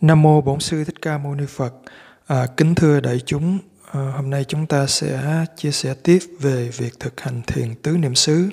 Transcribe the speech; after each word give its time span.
Nam 0.00 0.22
mô 0.22 0.40
Bổn 0.40 0.60
sư 0.60 0.84
Thích 0.84 1.02
Ca 1.02 1.18
Mâu 1.18 1.34
Ni 1.34 1.44
Phật. 1.48 1.74
À, 2.26 2.46
kính 2.56 2.74
thưa 2.74 3.00
đại 3.00 3.20
chúng, 3.26 3.58
à, 3.92 4.12
hôm 4.16 4.30
nay 4.30 4.44
chúng 4.48 4.66
ta 4.66 4.86
sẽ 4.86 5.44
chia 5.56 5.70
sẻ 5.70 5.94
tiếp 6.02 6.18
về 6.40 6.68
việc 6.68 7.00
thực 7.00 7.20
hành 7.20 7.42
thiền 7.46 7.74
tứ 7.74 7.96
niệm 7.96 8.14
xứ. 8.14 8.48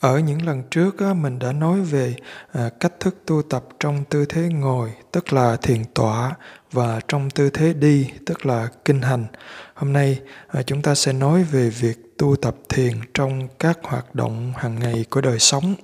Ở 0.00 0.18
những 0.18 0.46
lần 0.46 0.62
trước 0.70 0.98
á, 0.98 1.14
mình 1.14 1.38
đã 1.38 1.52
nói 1.52 1.80
về 1.80 2.14
à, 2.52 2.70
cách 2.80 2.92
thức 3.00 3.16
tu 3.26 3.42
tập 3.42 3.64
trong 3.80 4.04
tư 4.04 4.24
thế 4.24 4.42
ngồi, 4.42 4.90
tức 5.12 5.32
là 5.32 5.56
thiền 5.56 5.84
tọa, 5.94 6.32
và 6.72 7.00
trong 7.08 7.30
tư 7.30 7.50
thế 7.50 7.72
đi, 7.72 8.10
tức 8.26 8.46
là 8.46 8.68
kinh 8.84 9.02
hành. 9.02 9.26
Hôm 9.74 9.92
nay 9.92 10.20
à, 10.48 10.62
chúng 10.62 10.82
ta 10.82 10.94
sẽ 10.94 11.12
nói 11.12 11.44
về 11.44 11.70
việc 11.70 12.18
tu 12.18 12.36
tập 12.36 12.56
thiền 12.68 12.94
trong 13.14 13.48
các 13.58 13.78
hoạt 13.82 14.14
động 14.14 14.52
hàng 14.56 14.78
ngày 14.80 15.04
của 15.10 15.20
đời 15.20 15.38
sống. 15.38 15.74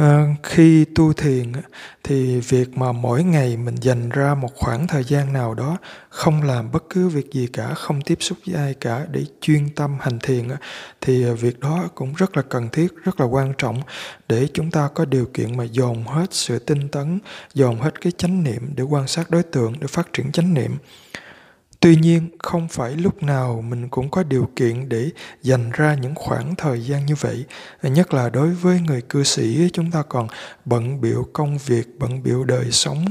Ờ, 0.00 0.26
khi 0.42 0.84
tu 0.94 1.12
thiền 1.12 1.52
thì 2.04 2.40
việc 2.40 2.78
mà 2.78 2.92
mỗi 2.92 3.24
ngày 3.24 3.56
mình 3.56 3.74
dành 3.80 4.08
ra 4.08 4.34
một 4.34 4.54
khoảng 4.54 4.86
thời 4.86 5.04
gian 5.04 5.32
nào 5.32 5.54
đó 5.54 5.76
không 6.08 6.42
làm 6.42 6.72
bất 6.72 6.84
cứ 6.90 7.08
việc 7.08 7.32
gì 7.32 7.46
cả, 7.52 7.74
không 7.74 8.00
tiếp 8.02 8.18
xúc 8.20 8.38
với 8.46 8.56
ai 8.56 8.74
cả 8.74 9.06
để 9.10 9.24
chuyên 9.40 9.68
tâm 9.76 9.96
hành 10.00 10.18
thiền 10.18 10.48
thì 11.00 11.24
ờ, 11.24 11.34
việc 11.34 11.60
đó 11.60 11.88
cũng 11.94 12.14
rất 12.14 12.36
là 12.36 12.42
cần 12.42 12.68
thiết, 12.72 12.88
rất 13.04 13.20
là 13.20 13.26
quan 13.26 13.52
trọng 13.58 13.80
để 14.28 14.48
chúng 14.54 14.70
ta 14.70 14.88
có 14.94 15.04
điều 15.04 15.26
kiện 15.34 15.56
mà 15.56 15.64
dồn 15.64 16.04
hết 16.04 16.34
sự 16.34 16.58
tinh 16.58 16.88
tấn, 16.88 17.18
dồn 17.54 17.80
hết 17.80 18.00
cái 18.00 18.12
chánh 18.18 18.44
niệm 18.44 18.72
để 18.76 18.82
quan 18.82 19.08
sát 19.08 19.30
đối 19.30 19.42
tượng, 19.42 19.72
để 19.80 19.86
phát 19.86 20.12
triển 20.12 20.32
chánh 20.32 20.54
niệm. 20.54 20.76
Tuy 21.80 21.96
nhiên, 21.96 22.28
không 22.38 22.68
phải 22.68 22.96
lúc 22.96 23.22
nào 23.22 23.64
mình 23.68 23.88
cũng 23.88 24.10
có 24.10 24.22
điều 24.22 24.48
kiện 24.56 24.88
để 24.88 25.10
dành 25.42 25.70
ra 25.70 25.94
những 25.94 26.14
khoảng 26.14 26.54
thời 26.54 26.80
gian 26.80 27.06
như 27.06 27.14
vậy. 27.14 27.44
Nhất 27.82 28.14
là 28.14 28.30
đối 28.30 28.48
với 28.50 28.80
người 28.80 29.02
cư 29.02 29.22
sĩ, 29.22 29.70
chúng 29.72 29.90
ta 29.90 30.02
còn 30.02 30.28
bận 30.64 31.00
biểu 31.00 31.26
công 31.32 31.58
việc, 31.58 31.86
bận 31.98 32.22
biểu 32.22 32.44
đời 32.44 32.70
sống, 32.70 33.04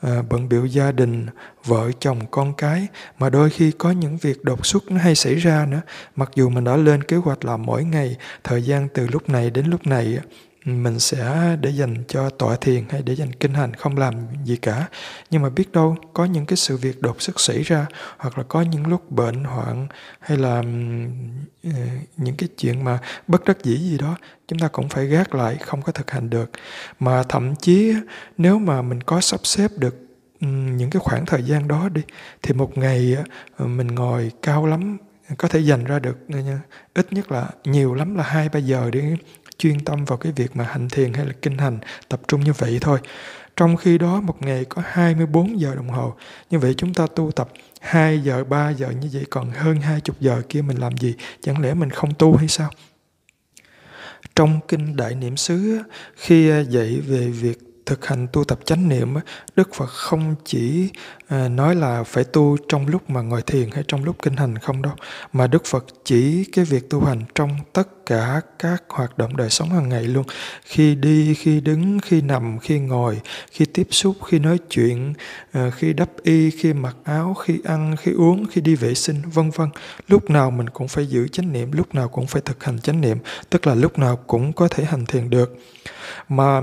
ờ, 0.00 0.22
bận 0.22 0.48
biểu 0.48 0.66
gia 0.66 0.92
đình, 0.92 1.26
vợ 1.64 1.90
chồng, 2.00 2.20
con 2.30 2.54
cái. 2.54 2.86
Mà 3.18 3.30
đôi 3.30 3.50
khi 3.50 3.70
có 3.78 3.90
những 3.90 4.16
việc 4.16 4.44
đột 4.44 4.66
xuất 4.66 4.90
nó 4.90 4.98
hay 4.98 5.14
xảy 5.14 5.34
ra 5.34 5.66
nữa. 5.66 5.80
Mặc 6.16 6.30
dù 6.34 6.48
mình 6.48 6.64
đã 6.64 6.76
lên 6.76 7.02
kế 7.02 7.16
hoạch 7.16 7.44
là 7.44 7.56
mỗi 7.56 7.84
ngày, 7.84 8.16
thời 8.44 8.62
gian 8.62 8.88
từ 8.94 9.06
lúc 9.06 9.28
này 9.28 9.50
đến 9.50 9.66
lúc 9.66 9.86
này, 9.86 10.18
mình 10.64 11.00
sẽ 11.00 11.56
để 11.60 11.70
dành 11.70 12.04
cho 12.08 12.30
tọa 12.30 12.56
thiền 12.56 12.84
hay 12.90 13.02
để 13.02 13.16
dành 13.16 13.32
kinh 13.32 13.54
hành, 13.54 13.74
không 13.74 13.96
làm 13.96 14.14
gì 14.44 14.56
cả. 14.56 14.88
Nhưng 15.30 15.42
mà 15.42 15.48
biết 15.50 15.72
đâu, 15.72 15.96
có 16.12 16.24
những 16.24 16.46
cái 16.46 16.56
sự 16.56 16.76
việc 16.76 17.02
đột 17.02 17.22
xuất 17.22 17.40
xảy 17.40 17.62
ra, 17.62 17.86
hoặc 18.18 18.38
là 18.38 18.44
có 18.48 18.62
những 18.62 18.86
lúc 18.86 19.10
bệnh 19.10 19.44
hoạn, 19.44 19.86
hay 20.20 20.38
là 20.38 20.62
ờ, 21.64 21.70
những 22.16 22.36
cái 22.38 22.48
chuyện 22.58 22.84
mà 22.84 22.98
bất 23.28 23.44
đắc 23.44 23.64
dĩ 23.64 23.76
gì 23.76 23.98
đó, 23.98 24.16
chúng 24.48 24.58
ta 24.58 24.68
cũng 24.68 24.88
phải 24.88 25.06
gác 25.06 25.34
lại, 25.34 25.56
không 25.56 25.82
có 25.82 25.92
thực 25.92 26.10
hành 26.10 26.30
được. 26.30 26.50
Mà 27.00 27.22
thậm 27.22 27.54
chí, 27.56 27.94
nếu 28.38 28.58
mà 28.58 28.82
mình 28.82 29.00
có 29.00 29.20
sắp 29.20 29.40
xếp 29.44 29.70
được 29.76 29.96
những 30.40 30.90
cái 30.90 31.00
khoảng 31.00 31.26
thời 31.26 31.42
gian 31.42 31.68
đó 31.68 31.88
đi, 31.88 32.02
thì 32.42 32.54
một 32.54 32.78
ngày 32.78 33.16
ờ, 33.56 33.66
mình 33.66 33.86
ngồi 33.86 34.32
cao 34.42 34.66
lắm, 34.66 34.98
có 35.38 35.48
thể 35.48 35.60
dành 35.60 35.84
ra 35.84 35.98
được 35.98 36.16
ờ, 36.32 36.40
ít 36.94 37.12
nhất 37.12 37.32
là 37.32 37.50
nhiều 37.64 37.94
lắm 37.94 38.16
là 38.16 38.22
hai 38.22 38.48
ba 38.48 38.58
giờ 38.58 38.90
để 38.92 39.16
chuyên 39.58 39.80
tâm 39.84 40.04
vào 40.04 40.18
cái 40.18 40.32
việc 40.32 40.56
mà 40.56 40.64
hành 40.64 40.88
thiền 40.88 41.12
hay 41.12 41.26
là 41.26 41.32
kinh 41.42 41.58
hành 41.58 41.78
tập 42.08 42.20
trung 42.28 42.40
như 42.40 42.52
vậy 42.52 42.78
thôi. 42.80 42.98
Trong 43.56 43.76
khi 43.76 43.98
đó 43.98 44.20
một 44.20 44.42
ngày 44.42 44.64
có 44.64 44.82
24 44.86 45.60
giờ 45.60 45.74
đồng 45.74 45.88
hồ. 45.88 46.14
Như 46.50 46.58
vậy 46.58 46.74
chúng 46.76 46.94
ta 46.94 47.06
tu 47.06 47.30
tập 47.30 47.48
2 47.80 48.18
giờ, 48.18 48.44
3 48.44 48.70
giờ 48.70 48.90
như 48.90 49.08
vậy 49.12 49.24
còn 49.30 49.50
hơn 49.50 49.76
20 49.76 50.16
giờ 50.20 50.42
kia 50.48 50.62
mình 50.62 50.76
làm 50.76 50.96
gì? 50.96 51.14
Chẳng 51.40 51.62
lẽ 51.62 51.74
mình 51.74 51.90
không 51.90 52.14
tu 52.14 52.36
hay 52.36 52.48
sao? 52.48 52.70
Trong 54.36 54.60
kinh 54.68 54.96
Đại 54.96 55.14
Niệm 55.14 55.36
xứ 55.36 55.78
khi 56.16 56.50
à, 56.50 56.60
dạy 56.60 57.00
về 57.06 57.28
việc 57.28 57.58
thực 57.86 58.06
hành 58.06 58.26
tu 58.32 58.44
tập 58.44 58.58
chánh 58.64 58.88
niệm 58.88 59.14
đức 59.56 59.74
phật 59.74 59.86
không 59.86 60.34
chỉ 60.44 60.88
à, 61.28 61.48
nói 61.48 61.74
là 61.74 62.02
phải 62.02 62.24
tu 62.24 62.56
trong 62.68 62.86
lúc 62.86 63.10
mà 63.10 63.20
ngồi 63.20 63.42
thiền 63.42 63.70
hay 63.70 63.84
trong 63.88 64.04
lúc 64.04 64.16
kinh 64.22 64.36
hành 64.36 64.58
không 64.58 64.82
đâu, 64.82 64.92
mà 65.32 65.46
đức 65.46 65.64
phật 65.64 65.84
chỉ 66.04 66.44
cái 66.52 66.64
việc 66.64 66.90
tu 66.90 67.04
hành 67.04 67.22
trong 67.34 67.50
tất 67.72 67.88
cả 68.06 68.40
các 68.58 68.82
hoạt 68.88 69.18
động 69.18 69.36
đời 69.36 69.50
sống 69.50 69.70
hàng 69.70 69.88
ngày 69.88 70.04
luôn. 70.04 70.24
Khi 70.64 70.94
đi, 70.94 71.34
khi 71.34 71.60
đứng, 71.60 71.98
khi 72.00 72.20
nằm, 72.20 72.58
khi 72.58 72.78
ngồi, 72.78 73.20
khi 73.50 73.64
tiếp 73.64 73.88
xúc, 73.90 74.16
khi 74.26 74.38
nói 74.38 74.58
chuyện 74.70 75.14
à, 75.52 75.70
khi 75.70 75.92
đắp 75.92 76.08
y, 76.22 76.50
khi 76.50 76.72
mặc 76.72 76.96
áo, 77.04 77.34
khi 77.34 77.60
ăn, 77.64 77.96
khi 77.96 78.12
uống, 78.12 78.46
khi 78.50 78.60
đi 78.60 78.74
vệ 78.74 78.94
sinh, 78.94 79.22
vân 79.32 79.50
vân. 79.50 79.68
Lúc 80.08 80.30
nào 80.30 80.50
mình 80.50 80.68
cũng 80.68 80.88
phải 80.88 81.06
giữ 81.06 81.28
chánh 81.28 81.52
niệm, 81.52 81.72
lúc 81.72 81.94
nào 81.94 82.08
cũng 82.08 82.26
phải 82.26 82.42
thực 82.44 82.64
hành 82.64 82.78
chánh 82.78 83.00
niệm, 83.00 83.18
tức 83.50 83.66
là 83.66 83.74
lúc 83.74 83.98
nào 83.98 84.16
cũng 84.16 84.52
có 84.52 84.68
thể 84.68 84.84
hành 84.84 85.06
thiền 85.06 85.30
được. 85.30 85.58
Mà 86.28 86.60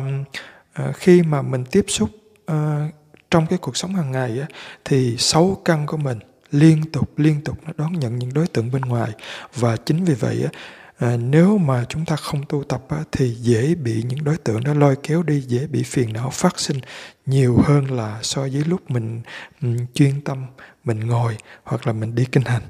à, 0.73 0.91
khi 0.95 1.21
mà 1.21 1.41
mình 1.41 1.65
tiếp 1.65 1.85
xúc 1.87 2.09
à, 2.45 2.89
trong 3.31 3.47
cái 3.47 3.59
cuộc 3.59 3.77
sống 3.77 3.95
hàng 3.95 4.11
ngày 4.11 4.39
á, 4.39 4.47
thì 4.85 5.17
sáu 5.17 5.61
căn 5.65 5.85
của 5.87 5.97
mình 5.97 6.19
liên 6.51 6.91
tục 6.91 7.19
liên 7.19 7.41
tục 7.41 7.57
nó 7.65 7.73
đón 7.77 7.99
nhận 7.99 8.19
những 8.19 8.33
đối 8.33 8.47
tượng 8.47 8.71
bên 8.71 8.81
ngoài. 8.81 9.11
Và 9.55 9.77
chính 9.77 10.03
vì 10.03 10.13
vậy 10.13 10.43
á, 10.43 10.49
à, 10.97 11.17
nếu 11.17 11.57
mà 11.57 11.85
chúng 11.89 12.05
ta 12.05 12.15
không 12.15 12.43
tu 12.49 12.63
tập 12.63 12.83
á, 12.89 12.97
thì 13.11 13.29
dễ 13.29 13.75
bị 13.75 14.03
những 14.03 14.23
đối 14.23 14.37
tượng 14.37 14.63
đó 14.63 14.73
lôi 14.73 14.95
kéo 15.03 15.23
đi 15.23 15.41
dễ 15.41 15.67
bị 15.67 15.83
phiền 15.83 16.13
não 16.13 16.29
phát 16.29 16.59
sinh 16.59 16.77
nhiều 17.25 17.57
hơn 17.65 17.91
là 17.91 18.19
so 18.21 18.41
với 18.41 18.63
lúc 18.67 18.91
mình 18.91 19.21
mình 19.61 19.85
chuyên 19.93 20.21
tâm 20.21 20.45
mình 20.83 20.99
ngồi 20.99 21.37
hoặc 21.63 21.87
là 21.87 21.93
mình 21.93 22.15
đi 22.15 22.25
kinh 22.25 22.43
hành. 22.43 22.61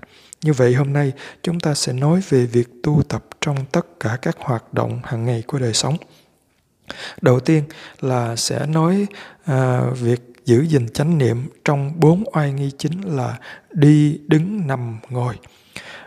Như 0.41 0.53
vậy 0.53 0.73
hôm 0.73 0.93
nay 0.93 1.11
chúng 1.43 1.59
ta 1.59 1.73
sẽ 1.73 1.93
nói 1.93 2.21
về 2.29 2.45
việc 2.45 2.67
tu 2.83 3.03
tập 3.09 3.25
trong 3.41 3.65
tất 3.71 3.99
cả 3.99 4.17
các 4.21 4.37
hoạt 4.39 4.73
động 4.73 4.99
hàng 5.03 5.25
ngày 5.25 5.43
của 5.47 5.59
đời 5.59 5.73
sống 5.73 5.97
đầu 7.21 7.39
tiên 7.39 7.63
là 8.01 8.35
sẽ 8.35 8.65
nói 8.65 9.07
à, 9.45 9.81
việc 10.01 10.21
giữ 10.45 10.61
gìn 10.61 10.89
chánh 10.89 11.17
niệm 11.17 11.37
trong 11.65 11.99
bốn 11.99 12.23
oai 12.33 12.51
nghi 12.51 12.71
chính 12.77 13.01
là 13.01 13.37
đi 13.71 14.19
đứng 14.27 14.67
nằm 14.67 14.97
ngồi. 15.09 15.35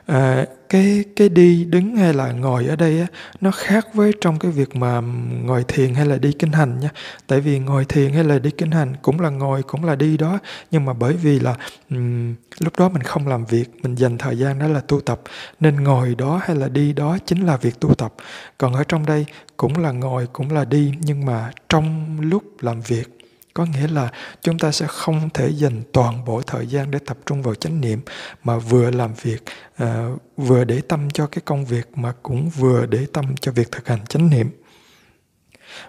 À, 0.06 0.46
cái 0.74 1.04
cái 1.16 1.28
đi 1.28 1.64
đứng 1.64 1.96
hay 1.96 2.14
là 2.14 2.32
ngồi 2.32 2.66
ở 2.66 2.76
đây 2.76 3.00
á, 3.00 3.06
nó 3.40 3.50
khác 3.50 3.94
với 3.94 4.12
trong 4.20 4.38
cái 4.38 4.50
việc 4.50 4.76
mà 4.76 5.00
ngồi 5.44 5.64
thiền 5.68 5.94
hay 5.94 6.06
là 6.06 6.16
đi 6.16 6.32
kinh 6.32 6.52
hành 6.52 6.80
nha. 6.80 6.88
Tại 7.26 7.40
vì 7.40 7.58
ngồi 7.58 7.84
thiền 7.84 8.12
hay 8.12 8.24
là 8.24 8.38
đi 8.38 8.50
kinh 8.50 8.70
hành 8.70 8.92
cũng 9.02 9.20
là 9.20 9.30
ngồi 9.30 9.62
cũng 9.62 9.84
là 9.84 9.96
đi 9.96 10.16
đó. 10.16 10.38
Nhưng 10.70 10.84
mà 10.84 10.92
bởi 10.92 11.12
vì 11.12 11.40
là 11.40 11.56
um, 11.90 12.34
lúc 12.58 12.72
đó 12.78 12.88
mình 12.88 13.02
không 13.02 13.28
làm 13.28 13.44
việc 13.44 13.70
mình 13.82 13.94
dành 13.94 14.18
thời 14.18 14.38
gian 14.38 14.58
đó 14.58 14.68
là 14.68 14.80
tu 14.80 15.00
tập. 15.00 15.20
Nên 15.60 15.84
ngồi 15.84 16.14
đó 16.14 16.40
hay 16.44 16.56
là 16.56 16.68
đi 16.68 16.92
đó 16.92 17.18
chính 17.26 17.46
là 17.46 17.56
việc 17.56 17.80
tu 17.80 17.94
tập. 17.94 18.14
Còn 18.58 18.74
ở 18.74 18.84
trong 18.84 19.06
đây 19.06 19.26
cũng 19.56 19.78
là 19.78 19.92
ngồi 19.92 20.26
cũng 20.32 20.52
là 20.52 20.64
đi 20.64 20.92
nhưng 21.00 21.26
mà 21.26 21.50
trong 21.68 22.20
lúc 22.20 22.42
làm 22.60 22.80
việc 22.80 23.13
có 23.54 23.64
nghĩa 23.64 23.88
là 23.88 24.10
chúng 24.42 24.58
ta 24.58 24.72
sẽ 24.72 24.86
không 24.88 25.30
thể 25.34 25.48
dành 25.48 25.82
toàn 25.92 26.24
bộ 26.24 26.42
thời 26.42 26.66
gian 26.66 26.90
để 26.90 26.98
tập 27.06 27.16
trung 27.26 27.42
vào 27.42 27.54
chánh 27.54 27.80
niệm 27.80 28.00
mà 28.44 28.58
vừa 28.58 28.90
làm 28.90 29.14
việc 29.22 29.42
à, 29.76 30.08
vừa 30.36 30.64
để 30.64 30.80
tâm 30.80 31.10
cho 31.10 31.26
cái 31.26 31.42
công 31.44 31.64
việc 31.64 31.98
mà 31.98 32.12
cũng 32.22 32.48
vừa 32.48 32.86
để 32.86 33.06
tâm 33.12 33.36
cho 33.40 33.52
việc 33.52 33.72
thực 33.72 33.88
hành 33.88 34.06
chánh 34.06 34.30
niệm 34.30 34.50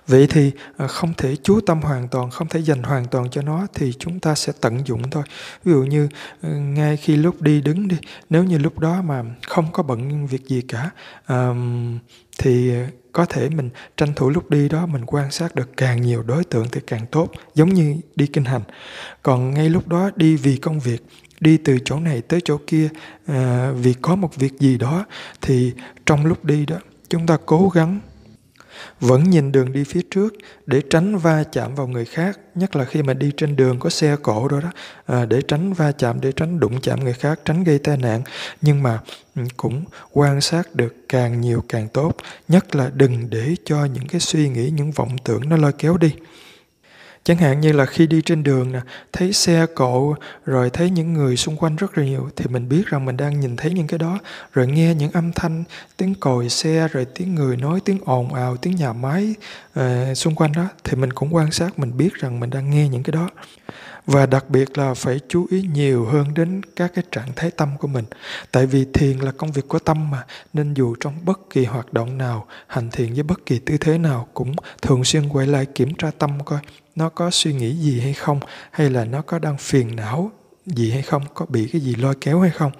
vậy 0.07 0.28
thì 0.29 0.51
à, 0.78 0.88
không 0.88 1.13
thể 1.18 1.35
chú 1.44 1.59
tâm 1.62 1.81
hoàn 1.81 2.07
toàn 2.07 2.29
không 2.29 2.47
thể 2.47 2.59
dành 2.59 2.84
hoàn 2.84 3.06
toàn 3.06 3.29
cho 3.29 3.41
nó 3.41 3.68
thì 3.73 3.94
chúng 4.00 4.19
ta 4.19 4.35
sẽ 4.35 4.53
tận 4.62 4.88
dụng 4.88 5.09
thôi. 5.09 5.23
Ví 5.63 5.72
dụ 5.72 5.84
như 5.84 6.09
ừ, 6.41 6.50
ngay 6.50 6.97
khi 6.97 7.16
lúc 7.16 7.41
đi 7.41 7.62
đứng 7.62 7.88
đi 7.88 7.97
nếu 8.29 8.44
như 8.44 8.57
lúc 8.57 8.79
đó 8.79 9.01
mà 9.01 9.24
không 9.47 9.72
có 9.72 9.84
bận 9.84 10.28
việc 10.28 10.47
gì 10.47 10.62
cả 10.62 10.90
thì 12.38 12.74
à, 12.74 12.90
có 13.12 13.25
thể 13.25 13.50
mình 13.50 13.69
tranh 13.97 14.13
thủ 14.13 14.29
lúc 14.29 14.50
đi 14.50 14.69
đó 14.69 14.85
mình 14.85 15.06
quan 15.06 15.31
sát 15.31 15.56
được 15.56 15.78
càng 15.78 16.01
nhiều 16.01 16.24
đối 16.24 16.44
tượng 16.44 16.68
thì 16.72 16.81
càng 16.88 17.06
tốt 17.12 17.31
giống 17.56 17.69
như 17.69 17.95
đi 18.16 18.28
kinh 18.28 18.45
hành. 18.45 18.62
Còn 19.24 19.53
ngay 19.53 19.69
lúc 19.69 19.88
đó 19.88 20.09
đi 20.16 20.35
vì 20.35 20.57
công 20.57 20.79
việc 20.79 21.06
đi 21.40 21.57
từ 21.57 21.78
chỗ 21.85 22.00
này 22.00 22.22
tới 22.22 22.41
chỗ 22.45 22.57
kia 22.68 22.90
à, 23.25 23.72
vì 23.72 23.94
có 23.94 24.16
một 24.16 24.35
việc 24.35 24.59
gì 24.59 24.78
đó 24.78 25.06
thì 25.41 25.74
trong 26.06 26.25
lúc 26.25 26.45
đi 26.45 26.66
đó 26.66 26.78
chúng 27.09 27.28
ta 27.28 27.38
cố 27.45 27.69
gắng 27.69 28.00
vẫn 29.00 29.29
nhìn 29.29 29.51
đường 29.51 29.73
đi 29.73 29.84
phía 29.84 30.01
trước 30.12 30.34
để 30.66 30.81
tránh 30.90 31.18
va 31.18 31.44
chạm 31.44 31.75
vào 31.75 31.88
người 31.88 32.06
khác 32.06 32.40
nhất 32.56 32.75
là 32.75 32.85
khi 32.85 33.03
mà 33.03 33.13
đi 33.13 33.31
trên 33.38 33.56
đường 33.56 33.80
có 33.80 33.89
xe 33.89 34.15
cộ 34.21 34.48
rồi 34.48 34.62
đó 34.62 34.71
à, 35.06 35.25
để 35.25 35.42
tránh 35.42 35.74
va 35.74 35.92
chạm 35.92 36.21
để 36.21 36.31
tránh 36.31 36.60
đụng 36.60 36.81
chạm 36.81 37.04
người 37.04 37.13
khác 37.13 37.39
tránh 37.45 37.63
gây 37.63 37.80
tai 37.80 37.98
nạn. 37.98 38.21
Nhưng 38.62 38.83
mà 38.83 39.00
ừ, 39.36 39.42
cũng 39.57 39.83
quan 40.12 40.42
sát 40.42 40.75
được 40.75 40.95
càng 41.10 41.42
nhiều 41.42 41.63
càng 41.69 41.88
tốt 41.88 42.18
nhất 42.48 42.75
là 42.75 42.92
đừng 42.94 43.30
để 43.30 43.56
cho 43.65 43.86
những 43.86 44.07
cái 44.07 44.21
suy 44.21 44.50
nghĩ 44.50 44.69
những 44.69 44.92
vọng 44.92 45.15
tưởng 45.24 45.50
nó 45.50 45.57
lôi 45.57 45.74
kéo 45.74 45.98
đi. 45.98 46.12
Chẳng 47.25 47.38
hạn 47.38 47.62
như 47.62 47.72
là 47.72 47.86
khi 47.86 48.07
đi 48.07 48.22
trên 48.25 48.44
đường 48.44 48.72
nè, 48.72 48.80
thấy 49.13 49.33
xe 49.33 49.66
cộ 49.75 50.16
rồi 50.45 50.69
thấy 50.69 50.89
những 50.89 51.13
người 51.13 51.38
xung 51.38 51.57
quanh 51.57 51.75
rất 51.75 51.98
là 51.98 52.06
nhiều 52.06 52.30
thì 52.36 52.45
mình 52.50 52.69
biết 52.69 52.83
rằng 52.86 53.06
mình 53.06 53.18
đang 53.18 53.39
nhìn 53.39 53.56
thấy 53.56 53.74
những 53.74 53.88
cái 53.88 54.00
đó, 54.00 54.19
rồi 54.54 54.68
nghe 54.68 54.94
những 54.94 55.12
âm 55.12 55.31
thanh 55.31 55.63
tiếng 55.98 56.16
còi 56.16 56.50
xe 56.50 56.88
rồi 56.92 57.06
tiếng 57.06 57.36
người 57.36 57.57
nói 57.57 57.80
tiếng 57.86 58.00
ồn 58.06 58.33
ào, 58.33 58.57
tiếng 58.57 58.75
nhà 58.75 58.94
máy 58.94 59.36
uh, 59.80 59.83
xung 60.16 60.36
quanh 60.36 60.51
đó 60.51 60.68
thì 60.83 60.95
mình 60.95 61.13
cũng 61.13 61.36
quan 61.36 61.51
sát 61.51 61.80
mình 61.80 61.98
biết 61.98 62.13
rằng 62.13 62.39
mình 62.39 62.50
đang 62.50 62.69
nghe 62.69 62.89
những 62.89 63.04
cái 63.04 63.12
đó 63.12 63.30
và 64.06 64.25
đặc 64.25 64.50
biệt 64.50 64.78
là 64.78 64.94
phải 64.94 65.19
chú 65.28 65.46
ý 65.50 65.62
nhiều 65.74 66.06
hơn 66.06 66.34
đến 66.34 66.62
các 66.75 66.92
cái 66.96 67.04
trạng 67.12 67.30
thái 67.36 67.52
tâm 67.52 67.69
của 67.80 67.88
mình. 67.88 68.06
Tại 68.52 68.66
vì 68.66 68.86
thiền 68.94 69.19
là 69.19 69.31
công 69.31 69.52
việc 69.52 69.68
của 69.68 69.80
tâm 69.80 70.12
mà, 70.12 70.25
nên 70.54 70.74
dù 70.74 70.96
trong 71.00 71.13
bất 71.25 71.40
kỳ 71.50 71.66
hoạt 71.66 71.94
động 71.94 72.18
nào, 72.18 72.46
hành 72.68 72.90
thiền 72.92 73.13
với 73.13 73.24
bất 73.24 73.46
kỳ 73.46 73.60
tư 73.60 73.78
thế 73.78 73.98
nào 73.98 74.28
cũng 74.34 74.56
thường 74.81 75.04
xuyên 75.04 75.30
quay 75.30 75.48
lại 75.48 75.66
kiểm 75.66 75.96
tra 75.96 76.12
tâm 76.18 76.44
coi 76.46 76.60
nó 76.96 77.10
có 77.10 77.31
suy 77.31 77.54
nghĩ 77.54 77.75
gì 77.75 78.00
hay 78.00 78.13
không, 78.13 78.40
hay 78.72 78.90
là 78.90 79.06
nó 79.06 79.22
có 79.22 79.40
đang 79.40 79.57
phiền 79.57 79.96
não 79.96 80.31
gì 80.66 80.92
hay 80.92 81.01
không, 81.01 81.24
có 81.34 81.46
bị 81.50 81.69
cái 81.72 81.81
gì 81.81 81.96
lôi 81.96 82.16
kéo 82.22 82.40
hay 82.40 82.51
không 82.51 82.72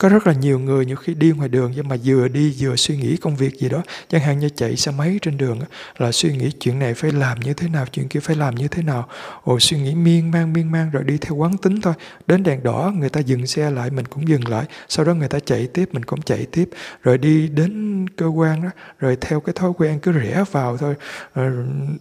có 0.00 0.08
rất 0.08 0.26
là 0.26 0.32
nhiều 0.32 0.58
người 0.58 0.86
nhiều 0.86 0.96
khi 0.96 1.14
đi 1.14 1.30
ngoài 1.30 1.48
đường 1.48 1.72
nhưng 1.76 1.88
mà 1.88 1.96
vừa 2.04 2.28
đi 2.28 2.54
vừa 2.58 2.76
suy 2.76 2.96
nghĩ 2.96 3.16
công 3.16 3.36
việc 3.36 3.58
gì 3.58 3.68
đó. 3.68 3.82
Chẳng 4.08 4.20
hạn 4.20 4.38
như 4.38 4.48
chạy 4.48 4.76
xe 4.76 4.90
máy 4.90 5.18
trên 5.22 5.36
đường 5.36 5.60
là 5.98 6.12
suy 6.12 6.36
nghĩ 6.36 6.50
chuyện 6.60 6.78
này 6.78 6.94
phải 6.94 7.12
làm 7.12 7.40
như 7.40 7.54
thế 7.54 7.68
nào, 7.68 7.86
chuyện 7.92 8.08
kia 8.08 8.20
phải 8.20 8.36
làm 8.36 8.54
như 8.54 8.68
thế 8.68 8.82
nào. 8.82 9.08
Ồ, 9.44 9.60
suy 9.60 9.78
nghĩ 9.78 9.94
miên 9.94 10.30
man 10.30 10.52
miên 10.52 10.72
man 10.72 10.90
rồi 10.90 11.04
đi 11.04 11.18
theo 11.18 11.34
quán 11.34 11.56
tính 11.56 11.80
thôi. 11.80 11.94
Đến 12.26 12.42
đèn 12.42 12.62
đỏ, 12.62 12.92
người 12.96 13.08
ta 13.08 13.20
dừng 13.20 13.46
xe 13.46 13.70
lại, 13.70 13.90
mình 13.90 14.06
cũng 14.06 14.28
dừng 14.28 14.48
lại. 14.48 14.64
Sau 14.88 15.04
đó 15.04 15.14
người 15.14 15.28
ta 15.28 15.38
chạy 15.38 15.66
tiếp, 15.66 15.88
mình 15.92 16.04
cũng 16.04 16.22
chạy 16.22 16.46
tiếp. 16.52 16.70
Rồi 17.02 17.18
đi 17.18 17.48
đến 17.48 18.06
cơ 18.16 18.26
quan 18.26 18.62
đó 18.62 18.68
rồi 18.98 19.16
theo 19.20 19.40
cái 19.40 19.52
thói 19.52 19.72
quen 19.76 19.98
cứ 20.00 20.12
rẽ 20.12 20.44
vào 20.52 20.76
thôi. 20.76 20.94
Ờ, 21.34 21.50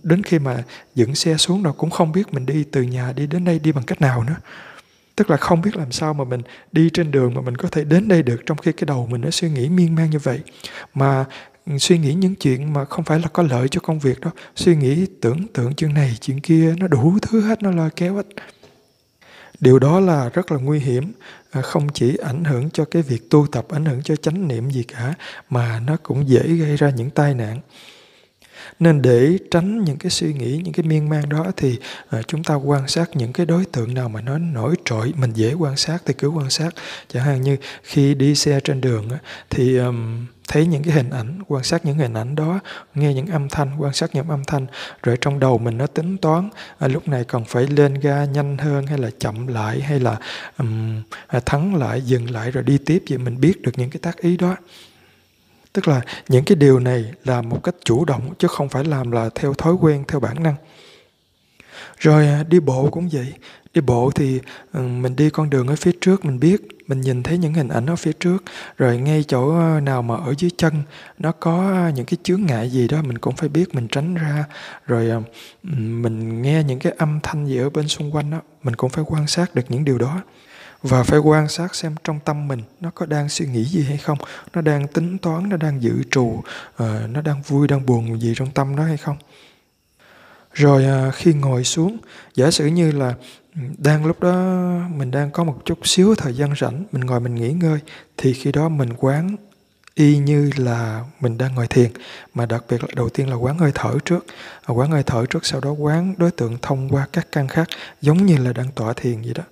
đến 0.03 0.23
khi 0.23 0.39
mà 0.39 0.63
dựng 0.95 1.15
xe 1.15 1.37
xuống 1.37 1.63
rồi 1.63 1.73
cũng 1.77 1.89
không 1.89 2.11
biết 2.11 2.33
mình 2.33 2.45
đi 2.45 2.63
từ 2.63 2.81
nhà 2.81 3.13
đi 3.15 3.27
đến 3.27 3.45
đây 3.45 3.59
đi 3.59 3.71
bằng 3.71 3.83
cách 3.83 4.01
nào 4.01 4.23
nữa 4.23 4.35
tức 5.19 5.29
là 5.29 5.37
không 5.37 5.61
biết 5.61 5.75
làm 5.77 5.91
sao 5.91 6.13
mà 6.13 6.23
mình 6.23 6.41
đi 6.71 6.89
trên 6.93 7.11
đường 7.11 7.33
mà 7.33 7.41
mình 7.41 7.57
có 7.57 7.69
thể 7.69 7.83
đến 7.83 8.07
đây 8.07 8.23
được 8.23 8.41
trong 8.45 8.57
khi 8.57 8.71
cái 8.71 8.85
đầu 8.85 9.07
mình 9.11 9.21
nó 9.21 9.29
suy 9.29 9.49
nghĩ 9.49 9.69
miên 9.69 9.95
man 9.95 10.09
như 10.09 10.19
vậy. 10.19 10.39
Mà 10.93 11.25
ừ, 11.65 11.77
suy 11.77 11.97
nghĩ 11.97 12.13
những 12.13 12.35
chuyện 12.35 12.73
mà 12.73 12.85
không 12.85 13.05
phải 13.05 13.19
là 13.19 13.27
có 13.27 13.43
lợi 13.43 13.67
cho 13.67 13.81
công 13.81 13.99
việc 13.99 14.19
đó 14.19 14.31
suy 14.55 14.75
nghĩ, 14.75 15.05
tưởng 15.21 15.47
tượng 15.53 15.73
chuyện 15.73 15.93
này, 15.93 16.17
chuyện 16.21 16.39
kia, 16.39 16.75
nó 16.77 16.87
đủ 16.87 17.17
thứ 17.21 17.41
hết, 17.41 17.63
nó 17.63 17.71
lôi 17.71 17.89
kéo 17.95 18.15
hết. 18.15 18.25
Điều 19.59 19.79
đó 19.79 19.99
là 19.99 20.29
rất 20.33 20.51
là 20.51 20.57
nguy 20.57 20.79
hiểm 20.79 21.11
à, 21.51 21.61
không 21.61 21.87
chỉ 21.93 22.17
ảnh 22.17 22.43
hưởng 22.43 22.69
cho 22.69 22.85
cái 22.85 23.01
việc 23.01 23.29
tu 23.29 23.47
tập, 23.51 23.65
ảnh 23.69 23.85
hưởng 23.85 24.01
cho 24.03 24.15
chánh 24.15 24.47
niệm 24.47 24.71
gì 24.71 24.83
cả, 24.83 25.13
mà 25.49 25.79
nó 25.79 25.97
cũng 26.03 26.29
dễ 26.29 26.43
gây 26.43 26.75
ra 26.77 26.89
những 26.89 27.09
tai 27.09 27.33
nạn 27.33 27.59
nên 28.79 29.01
để 29.01 29.37
tránh 29.51 29.83
những 29.83 29.97
cái 29.97 30.09
suy 30.09 30.33
nghĩ 30.33 30.61
những 30.63 30.73
cái 30.73 30.85
miên 30.85 31.09
man 31.09 31.29
đó 31.29 31.45
thì 31.57 31.79
uh, 32.17 32.27
chúng 32.27 32.43
ta 32.43 32.55
quan 32.55 32.87
sát 32.87 33.09
những 33.13 33.33
cái 33.33 33.45
đối 33.45 33.65
tượng 33.65 33.93
nào 33.93 34.09
mà 34.09 34.21
nó 34.21 34.37
nổi 34.37 34.75
trội 34.85 35.13
mình 35.17 35.31
dễ 35.33 35.53
quan 35.53 35.77
sát 35.77 35.97
thì 36.05 36.13
cứ 36.13 36.27
quan 36.27 36.49
sát. 36.49 36.69
Chẳng 37.07 37.23
hạn 37.23 37.41
như 37.41 37.57
khi 37.83 38.13
đi 38.13 38.35
xe 38.35 38.59
trên 38.59 38.81
đường 38.81 39.09
thì 39.49 39.77
um, 39.77 40.25
thấy 40.49 40.65
những 40.65 40.83
cái 40.83 40.93
hình 40.93 41.09
ảnh 41.09 41.39
quan 41.47 41.63
sát 41.63 41.85
những 41.85 41.97
hình 41.97 42.13
ảnh 42.13 42.35
đó 42.35 42.59
nghe 42.95 43.13
những 43.13 43.27
âm 43.27 43.49
thanh 43.49 43.71
quan 43.77 43.93
sát 43.93 44.09
những 44.13 44.29
âm 44.29 44.43
thanh 44.47 44.67
rồi 45.03 45.17
trong 45.21 45.39
đầu 45.39 45.57
mình 45.57 45.77
nó 45.77 45.87
tính 45.87 46.17
toán 46.17 46.49
à, 46.79 46.87
lúc 46.87 47.07
này 47.07 47.23
cần 47.23 47.45
phải 47.45 47.67
lên 47.67 47.93
ga 47.93 48.25
nhanh 48.25 48.57
hơn 48.57 48.87
hay 48.87 48.97
là 48.97 49.09
chậm 49.19 49.47
lại 49.47 49.81
hay 49.81 49.99
là 49.99 50.17
um, 50.57 51.01
thắng 51.45 51.75
lại 51.75 52.01
dừng 52.01 52.31
lại 52.31 52.51
rồi 52.51 52.63
đi 52.63 52.77
tiếp 52.77 53.03
vậy 53.09 53.17
mình 53.17 53.41
biết 53.41 53.61
được 53.61 53.71
những 53.75 53.89
cái 53.89 53.99
tác 54.01 54.17
ý 54.17 54.37
đó 54.37 54.55
tức 55.73 55.87
là 55.87 56.01
những 56.27 56.45
cái 56.45 56.55
điều 56.55 56.79
này 56.79 57.05
là 57.23 57.41
một 57.41 57.63
cách 57.63 57.75
chủ 57.83 58.05
động 58.05 58.33
chứ 58.39 58.47
không 58.47 58.69
phải 58.69 58.83
làm 58.83 59.11
là 59.11 59.29
theo 59.35 59.53
thói 59.53 59.73
quen, 59.73 60.03
theo 60.07 60.19
bản 60.19 60.43
năng. 60.43 60.55
Rồi 61.97 62.27
à, 62.27 62.43
đi 62.43 62.59
bộ 62.59 62.89
cũng 62.91 63.09
vậy. 63.11 63.33
Đi 63.73 63.81
bộ 63.81 64.11
thì 64.15 64.39
ừ, 64.73 64.81
mình 64.81 65.15
đi 65.15 65.29
con 65.29 65.49
đường 65.49 65.67
ở 65.67 65.75
phía 65.75 65.91
trước, 66.01 66.25
mình 66.25 66.39
biết, 66.39 66.61
mình 66.87 67.01
nhìn 67.01 67.23
thấy 67.23 67.37
những 67.37 67.53
hình 67.53 67.67
ảnh 67.67 67.85
ở 67.85 67.95
phía 67.95 68.11
trước. 68.13 68.43
Rồi 68.77 68.97
ngay 68.97 69.23
chỗ 69.27 69.57
à, 69.59 69.79
nào 69.79 70.01
mà 70.01 70.15
ở 70.15 70.33
dưới 70.37 70.51
chân, 70.57 70.73
nó 71.17 71.31
có 71.31 71.71
à, 71.71 71.91
những 71.95 72.05
cái 72.05 72.17
chướng 72.23 72.45
ngại 72.45 72.69
gì 72.69 72.87
đó, 72.87 73.01
mình 73.01 73.17
cũng 73.17 73.35
phải 73.35 73.49
biết 73.49 73.75
mình 73.75 73.87
tránh 73.87 74.15
ra. 74.15 74.45
Rồi 74.85 75.09
ừ, 75.09 75.69
mình 75.77 76.41
nghe 76.41 76.63
những 76.63 76.79
cái 76.79 76.93
âm 76.97 77.19
thanh 77.23 77.47
gì 77.47 77.57
ở 77.57 77.69
bên 77.69 77.87
xung 77.87 78.15
quanh 78.15 78.31
đó 78.31 78.41
mình 78.63 78.75
cũng 78.75 78.89
phải 78.89 79.03
quan 79.07 79.27
sát 79.27 79.55
được 79.55 79.63
những 79.69 79.85
điều 79.85 79.97
đó 79.97 80.21
và 80.81 81.03
phải 81.03 81.19
quan 81.19 81.49
sát 81.49 81.75
xem 81.75 81.95
trong 82.03 82.19
tâm 82.25 82.47
mình 82.47 82.61
nó 82.79 82.91
có 82.95 83.05
đang 83.05 83.29
suy 83.29 83.45
nghĩ 83.45 83.63
gì 83.63 83.83
hay 83.83 83.97
không 83.97 84.17
nó 84.53 84.61
đang 84.61 84.87
tính 84.87 85.17
toán 85.17 85.49
nó 85.49 85.57
đang 85.57 85.81
dự 85.81 86.03
trù 86.11 86.23
uh, 86.23 86.43
nó 87.09 87.21
đang 87.21 87.41
vui 87.41 87.67
đang 87.67 87.85
buồn 87.85 88.21
gì 88.21 88.33
trong 88.37 88.51
tâm 88.51 88.75
nó 88.75 88.83
hay 88.83 88.97
không. 88.97 89.17
Rồi 90.53 90.85
uh, 91.07 91.15
khi 91.15 91.33
ngồi 91.33 91.63
xuống 91.63 91.97
giả 92.35 92.51
sử 92.51 92.65
như 92.65 92.91
là 92.91 93.13
ừ, 93.55 93.61
đang 93.77 94.05
lúc 94.05 94.19
đó 94.19 94.33
mình 94.95 95.11
đang 95.11 95.31
có 95.31 95.43
một 95.43 95.61
chút 95.65 95.79
xíu 95.83 96.15
thời 96.15 96.33
gian 96.33 96.53
rảnh 96.61 96.83
mình 96.91 97.05
ngồi 97.05 97.19
mình 97.19 97.35
nghỉ 97.35 97.51
ngơi 97.51 97.79
thì 98.17 98.33
khi 98.33 98.51
đó 98.51 98.69
mình 98.69 98.93
quán 98.97 99.35
y 99.95 100.17
như 100.17 100.51
là 100.57 101.03
mình 101.19 101.37
đang 101.37 101.55
ngồi 101.55 101.67
thiền 101.67 101.91
mà 102.33 102.45
đặc 102.45 102.63
biệt 102.69 102.83
là 102.83 102.89
đầu 102.95 103.09
tiên 103.09 103.29
là 103.29 103.35
quán 103.35 103.57
hơi 103.57 103.71
thở 103.75 103.97
trước. 104.05 104.25
À, 104.65 104.71
quán 104.73 104.91
hơi 104.91 105.03
thở 105.03 105.25
trước 105.29 105.45
sau 105.45 105.59
đó 105.61 105.71
quán 105.71 106.13
đối 106.17 106.31
tượng 106.31 106.57
thông 106.61 106.89
qua 106.89 107.07
các 107.13 107.27
căn 107.31 107.47
khác 107.47 107.69
giống 108.01 108.25
như 108.25 108.37
là 108.37 108.53
đang 108.53 108.71
tọa 108.71 108.93
thiền 108.93 109.21
vậy 109.21 109.33
đó 109.35 109.43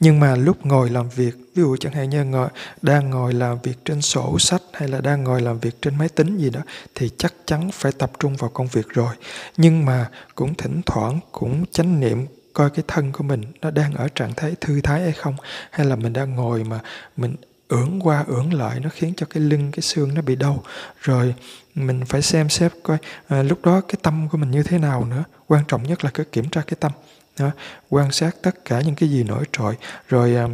nhưng 0.00 0.20
mà 0.20 0.36
lúc 0.36 0.66
ngồi 0.66 0.90
làm 0.90 1.08
việc 1.08 1.34
ví 1.36 1.62
dụ 1.62 1.76
chẳng 1.76 1.92
hạn 1.92 2.10
như 2.10 2.24
ngồi 2.24 2.48
đang 2.82 3.10
ngồi 3.10 3.32
làm 3.32 3.58
việc 3.62 3.84
trên 3.84 4.02
sổ 4.02 4.38
sách 4.38 4.62
hay 4.72 4.88
là 4.88 5.00
đang 5.00 5.24
ngồi 5.24 5.40
làm 5.40 5.58
việc 5.58 5.82
trên 5.82 5.98
máy 5.98 6.08
tính 6.08 6.38
gì 6.38 6.50
đó 6.50 6.60
thì 6.94 7.10
chắc 7.18 7.34
chắn 7.46 7.70
phải 7.72 7.92
tập 7.92 8.10
trung 8.18 8.36
vào 8.36 8.50
công 8.50 8.66
việc 8.66 8.88
rồi. 8.88 9.14
Nhưng 9.56 9.84
mà 9.84 10.10
cũng 10.34 10.54
thỉnh 10.54 10.80
thoảng 10.86 11.20
cũng 11.32 11.64
chánh 11.70 12.00
niệm 12.00 12.26
coi 12.52 12.70
cái 12.70 12.84
thân 12.88 13.12
của 13.12 13.24
mình 13.24 13.42
nó 13.60 13.70
đang 13.70 13.94
ở 13.94 14.08
trạng 14.14 14.34
thái 14.36 14.54
thư 14.60 14.80
thái 14.80 15.00
hay 15.00 15.12
không 15.12 15.34
hay 15.70 15.86
là 15.86 15.96
mình 15.96 16.12
đang 16.12 16.34
ngồi 16.34 16.64
mà 16.64 16.80
mình 17.16 17.36
ưỡn 17.68 17.98
qua 17.98 18.24
ưỡn 18.28 18.50
lại 18.50 18.80
nó 18.80 18.90
khiến 18.92 19.12
cho 19.16 19.26
cái 19.30 19.42
lưng 19.42 19.70
cái 19.72 19.82
xương 19.82 20.14
nó 20.14 20.22
bị 20.22 20.36
đau. 20.36 20.62
Rồi 21.00 21.34
mình 21.74 22.04
phải 22.04 22.22
xem 22.22 22.48
xét 22.48 22.72
coi 22.82 22.98
à, 23.28 23.42
lúc 23.42 23.64
đó 23.64 23.80
cái 23.80 23.96
tâm 24.02 24.28
của 24.28 24.38
mình 24.38 24.50
như 24.50 24.62
thế 24.62 24.78
nào 24.78 25.04
nữa. 25.04 25.24
Quan 25.46 25.64
trọng 25.68 25.82
nhất 25.82 26.04
là 26.04 26.10
cứ 26.14 26.24
kiểm 26.24 26.48
tra 26.50 26.62
cái 26.66 26.76
tâm 26.80 26.92
đó, 27.40 27.50
quan 27.90 28.12
sát 28.12 28.36
tất 28.42 28.64
cả 28.64 28.80
những 28.80 28.94
cái 28.94 29.08
gì 29.08 29.24
nổi 29.24 29.44
trội. 29.52 29.76
Rồi 30.08 30.36
à, 30.36 30.48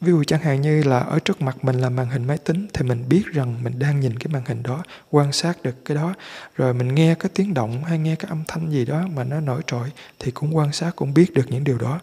ví 0.00 0.12
dụ 0.12 0.24
chẳng 0.24 0.40
hạn 0.40 0.60
như 0.60 0.82
là 0.82 0.98
ở 0.98 1.18
trước 1.18 1.42
mặt 1.42 1.64
mình 1.64 1.80
là 1.80 1.88
màn 1.88 2.10
hình 2.10 2.26
máy 2.26 2.38
tính 2.38 2.66
thì 2.72 2.84
mình 2.84 3.08
biết 3.08 3.22
rằng 3.32 3.64
mình 3.64 3.78
đang 3.78 4.00
nhìn 4.00 4.18
cái 4.18 4.32
màn 4.32 4.42
hình 4.46 4.62
đó 4.62 4.82
quan 5.10 5.32
sát 5.32 5.62
được 5.62 5.84
cái 5.84 5.94
đó. 5.94 6.14
Rồi 6.56 6.74
mình 6.74 6.94
nghe 6.94 7.14
cái 7.14 7.30
tiếng 7.34 7.54
động 7.54 7.84
hay 7.84 7.98
nghe 7.98 8.16
cái 8.16 8.28
âm 8.28 8.44
thanh 8.48 8.70
gì 8.70 8.84
đó 8.84 9.04
mà 9.14 9.24
nó 9.24 9.40
nổi 9.40 9.62
trội 9.66 9.92
thì 10.18 10.30
cũng 10.30 10.56
quan 10.56 10.72
sát 10.72 10.96
cũng 10.96 11.14
biết 11.14 11.34
được 11.34 11.44
những 11.48 11.64
điều 11.64 11.78
đó. 11.78 12.00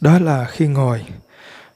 Đó 0.00 0.18
là 0.18 0.44
khi 0.50 0.66
ngồi. 0.66 1.04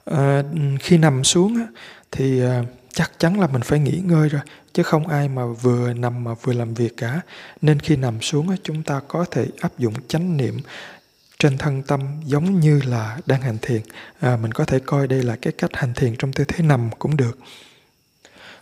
À, 0.04 0.42
khi 0.80 0.98
nằm 0.98 1.24
xuống 1.24 1.66
thì 2.10 2.42
à, 2.42 2.62
chắc 2.92 3.12
chắn 3.18 3.40
là 3.40 3.46
mình 3.46 3.62
phải 3.62 3.78
nghỉ 3.78 4.02
ngơi 4.04 4.28
rồi 4.28 4.42
chứ 4.72 4.82
không 4.82 5.06
ai 5.06 5.28
mà 5.28 5.46
vừa 5.46 5.92
nằm 5.92 6.24
mà 6.24 6.34
vừa 6.34 6.52
làm 6.52 6.74
việc 6.74 6.96
cả. 6.96 7.20
Nên 7.62 7.80
khi 7.80 7.96
nằm 7.96 8.20
xuống 8.20 8.56
chúng 8.62 8.82
ta 8.82 9.00
có 9.08 9.24
thể 9.30 9.46
áp 9.60 9.78
dụng 9.78 9.94
chánh 10.08 10.36
niệm 10.36 10.60
trên 11.38 11.58
thân 11.58 11.82
tâm 11.82 12.00
giống 12.24 12.60
như 12.60 12.80
là 12.86 13.18
đang 13.26 13.42
hành 13.42 13.58
thiền. 13.62 13.82
À, 14.20 14.36
mình 14.36 14.52
có 14.52 14.64
thể 14.64 14.78
coi 14.78 15.06
đây 15.06 15.22
là 15.22 15.36
cái 15.36 15.52
cách 15.52 15.70
hành 15.74 15.94
thiền 15.94 16.16
trong 16.16 16.32
tư 16.32 16.44
thế 16.44 16.64
nằm 16.64 16.90
cũng 16.98 17.16
được. 17.16 17.38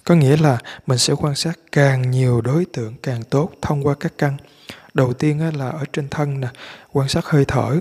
Có 0.04 0.14
nghĩa 0.14 0.36
là 0.36 0.58
mình 0.86 0.98
sẽ 0.98 1.14
quan 1.14 1.34
sát 1.34 1.58
càng 1.72 2.10
nhiều 2.10 2.40
đối 2.40 2.64
tượng 2.72 2.94
càng 3.02 3.22
tốt 3.22 3.52
thông 3.62 3.86
qua 3.86 3.94
các 4.00 4.12
căn. 4.18 4.36
Đầu 4.94 5.12
tiên 5.12 5.58
là 5.58 5.68
ở 5.68 5.84
trên 5.92 6.08
thân 6.08 6.40
nè 6.40 6.48
quan 6.92 7.08
sát 7.08 7.24
hơi 7.24 7.44
thở. 7.44 7.80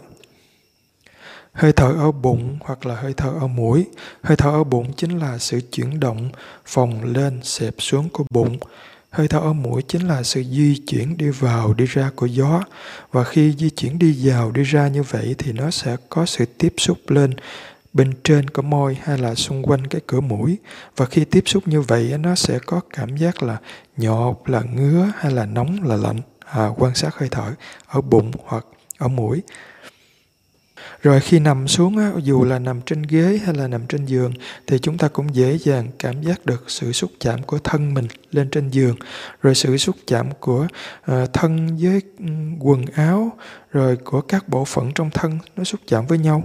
Hơi 1.57 1.73
thở 1.73 1.93
ở 1.99 2.11
bụng 2.11 2.57
hoặc 2.61 2.85
là 2.85 2.95
hơi 2.95 3.13
thở 3.17 3.29
ở 3.39 3.47
mũi. 3.47 3.85
Hơi 4.21 4.37
thở 4.37 4.49
ở 4.49 4.63
bụng 4.63 4.93
chính 4.97 5.19
là 5.19 5.37
sự 5.37 5.61
chuyển 5.71 5.99
động 5.99 6.29
phồng 6.65 7.03
lên, 7.03 7.39
xẹp 7.43 7.73
xuống 7.77 8.09
của 8.09 8.23
bụng. 8.29 8.57
Hơi 9.09 9.27
thở 9.27 9.39
ở 9.39 9.53
mũi 9.53 9.81
chính 9.87 10.07
là 10.07 10.23
sự 10.23 10.43
di 10.43 10.81
chuyển 10.87 11.17
đi 11.17 11.29
vào, 11.29 11.73
đi 11.73 11.85
ra 11.85 12.11
của 12.15 12.25
gió. 12.25 12.63
Và 13.11 13.23
khi 13.23 13.53
di 13.57 13.69
chuyển 13.69 13.99
đi 13.99 14.15
vào, 14.23 14.51
đi 14.51 14.63
ra 14.63 14.87
như 14.87 15.03
vậy 15.03 15.35
thì 15.37 15.51
nó 15.51 15.71
sẽ 15.71 15.97
có 16.09 16.25
sự 16.25 16.45
tiếp 16.57 16.73
xúc 16.77 16.97
lên 17.07 17.33
bên 17.93 18.13
trên 18.23 18.49
của 18.49 18.61
môi 18.61 18.97
hay 19.03 19.17
là 19.17 19.35
xung 19.35 19.63
quanh 19.63 19.87
cái 19.87 20.01
cửa 20.07 20.21
mũi. 20.21 20.57
Và 20.97 21.05
khi 21.05 21.25
tiếp 21.25 21.43
xúc 21.45 21.67
như 21.67 21.81
vậy 21.81 22.15
nó 22.19 22.35
sẽ 22.35 22.59
có 22.65 22.81
cảm 22.89 23.17
giác 23.17 23.43
là 23.43 23.57
nhọt, 23.97 24.35
là 24.45 24.61
ngứa 24.61 25.11
hay 25.17 25.31
là 25.31 25.45
nóng, 25.45 25.77
là 25.83 25.95
lạnh. 25.95 26.21
À, 26.45 26.69
quan 26.77 26.95
sát 26.95 27.15
hơi 27.15 27.29
thở 27.29 27.53
ở 27.87 28.01
bụng 28.01 28.31
hoặc 28.45 28.65
ở 28.97 29.07
mũi 29.07 29.41
rồi 31.07 31.19
khi 31.19 31.39
nằm 31.39 31.67
xuống 31.67 31.97
á, 31.97 32.11
dù 32.23 32.43
là 32.43 32.59
nằm 32.59 32.81
trên 32.81 33.01
ghế 33.01 33.39
hay 33.45 33.55
là 33.55 33.67
nằm 33.67 33.87
trên 33.87 34.05
giường 34.05 34.33
thì 34.67 34.79
chúng 34.79 34.97
ta 34.97 35.07
cũng 35.07 35.35
dễ 35.35 35.57
dàng 35.57 35.87
cảm 35.99 36.21
giác 36.21 36.45
được 36.45 36.63
sự 36.67 36.91
xúc 36.91 37.11
chạm 37.19 37.43
của 37.43 37.59
thân 37.59 37.93
mình 37.93 38.07
lên 38.31 38.49
trên 38.49 38.69
giường. 38.69 38.95
Rồi 39.41 39.55
sự 39.55 39.77
xúc 39.77 39.95
chạm 40.07 40.29
của 40.39 40.67
uh, 41.11 41.33
thân 41.33 41.77
với 41.81 42.01
quần 42.59 42.85
áo 42.85 43.31
rồi 43.71 43.95
của 43.95 44.21
các 44.21 44.49
bộ 44.49 44.65
phận 44.65 44.91
trong 44.95 45.09
thân 45.09 45.39
nó 45.55 45.63
xúc 45.63 45.81
chạm 45.87 46.05
với 46.07 46.17
nhau. 46.17 46.43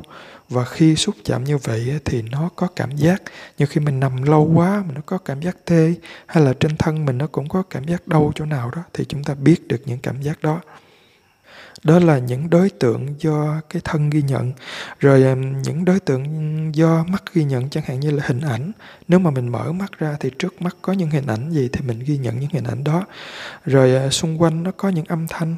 Và 0.48 0.64
khi 0.64 0.96
xúc 0.96 1.14
chạm 1.24 1.44
như 1.44 1.58
vậy 1.58 2.00
thì 2.04 2.22
nó 2.22 2.50
có 2.56 2.66
cảm 2.76 2.96
giác 2.96 3.22
như 3.58 3.66
khi 3.66 3.80
mình 3.80 4.00
nằm 4.00 4.22
lâu 4.22 4.50
quá 4.54 4.82
mà 4.86 4.94
nó 4.94 5.00
có 5.06 5.18
cảm 5.18 5.40
giác 5.40 5.56
tê 5.64 5.94
hay 6.26 6.44
là 6.44 6.52
trên 6.60 6.76
thân 6.76 7.04
mình 7.04 7.18
nó 7.18 7.26
cũng 7.26 7.48
có 7.48 7.62
cảm 7.70 7.84
giác 7.84 8.08
đau 8.08 8.32
chỗ 8.34 8.44
nào 8.44 8.70
đó 8.76 8.82
thì 8.92 9.04
chúng 9.08 9.24
ta 9.24 9.34
biết 9.34 9.68
được 9.68 9.82
những 9.86 9.98
cảm 9.98 10.22
giác 10.22 10.42
đó 10.42 10.60
đó 11.82 11.98
là 11.98 12.18
những 12.18 12.50
đối 12.50 12.70
tượng 12.70 13.14
do 13.18 13.60
cái 13.70 13.82
thân 13.84 14.10
ghi 14.10 14.22
nhận. 14.22 14.52
Rồi 14.98 15.24
à, 15.24 15.34
những 15.64 15.84
đối 15.84 16.00
tượng 16.00 16.24
do 16.74 17.04
mắt 17.08 17.22
ghi 17.34 17.44
nhận 17.44 17.70
chẳng 17.70 17.84
hạn 17.86 18.00
như 18.00 18.10
là 18.10 18.22
hình 18.26 18.40
ảnh. 18.40 18.72
Nếu 19.08 19.18
mà 19.18 19.30
mình 19.30 19.48
mở 19.48 19.72
mắt 19.72 19.98
ra 19.98 20.16
thì 20.20 20.30
trước 20.38 20.62
mắt 20.62 20.76
có 20.82 20.92
những 20.92 21.10
hình 21.10 21.26
ảnh 21.26 21.50
gì 21.50 21.68
thì 21.72 21.80
mình 21.86 21.98
ghi 21.98 22.18
nhận 22.18 22.40
những 22.40 22.50
hình 22.52 22.64
ảnh 22.64 22.84
đó. 22.84 23.06
Rồi 23.64 23.96
à, 23.96 24.10
xung 24.10 24.42
quanh 24.42 24.62
nó 24.62 24.70
có 24.76 24.88
những 24.88 25.04
âm 25.04 25.26
thanh. 25.28 25.56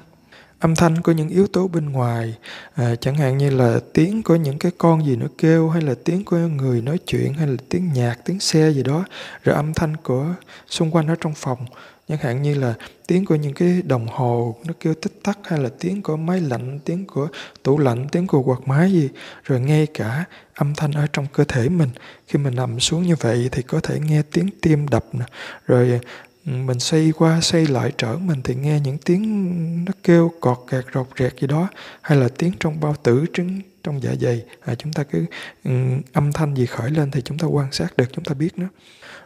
Âm 0.58 0.74
thanh 0.74 1.02
của 1.02 1.12
những 1.12 1.28
yếu 1.28 1.46
tố 1.46 1.68
bên 1.68 1.92
ngoài 1.92 2.34
à, 2.74 2.94
chẳng 3.00 3.16
hạn 3.16 3.38
như 3.38 3.50
là 3.50 3.80
tiếng 3.92 4.22
của 4.22 4.36
những 4.36 4.58
cái 4.58 4.72
con 4.78 5.06
gì 5.06 5.16
nó 5.16 5.26
kêu 5.38 5.68
hay 5.68 5.82
là 5.82 5.94
tiếng 6.04 6.24
của 6.24 6.36
người 6.36 6.82
nói 6.82 6.98
chuyện 7.06 7.34
hay 7.34 7.46
là 7.46 7.56
tiếng 7.68 7.92
nhạc 7.92 8.16
tiếng 8.24 8.40
xe 8.40 8.70
gì 8.70 8.82
đó. 8.82 9.04
Rồi 9.44 9.56
âm 9.56 9.74
thanh 9.74 9.96
của 9.96 10.26
xung 10.66 10.90
quanh 10.90 11.08
ở 11.08 11.14
trong 11.20 11.34
phòng 11.34 11.66
chẳng 12.08 12.18
hạn 12.18 12.42
như 12.42 12.54
là 12.54 12.74
tiếng 13.06 13.24
của 13.24 13.34
những 13.34 13.54
cái 13.54 13.82
đồng 13.82 14.06
hồ 14.06 14.56
nó 14.64 14.72
kêu 14.80 14.94
tích 14.94 15.20
tắc 15.22 15.38
hay 15.44 15.58
là 15.58 15.70
tiếng 15.80 16.02
của 16.02 16.16
máy 16.16 16.40
lạnh 16.40 16.78
tiếng 16.84 17.06
của 17.06 17.28
tủ 17.62 17.78
lạnh 17.78 18.06
tiếng 18.12 18.26
của 18.26 18.42
quạt 18.42 18.68
máy 18.68 18.92
gì 18.92 19.08
rồi 19.44 19.60
ngay 19.60 19.86
cả 19.94 20.24
âm 20.54 20.74
thanh 20.74 20.92
ở 20.92 21.06
trong 21.12 21.26
cơ 21.32 21.44
thể 21.44 21.68
mình. 21.68 21.90
Khi 22.26 22.38
mình 22.38 22.54
nằm 22.54 22.80
xuống 22.80 23.02
như 23.02 23.14
vậy 23.20 23.48
thì 23.52 23.62
có 23.62 23.80
thể 23.80 24.00
nghe 24.00 24.22
tiếng 24.32 24.48
tim 24.60 24.88
đập 24.88 25.04
nè 25.12 25.24
rồi 25.66 26.00
mình 26.44 26.80
xoay 26.80 27.12
qua 27.16 27.40
xoay 27.40 27.66
lại 27.66 27.92
trở 27.98 28.16
mình 28.16 28.42
thì 28.44 28.54
nghe 28.54 28.80
những 28.80 28.98
tiếng 28.98 29.84
nó 29.84 29.92
kêu 30.02 30.32
cọt 30.40 30.58
kẹt 30.70 30.84
rột 30.94 31.06
rẹt 31.18 31.40
gì 31.40 31.46
đó 31.46 31.68
hay 32.02 32.18
là 32.18 32.28
tiếng 32.38 32.52
trong 32.60 32.80
bao 32.80 32.94
tử 33.02 33.24
trứng 33.32 33.60
trong 33.82 34.02
dạ 34.02 34.14
dày. 34.20 34.44
À, 34.60 34.74
chúng 34.74 34.92
ta 34.92 35.02
cứ 35.02 35.24
um, 35.64 36.00
âm 36.12 36.32
thanh 36.32 36.54
gì 36.54 36.66
khởi 36.66 36.90
lên 36.90 37.10
thì 37.10 37.22
chúng 37.24 37.38
ta 37.38 37.46
quan 37.46 37.72
sát 37.72 37.96
được 37.96 38.06
chúng 38.12 38.24
ta 38.24 38.34
biết 38.34 38.58
nó 38.58 38.66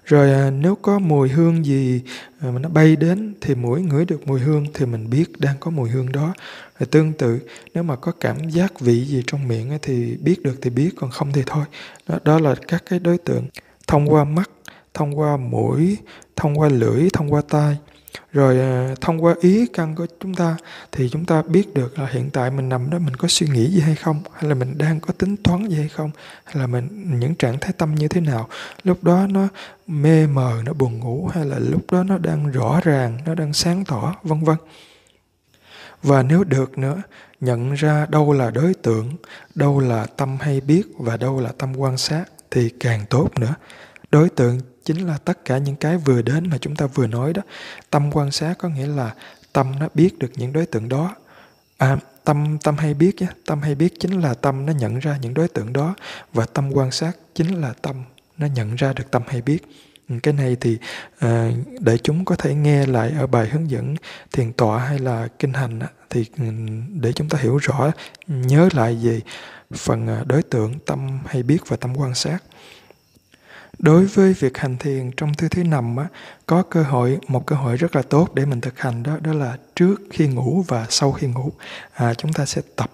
rồi 0.08 0.32
à, 0.32 0.50
nếu 0.50 0.74
có 0.74 0.98
mùi 0.98 1.28
hương 1.28 1.64
gì 1.64 2.02
à, 2.40 2.50
mà 2.50 2.58
nó 2.58 2.68
bay 2.68 2.96
đến 2.96 3.34
thì 3.40 3.54
mũi 3.54 3.82
ngửi 3.82 4.04
được 4.04 4.26
mùi 4.26 4.40
hương 4.40 4.66
thì 4.74 4.86
mình 4.86 5.10
biết 5.10 5.24
đang 5.38 5.56
có 5.60 5.70
mùi 5.70 5.90
hương 5.90 6.12
đó. 6.12 6.34
Rồi 6.78 6.86
tương 6.86 7.12
tự 7.12 7.38
nếu 7.74 7.82
mà 7.82 7.96
có 7.96 8.12
cảm 8.20 8.48
giác 8.50 8.80
vị 8.80 9.04
gì 9.04 9.22
trong 9.26 9.48
miệng 9.48 9.70
ấy, 9.70 9.78
thì 9.82 10.16
biết 10.16 10.42
được 10.42 10.58
thì 10.62 10.70
biết 10.70 10.90
còn 10.96 11.10
không 11.10 11.32
thì 11.32 11.42
thôi. 11.46 11.64
Đó, 12.08 12.18
đó 12.24 12.38
là 12.38 12.54
các 12.68 12.82
cái 12.90 12.98
đối 12.98 13.18
tượng 13.18 13.46
thông 13.86 14.12
qua 14.12 14.24
mắt 14.24 14.50
thông 14.94 15.18
qua 15.18 15.36
mũi 15.36 15.96
thông 16.36 16.58
qua 16.58 16.68
lưỡi 16.68 17.08
thông 17.12 17.32
qua 17.32 17.42
tai 17.48 17.76
rồi 18.32 18.60
à, 18.60 18.94
thông 19.00 19.24
qua 19.24 19.34
ý 19.40 19.66
căn 19.72 19.94
của 19.94 20.06
chúng 20.20 20.34
ta 20.34 20.56
thì 20.92 21.08
chúng 21.08 21.24
ta 21.24 21.42
biết 21.42 21.74
được 21.74 21.98
là 21.98 22.06
hiện 22.06 22.30
tại 22.30 22.50
mình 22.50 22.68
nằm 22.68 22.90
đó 22.90 22.98
mình 22.98 23.16
có 23.16 23.28
suy 23.28 23.46
nghĩ 23.46 23.70
gì 23.70 23.80
hay 23.80 23.94
không? 23.94 24.22
Hay 24.32 24.48
là 24.48 24.54
mình 24.54 24.78
đang 24.78 25.00
có 25.00 25.12
tính 25.12 25.36
toán 25.36 25.68
gì 25.68 25.76
hay 25.76 25.88
không? 25.88 26.10
Hay 26.44 26.56
là 26.56 26.66
mình, 26.66 27.18
những 27.20 27.34
trạng 27.34 27.58
thái 27.60 27.72
tâm 27.72 27.94
như 27.94 28.08
thế 28.08 28.20
nào? 28.20 28.48
Lúc 28.84 29.04
đó 29.04 29.26
nó 29.30 29.48
mê 29.86 30.26
mờ, 30.26 30.62
nó 30.64 30.72
buồn 30.72 30.98
ngủ, 30.98 31.30
hay 31.32 31.44
là 31.44 31.58
lúc 31.58 31.92
đó 31.92 32.02
nó 32.02 32.18
đang 32.18 32.50
rõ 32.50 32.80
ràng, 32.84 33.18
nó 33.26 33.34
đang 33.34 33.52
sáng 33.52 33.84
tỏ, 33.84 34.14
vân 34.22 34.44
vân. 34.44 34.56
Và 36.02 36.22
nếu 36.22 36.44
được 36.44 36.78
nữa, 36.78 37.02
nhận 37.40 37.74
ra 37.74 38.06
đâu 38.06 38.32
là 38.32 38.50
đối 38.50 38.74
tượng, 38.74 39.16
đâu 39.54 39.80
là 39.80 40.06
tâm 40.06 40.36
hay 40.40 40.60
biết 40.60 40.82
và 40.98 41.16
đâu 41.16 41.40
là 41.40 41.52
tâm 41.58 41.76
quan 41.76 41.96
sát 41.96 42.24
thì 42.50 42.70
càng 42.80 43.06
tốt 43.10 43.30
nữa. 43.38 43.54
Đối 44.10 44.28
tượng 44.28 44.60
chính 44.88 45.06
là 45.06 45.18
tất 45.24 45.44
cả 45.44 45.58
những 45.58 45.76
cái 45.76 45.96
vừa 45.96 46.22
đến 46.22 46.50
mà 46.50 46.58
chúng 46.58 46.76
ta 46.76 46.86
vừa 46.86 47.06
nói 47.06 47.32
đó. 47.32 47.42
Tâm 47.90 48.10
quan 48.12 48.30
sát 48.30 48.54
có 48.58 48.68
nghĩa 48.68 48.86
là 48.86 49.14
tâm 49.52 49.78
nó 49.80 49.88
biết 49.94 50.18
được 50.18 50.32
những 50.36 50.52
đối 50.52 50.66
tượng 50.66 50.88
đó. 50.88 51.14
À, 51.78 51.96
tâm 52.24 52.58
tâm 52.62 52.76
hay 52.76 52.94
biết 52.94 53.16
nhé 53.20 53.26
tâm 53.46 53.62
hay 53.62 53.74
biết 53.74 54.00
chính 54.00 54.20
là 54.20 54.34
tâm 54.34 54.66
nó 54.66 54.72
nhận 54.72 54.98
ra 54.98 55.18
những 55.22 55.34
đối 55.34 55.48
tượng 55.48 55.72
đó. 55.72 55.94
Và 56.32 56.46
tâm 56.46 56.70
quan 56.72 56.90
sát 56.90 57.12
chính 57.34 57.60
là 57.60 57.72
tâm 57.82 58.04
nó 58.38 58.46
nhận 58.46 58.74
ra 58.74 58.92
được 58.92 59.10
tâm 59.10 59.22
hay 59.26 59.42
biết. 59.42 59.58
Ừ, 60.08 60.14
cái 60.22 60.34
này 60.34 60.56
thì 60.60 60.78
à, 61.18 61.50
để 61.80 61.98
chúng 61.98 62.24
có 62.24 62.36
thể 62.36 62.54
nghe 62.54 62.86
lại 62.86 63.12
ở 63.18 63.26
bài 63.26 63.48
hướng 63.48 63.70
dẫn 63.70 63.96
thiền 64.32 64.52
tọa 64.52 64.78
hay 64.78 64.98
là 64.98 65.28
kinh 65.38 65.52
hành 65.52 65.80
thì 66.10 66.24
ừ, 66.38 66.44
để 67.00 67.12
chúng 67.12 67.28
ta 67.28 67.38
hiểu 67.38 67.56
rõ 67.56 67.90
nhớ 68.26 68.68
lại 68.72 68.98
về 69.02 69.20
phần 69.74 70.06
ờ, 70.06 70.24
đối 70.26 70.42
tượng 70.42 70.78
tâm 70.86 71.20
hay 71.26 71.42
biết 71.42 71.58
và 71.66 71.76
tâm 71.76 71.96
quan 71.96 72.14
sát 72.14 72.38
đối 73.78 74.06
với 74.06 74.32
việc 74.32 74.58
hành 74.58 74.76
thiền 74.76 75.10
trong 75.16 75.34
tư 75.34 75.48
thế 75.48 75.64
nằm 75.64 75.96
á, 75.96 76.06
có 76.46 76.62
cơ 76.62 76.82
hội 76.82 77.18
một 77.28 77.46
cơ 77.46 77.56
hội 77.56 77.76
rất 77.76 77.96
là 77.96 78.02
tốt 78.02 78.34
để 78.34 78.44
mình 78.44 78.60
thực 78.60 78.78
hành 78.78 79.02
đó 79.02 79.16
đó 79.20 79.32
là 79.32 79.56
trước 79.76 80.00
khi 80.10 80.26
ngủ 80.26 80.64
và 80.68 80.86
sau 80.90 81.12
khi 81.12 81.26
ngủ. 81.26 81.52
À, 81.94 82.14
chúng 82.14 82.32
ta 82.32 82.46
sẽ 82.46 82.62
tập 82.76 82.90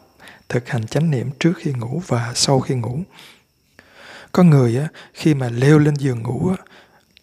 thực 0.48 0.68
hành 0.68 0.86
chánh 0.86 1.10
niệm 1.10 1.30
trước 1.38 1.52
khi 1.56 1.72
ngủ 1.72 2.02
và 2.06 2.32
sau 2.34 2.60
khi 2.60 2.74
ngủ. 2.74 2.98
Có 4.32 4.42
người 4.42 4.76
á, 4.76 4.88
khi 5.14 5.34
mà 5.34 5.48
leo 5.48 5.78
lên 5.78 5.94
giường 5.94 6.22
ngủ 6.22 6.48
á, 6.48 6.64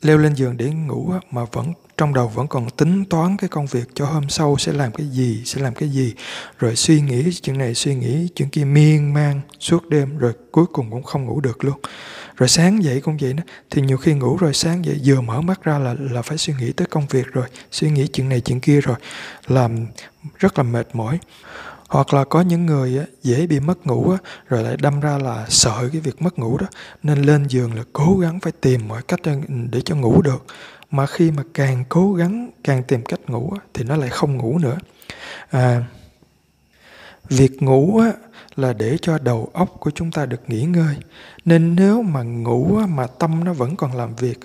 leo 0.02 0.18
lên 0.18 0.34
giường 0.36 0.58
để 0.58 0.70
ngủ 0.70 1.12
á, 1.12 1.20
mà 1.32 1.46
vẫn 1.52 1.74
trong 2.02 2.14
đầu 2.14 2.28
vẫn 2.28 2.48
còn 2.48 2.70
tính 2.70 3.06
toán 3.06 3.38
cái 3.38 3.50
công 3.50 3.66
việc 3.66 3.84
cho 3.94 4.06
hôm 4.06 4.30
sau 4.30 4.58
sẽ 4.58 4.74
làm 4.74 4.92
cái 4.92 5.08
gì 5.08 5.42
sẽ 5.46 5.62
làm 5.62 5.74
cái 5.74 5.90
gì 5.90 6.14
rồi 6.60 6.76
suy 6.76 7.02
nghĩ 7.02 7.32
chuyện 7.42 7.58
này 7.58 7.76
suy 7.76 7.96
nghĩ 7.96 8.28
chuyện 8.36 8.50
kia 8.50 8.64
miên 8.64 9.14
man 9.14 9.42
suốt 9.60 9.90
đêm 9.90 10.18
rồi 10.18 10.34
cuối 10.52 10.66
cùng 10.74 10.92
cũng 10.92 11.04
không 11.04 11.26
ngủ 11.26 11.42
được 11.42 11.64
luôn 11.64 11.80
rồi 12.42 12.48
sáng 12.48 12.84
dậy 12.84 13.02
cũng 13.02 13.18
vậy 13.22 13.34
đó. 13.34 13.44
Thì 13.70 13.82
nhiều 13.82 13.98
khi 13.98 14.14
ngủ 14.14 14.38
rồi 14.38 14.54
sáng 14.54 14.86
dậy 14.86 15.02
vừa 15.06 15.22
mở 15.22 15.42
mắt 15.42 15.64
ra 15.64 15.80
là 15.80 15.96
là 16.00 16.22
phải 16.22 16.38
suy 16.38 16.54
nghĩ 16.60 16.72
tới 16.72 16.88
công 16.88 17.08
việc 17.08 17.28
rồi 17.34 17.46
suy 17.72 17.90
nghĩ 17.90 18.08
chuyện 18.08 18.30
này 18.30 18.42
chuyện 18.42 18.60
kia 18.60 18.82
rồi 18.82 18.98
làm 19.48 19.88
rất 20.38 20.58
là 20.58 20.64
mệt 20.64 20.88
mỏi. 20.94 21.20
Hoặc 21.88 22.14
là 22.14 22.24
có 22.24 22.42
những 22.42 22.66
người 22.66 23.00
dễ 23.24 23.48
bị 23.48 23.60
mất 23.60 23.88
ngủ 23.88 24.16
rồi 24.50 24.64
lại 24.64 24.78
đâm 24.78 25.00
ra 25.00 25.18
là 25.18 25.46
sợ 25.50 25.90
cái 25.92 26.02
việc 26.02 26.22
mất 26.22 26.40
ngủ 26.40 26.58
đó. 26.58 26.68
Nên 27.04 27.22
lên 27.22 27.48
giường 27.48 27.76
là 27.76 27.84
cố 27.94 28.18
gắng 28.18 28.40
phải 28.40 28.52
tìm 28.62 28.88
mọi 28.88 29.02
cách 29.02 29.20
để 29.72 29.82
cho 29.82 29.96
ngủ 29.96 30.22
được. 30.22 30.46
Mà 30.92 31.06
khi 31.06 31.32
mà 31.32 31.44
càng 31.54 31.84
cố 31.90 32.14
gắng 32.14 32.52
càng 32.64 32.84
tìm 32.84 33.04
cách 33.04 33.20
ngủ 33.28 33.54
thì 33.74 33.84
nó 33.84 33.96
lại 33.96 34.10
không 34.10 34.38
ngủ 34.38 34.58
nữa. 34.58 34.78
À, 35.50 35.84
việc 37.30 37.64
ngủ 37.64 37.98
á, 37.98 38.12
là 38.56 38.74
để 38.74 38.98
cho 39.02 39.18
đầu 39.18 39.50
óc 39.54 39.76
của 39.80 39.92
chúng 39.92 40.12
ta 40.12 40.26
được 40.26 40.42
nghỉ 40.48 40.64
ngơi. 40.64 40.96
Nên 41.46 41.76
nếu 41.76 42.02
mà 42.02 42.24
ngủ 42.24 42.80
mà 42.90 43.08
tâm 43.08 43.44
nó 43.44 43.54
vẫn 43.54 43.76
còn 43.76 43.96
làm 43.96 44.16
việc 44.16 44.40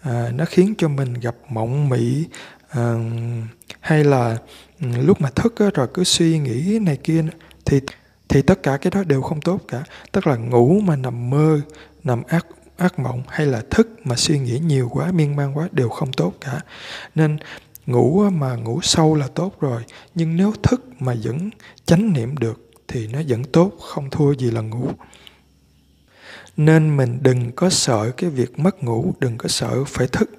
à, 0.00 0.30
nó 0.34 0.44
khiến 0.44 0.74
cho 0.78 0.88
mình 0.88 1.14
gặp 1.14 1.34
mộng 1.48 1.88
mị 1.88 2.24
à, 2.68 2.94
hay 3.80 4.04
là 4.04 4.36
ừ, 4.80 4.86
lúc 5.04 5.20
mà 5.20 5.30
thức 5.30 5.54
rồi 5.74 5.88
cứ 5.94 6.04
suy 6.04 6.38
nghĩ 6.38 6.78
này 6.82 6.96
kia 6.96 7.24
thì 7.64 7.80
thì 8.28 8.42
tất 8.42 8.62
cả 8.62 8.76
cái 8.76 8.90
đó 8.90 9.04
đều 9.04 9.22
không 9.22 9.40
tốt 9.40 9.60
cả. 9.68 9.84
Tức 10.12 10.26
là 10.26 10.36
ngủ 10.36 10.80
mà 10.80 10.96
nằm 10.96 11.30
mơ 11.30 11.60
nằm 12.04 12.22
ác 12.28 12.46
ác 12.76 12.98
mộng 12.98 13.22
hay 13.28 13.46
là 13.46 13.62
thức 13.70 13.88
mà 14.04 14.16
suy 14.16 14.38
nghĩ 14.38 14.58
nhiều 14.58 14.88
quá 14.92 15.12
miên 15.12 15.36
man 15.36 15.58
quá 15.58 15.68
đều 15.72 15.88
không 15.88 16.12
tốt 16.12 16.32
cả. 16.40 16.60
Nên 17.14 17.38
ngủ 17.86 18.30
mà 18.30 18.56
ngủ 18.56 18.80
sâu 18.82 19.14
là 19.14 19.28
tốt 19.34 19.60
rồi. 19.60 19.82
Nhưng 20.14 20.36
nếu 20.36 20.52
thức 20.62 20.84
mà 20.98 21.14
vẫn 21.22 21.50
chánh 21.84 22.12
niệm 22.12 22.36
được 22.36 22.65
thì 22.88 23.06
nó 23.06 23.18
vẫn 23.28 23.44
tốt 23.44 23.72
không 23.80 24.10
thua 24.10 24.32
gì 24.32 24.50
là 24.50 24.60
ngủ. 24.60 24.90
Nên 26.56 26.96
mình 26.96 27.18
đừng 27.22 27.52
có 27.52 27.70
sợ 27.70 28.10
cái 28.16 28.30
việc 28.30 28.58
mất 28.58 28.84
ngủ 28.84 29.14
đừng 29.18 29.38
có 29.38 29.48
sợ 29.48 29.84
phải 29.84 30.06
thức. 30.06 30.30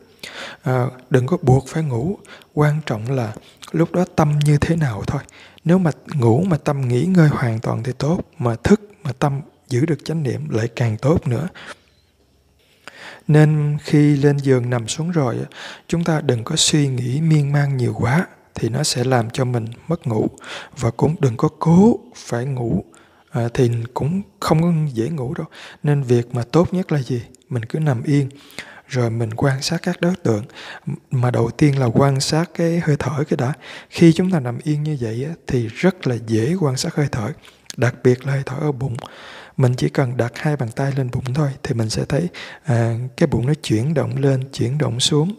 À, 0.63 0.85
đừng 1.09 1.27
có 1.27 1.37
buộc 1.41 1.67
phải 1.67 1.83
ngủ. 1.83 2.17
Quan 2.53 2.79
trọng 2.85 3.11
là 3.11 3.33
lúc 3.71 3.91
đó 3.91 4.05
tâm 4.15 4.39
như 4.45 4.57
thế 4.57 4.75
nào 4.75 5.03
thôi. 5.07 5.21
Nếu 5.63 5.77
mà 5.77 5.91
ngủ 6.13 6.43
mà 6.43 6.57
tâm 6.57 6.87
nghỉ 6.87 7.05
ngơi 7.05 7.27
hoàn 7.27 7.59
toàn 7.59 7.83
thì 7.83 7.91
tốt 7.97 8.21
mà 8.37 8.55
thức 8.63 8.81
mà 9.03 9.11
tâm 9.19 9.41
giữ 9.69 9.85
được 9.85 10.05
chánh 10.05 10.23
niệm 10.23 10.49
lại 10.49 10.67
càng 10.75 10.97
tốt 10.97 11.27
nữa. 11.27 11.47
Nên 13.27 13.77
khi 13.83 14.15
lên 14.15 14.37
giường 14.37 14.69
nằm 14.69 14.87
xuống 14.87 15.11
rồi 15.11 15.37
chúng 15.87 16.03
ta 16.03 16.21
đừng 16.21 16.43
có 16.43 16.55
suy 16.55 16.87
nghĩ 16.87 17.21
miên 17.21 17.51
man 17.51 17.77
nhiều 17.77 17.95
quá 17.99 18.27
thì 18.57 18.69
nó 18.69 18.83
sẽ 18.83 19.03
làm 19.03 19.29
cho 19.29 19.45
mình 19.45 19.65
mất 19.87 20.07
ngủ. 20.07 20.27
Và 20.77 20.91
cũng 20.91 21.15
đừng 21.19 21.37
có 21.37 21.49
cố 21.59 21.99
phải 22.15 22.45
ngủ 22.45 22.83
à, 23.31 23.47
thì 23.53 23.71
cũng 23.93 24.21
không 24.39 24.89
dễ 24.93 25.09
ngủ 25.09 25.33
đâu. 25.33 25.47
Nên 25.83 26.03
việc 26.03 26.35
mà 26.35 26.43
tốt 26.51 26.73
nhất 26.73 26.91
là 26.91 26.99
gì? 26.99 27.21
Mình 27.49 27.65
cứ 27.65 27.79
nằm 27.79 28.03
yên 28.03 28.29
rồi 28.87 29.09
mình 29.09 29.29
quan 29.35 29.61
sát 29.61 29.81
các 29.81 30.01
đối 30.01 30.15
tượng. 30.15 30.43
Mà 31.11 31.31
đầu 31.31 31.49
tiên 31.49 31.79
là 31.79 31.85
quan 31.85 32.19
sát 32.19 32.49
cái 32.53 32.79
hơi 32.79 32.95
thở 32.99 33.23
cái 33.29 33.37
đã. 33.37 33.53
Khi 33.89 34.13
chúng 34.13 34.31
ta 34.31 34.39
nằm 34.39 34.57
yên 34.63 34.83
như 34.83 34.97
vậy 35.01 35.27
thì 35.47 35.67
rất 35.67 36.07
là 36.07 36.15
dễ 36.27 36.55
quan 36.59 36.77
sát 36.77 36.95
hơi 36.95 37.07
thở 37.11 37.31
đặc 37.77 37.95
biệt 38.03 38.25
là 38.25 38.33
hơi 38.33 38.43
thở 38.45 38.57
ở 38.59 38.71
bụng. 38.71 38.95
Mình 39.57 39.73
chỉ 39.77 39.89
cần 39.89 40.17
đặt 40.17 40.31
hai 40.35 40.55
bàn 40.55 40.69
tay 40.75 40.91
lên 40.97 41.09
bụng 41.11 41.33
thôi 41.33 41.49
thì 41.63 41.73
mình 41.73 41.89
sẽ 41.89 42.05
thấy 42.05 42.27
à, 42.63 42.95
cái 43.17 43.27
bụng 43.27 43.47
nó 43.47 43.53
chuyển 43.63 43.93
động 43.93 44.17
lên 44.17 44.43
chuyển 44.53 44.77
động 44.77 44.99
xuống 44.99 45.35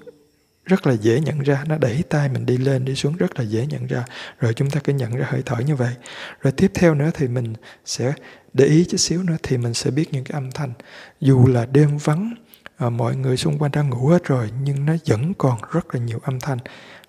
rất 0.69 0.87
là 0.87 0.93
dễ 0.93 1.21
nhận 1.21 1.39
ra. 1.39 1.65
Nó 1.67 1.79
đẩy 1.79 2.03
tay 2.09 2.29
mình 2.29 2.47
đi 2.47 2.57
lên 2.57 2.85
đi 2.85 2.95
xuống 2.95 3.17
rất 3.17 3.39
là 3.39 3.45
dễ 3.45 3.67
nhận 3.67 3.87
ra. 3.87 4.05
Rồi 4.39 4.55
chúng 4.55 4.71
ta 4.71 4.81
cứ 4.85 4.93
nhận 4.93 5.17
ra 5.17 5.27
hơi 5.31 5.43
thở 5.47 5.57
như 5.59 5.77
vậy. 5.77 5.95
Rồi 6.41 6.53
tiếp 6.53 6.71
theo 6.75 6.95
nữa 6.95 7.11
thì 7.15 7.29
mình 7.29 7.55
sẽ 7.85 8.13
để 8.53 8.65
ý 8.65 8.85
chút 8.85 8.97
xíu 8.97 9.23
nữa 9.23 9.37
thì 9.43 9.57
mình 9.57 9.75
sẽ 9.75 9.91
biết 9.91 10.13
những 10.13 10.25
cái 10.25 10.35
âm 10.35 10.51
thanh. 10.51 10.73
Dù 11.21 11.47
là 11.47 11.67
đêm 11.67 11.99
vắng 11.99 12.35
à, 12.77 12.91
mọi 12.91 13.17
người 13.17 13.37
xung 13.37 13.59
quanh 13.59 13.73
đang 13.73 13.91
ngủ 13.91 14.09
hết 14.09 14.25
rồi 14.25 14.51
nhưng 14.63 14.87
nó 14.87 14.93
vẫn 15.07 15.35
còn 15.35 15.59
rất 15.73 15.95
là 15.95 16.01
nhiều 16.01 16.19
âm 16.23 16.41
thanh. 16.41 16.59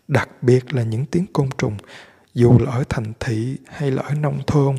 Đặc 0.07 0.29
biệt 0.41 0.73
là 0.73 0.83
những 0.83 1.05
tiếng 1.05 1.25
côn 1.33 1.49
trùng 1.57 1.77
dù 2.33 2.59
là 2.59 2.71
ở 2.71 2.83
thành 2.89 3.13
thị 3.19 3.57
hay 3.67 3.91
là 3.91 4.03
ở 4.03 4.13
nông 4.13 4.39
thôn 4.47 4.75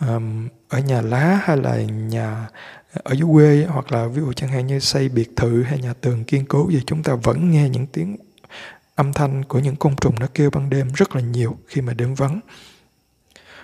um, 0.00 0.48
ở 0.68 0.78
nhà 0.78 1.00
lá 1.02 1.40
hay 1.42 1.56
là 1.56 1.76
nhà 1.82 2.48
ở 2.92 3.12
dưới 3.12 3.28
quê 3.32 3.66
hoặc 3.68 3.92
là 3.92 4.06
ví 4.06 4.20
dụ 4.20 4.32
chẳng 4.32 4.50
hạn 4.50 4.66
như 4.66 4.80
xây 4.80 5.08
biệt 5.08 5.36
thự 5.36 5.62
hay 5.62 5.78
nhà 5.78 5.92
tường 6.00 6.24
kiên 6.24 6.46
cố 6.46 6.68
gì, 6.70 6.82
chúng 6.86 7.02
ta 7.02 7.14
vẫn 7.14 7.50
nghe 7.50 7.68
những 7.68 7.86
tiếng 7.86 8.16
âm 8.94 9.12
thanh 9.12 9.44
của 9.44 9.58
những 9.58 9.76
côn 9.76 9.96
trùng 9.96 10.14
nó 10.20 10.26
kêu 10.34 10.50
ban 10.50 10.70
đêm 10.70 10.88
rất 10.94 11.16
là 11.16 11.20
nhiều 11.20 11.58
khi 11.66 11.80
mà 11.80 11.94
đêm 11.94 12.14
vắng. 12.14 12.40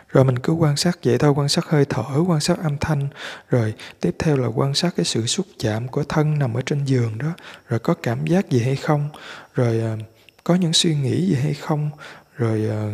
Rồi 0.08 0.24
mình 0.24 0.38
cứ 0.38 0.52
quan 0.52 0.76
sát 0.76 0.98
vậy 1.04 1.18
thôi, 1.18 1.30
quan 1.30 1.48
sát 1.48 1.64
hơi 1.64 1.84
thở, 1.84 2.04
quan 2.26 2.40
sát 2.40 2.58
âm 2.62 2.76
thanh. 2.80 3.08
Rồi 3.50 3.74
tiếp 4.00 4.16
theo 4.18 4.36
là 4.36 4.46
quan 4.46 4.74
sát 4.74 4.96
cái 4.96 5.04
sự 5.04 5.26
xúc 5.26 5.46
chạm 5.58 5.88
của 5.88 6.04
thân 6.04 6.38
nằm 6.38 6.54
ở 6.54 6.62
trên 6.66 6.84
giường 6.84 7.18
đó. 7.18 7.32
Rồi 7.68 7.78
có 7.78 7.94
cảm 7.94 8.26
giác 8.26 8.50
gì 8.50 8.60
hay 8.60 8.76
không? 8.76 9.08
Rồi 9.54 9.80
ờ, 9.80 9.96
có 10.44 10.54
những 10.54 10.72
suy 10.72 10.94
nghĩ 10.94 11.26
gì 11.26 11.34
hay 11.34 11.54
không? 11.54 11.90
Rồi 12.36 12.64
ờ, 12.64 12.90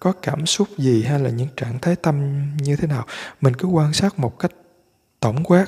có 0.00 0.12
cảm 0.22 0.46
xúc 0.46 0.68
gì 0.78 1.02
hay 1.02 1.20
là 1.20 1.30
những 1.30 1.48
trạng 1.56 1.78
thái 1.78 1.96
tâm 1.96 2.46
như 2.56 2.76
thế 2.76 2.86
nào? 2.86 3.06
Mình 3.40 3.56
cứ 3.56 3.68
quan 3.68 3.92
sát 3.92 4.18
một 4.18 4.38
cách 4.38 4.52
tổng 5.20 5.44
quát. 5.44 5.66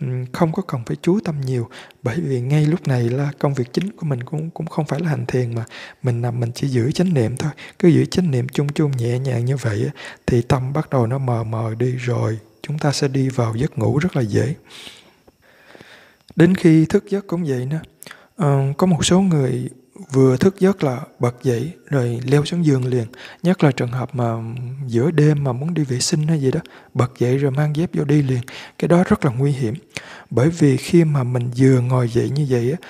Ừ, 0.00 0.06
không 0.32 0.52
có 0.52 0.62
cần 0.62 0.80
phải 0.86 0.96
chú 1.02 1.20
tâm 1.24 1.40
nhiều 1.40 1.68
bởi 2.02 2.20
vì 2.20 2.40
ngay 2.40 2.66
lúc 2.66 2.88
này 2.88 3.02
là 3.02 3.30
công 3.38 3.54
việc 3.54 3.72
chính 3.72 3.92
của 3.92 4.06
mình 4.06 4.22
cũng 4.22 4.50
cũng 4.50 4.66
không 4.66 4.86
phải 4.86 5.00
là 5.00 5.08
hành 5.08 5.26
thiền 5.26 5.54
mà 5.54 5.64
mình 6.02 6.22
nằm 6.22 6.40
mình 6.40 6.50
chỉ 6.54 6.68
giữ 6.68 6.92
chánh 6.92 7.14
niệm 7.14 7.36
thôi. 7.36 7.50
Cứ 7.78 7.88
giữ 7.88 8.04
chánh 8.04 8.30
niệm 8.30 8.48
chung 8.48 8.68
chung 8.68 8.96
nhẹ 8.96 9.18
nhàng 9.18 9.44
như 9.44 9.56
vậy 9.56 9.90
thì 10.26 10.42
tâm 10.42 10.72
bắt 10.72 10.90
đầu 10.90 11.06
nó 11.06 11.18
mờ 11.18 11.44
mờ 11.44 11.74
đi 11.78 11.92
rồi 11.92 12.38
chúng 12.62 12.78
ta 12.78 12.92
sẽ 12.92 13.08
đi 13.08 13.28
vào 13.28 13.54
giấc 13.56 13.78
ngủ 13.78 13.98
rất 13.98 14.16
là 14.16 14.22
dễ. 14.22 14.54
Đến 16.36 16.54
khi 16.54 16.86
thức 16.86 17.04
giấc 17.08 17.26
cũng 17.26 17.44
vậy 17.44 17.66
nữa. 17.66 17.80
Ờ, 18.36 18.58
có 18.76 18.86
một 18.86 19.04
số 19.04 19.20
người 19.20 19.70
vừa 20.12 20.36
thức 20.36 20.60
giấc 20.60 20.84
là 20.84 21.00
bật 21.18 21.42
dậy, 21.42 21.72
rồi 21.86 22.20
leo 22.24 22.44
xuống 22.44 22.64
giường 22.64 22.86
liền. 22.86 23.06
Nhất 23.42 23.64
là 23.64 23.72
trường 23.72 23.92
hợp 23.92 24.14
mà 24.14 24.34
giữa 24.86 25.10
đêm 25.10 25.44
mà 25.44 25.52
muốn 25.52 25.74
đi 25.74 25.84
vệ 25.84 26.00
sinh 26.00 26.26
hay 26.26 26.40
gì 26.40 26.50
đó, 26.50 26.60
bật 26.94 27.18
dậy 27.18 27.38
rồi 27.38 27.50
mang 27.50 27.76
dép 27.76 27.90
vô 27.94 28.04
đi 28.04 28.22
liền. 28.22 28.40
Cái 28.78 28.88
đó 28.88 29.04
rất 29.08 29.24
là 29.24 29.32
nguy 29.32 29.52
hiểm. 29.52 29.74
Bởi 30.30 30.50
vì 30.50 30.76
khi 30.76 31.04
mà 31.04 31.22
mình 31.22 31.50
vừa 31.56 31.80
ngồi 31.80 32.08
dậy 32.08 32.30
như 32.30 32.46
vậy 32.50 32.70
á, 32.70 32.88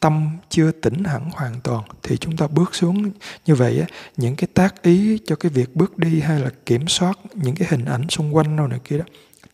tâm 0.00 0.30
chưa 0.48 0.70
tỉnh 0.70 1.04
hẳn 1.04 1.30
hoàn 1.32 1.60
toàn, 1.60 1.84
thì 2.02 2.16
chúng 2.16 2.36
ta 2.36 2.46
bước 2.46 2.74
xuống 2.74 3.10
như 3.46 3.54
vậy 3.54 3.80
á, 3.80 3.86
những 4.16 4.36
cái 4.36 4.48
tác 4.54 4.82
ý 4.82 5.18
cho 5.26 5.36
cái 5.36 5.50
việc 5.50 5.76
bước 5.76 5.98
đi 5.98 6.20
hay 6.20 6.40
là 6.40 6.50
kiểm 6.66 6.88
soát 6.88 7.18
những 7.34 7.54
cái 7.54 7.68
hình 7.70 7.84
ảnh 7.84 8.08
xung 8.08 8.36
quanh 8.36 8.56
đâu 8.56 8.66
này 8.66 8.78
kia 8.84 8.98
đó, 8.98 9.04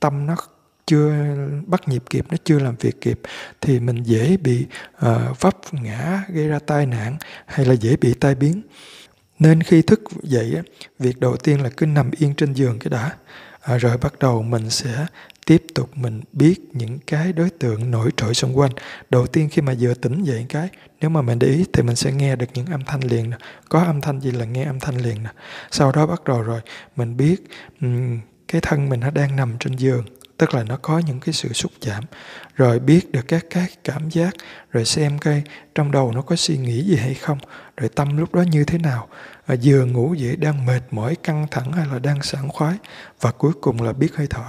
tâm 0.01 0.27
nó 0.27 0.37
chưa 0.87 1.13
bắt 1.67 1.89
nhịp 1.89 2.03
kịp 2.11 2.27
nó 2.31 2.37
chưa 2.45 2.59
làm 2.59 2.77
việc 2.77 3.01
kịp 3.01 3.21
thì 3.61 3.81
mình 3.81 4.03
dễ 4.03 4.37
bị 4.37 4.67
uh, 5.07 5.41
vấp 5.41 5.57
ngã 5.73 6.25
gây 6.29 6.49
ra 6.49 6.59
tai 6.67 6.87
nạn 6.87 7.17
hay 7.47 7.67
là 7.67 7.75
dễ 7.75 7.97
bị 7.97 8.15
tai 8.15 8.35
biến. 8.35 8.63
Nên 9.39 9.63
khi 9.63 9.83
thức 9.83 10.01
dậy 10.23 10.57
việc 10.99 11.21
đầu 11.21 11.37
tiên 11.37 11.63
là 11.63 11.71
cứ 11.77 11.87
nằm 11.87 12.11
yên 12.19 12.35
trên 12.35 12.53
giường 12.53 12.79
cái 12.79 12.91
đã. 12.91 13.13
À, 13.61 13.77
rồi 13.77 13.99
bắt 13.99 14.19
đầu 14.19 14.43
mình 14.43 14.71
sẽ 14.71 15.07
tiếp 15.47 15.63
tục 15.75 15.91
mình 15.97 16.21
biết 16.33 16.61
những 16.73 16.99
cái 17.07 17.33
đối 17.33 17.51
tượng 17.51 17.91
nổi 17.91 18.11
trội 18.17 18.35
xung 18.35 18.59
quanh. 18.59 18.71
Đầu 19.11 19.27
tiên 19.27 19.49
khi 19.53 19.63
mà 19.63 19.75
vừa 19.81 19.95
tỉnh 19.95 20.25
dậy 20.25 20.47
cái 20.49 20.69
nếu 21.01 21.11
mà 21.11 21.23
mình 21.23 21.39
để 21.39 21.49
ý 21.49 21.65
thì 21.73 21.83
mình 21.83 21.97
sẽ 21.97 22.13
nghe 22.13 22.37
được 22.37 22.47
những 22.55 22.67
âm 22.67 22.85
thanh 22.85 23.01
liền 23.01 23.31
nè. 23.31 23.37
Có 23.69 23.81
âm 23.85 24.01
thanh 24.01 24.21
gì 24.21 24.31
là 24.31 24.45
nghe 24.45 24.65
âm 24.65 24.81
thanh 24.81 24.97
liền 24.97 25.23
nè. 25.23 25.31
Sau 25.71 25.93
đó 25.93 26.07
bắt 26.07 26.25
đầu 26.25 26.43
rồi 26.43 26.61
mình 26.97 27.17
biết 27.17 27.37
um, 27.81 28.21
cái 28.49 28.61
thân 28.61 28.89
mình 28.89 29.01
nó 29.01 29.11
đang 29.11 29.37
nằm 29.37 29.57
trên 29.61 29.77
giường 29.77 30.05
tức 30.37 30.55
là 30.55 30.63
nó 30.63 30.77
có 30.77 30.99
những 30.99 31.21
cái 31.21 31.33
sự 31.33 31.53
xúc 31.53 31.73
chạm. 31.81 32.05
Rồi 32.55 32.79
biết 32.79 33.13
được 33.13 33.29
các 33.29 33.47
cái 33.51 33.67
cảm 33.85 34.11
giác 34.11 34.35
rồi 34.71 34.85
xem 34.85 35.19
coi 35.19 35.43
trong 35.75 35.93
đầu 35.93 36.13
nó 36.13 36.23
có 36.23 36.37
suy 36.37 36.57
nghĩ 36.57 36.85
gì 36.85 36.97
hay 36.97 37.15
không 37.15 37.39
rồi 37.77 37.89
tâm 37.89 38.17
lúc 38.17 38.35
đó 38.35 38.43
như 38.43 38.65
thế 38.65 38.79
nào. 38.79 39.09
À, 39.47 39.55
vừa 39.63 39.85
ngủ 39.85 40.15
dậy 40.15 40.37
đang 40.37 40.67
mệt 40.67 40.81
mỏi 40.91 41.17
căng 41.23 41.47
thẳng 41.51 41.73
hay 41.73 41.87
là 41.93 41.99
đang 41.99 42.23
sảng 42.23 42.49
khoái 42.49 42.75
và 43.21 43.31
cuối 43.31 43.53
cùng 43.61 43.83
là 43.83 43.93
biết 43.93 44.17
hơi 44.17 44.27
thở. 44.31 44.45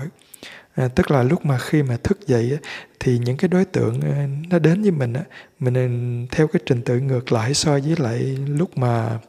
À, 0.75 0.88
tức 0.88 1.12
là 1.12 1.24
lúc 1.24 1.46
mà 1.46 1.58
khi 1.58 1.84
mà 1.84 1.98
thức 2.03 2.27
dậy 2.27 2.58
thì 3.00 3.17
những 3.17 3.38
cái 3.38 3.48
đối 3.50 3.65
tượng 3.65 4.01
ờ, 4.01 4.15
nó 4.50 4.60
đến 4.60 4.82
với 4.82 4.91
mình 4.91 5.13
mình 5.60 6.27
theo 6.32 6.48
cái 6.48 6.62
trình 6.65 6.82
tự 6.82 7.00
ngược 7.00 7.32
lại 7.32 7.53
so 7.53 7.72
với 7.72 7.96
lại 7.98 8.20
lúc 8.48 8.77
mà 8.77 9.20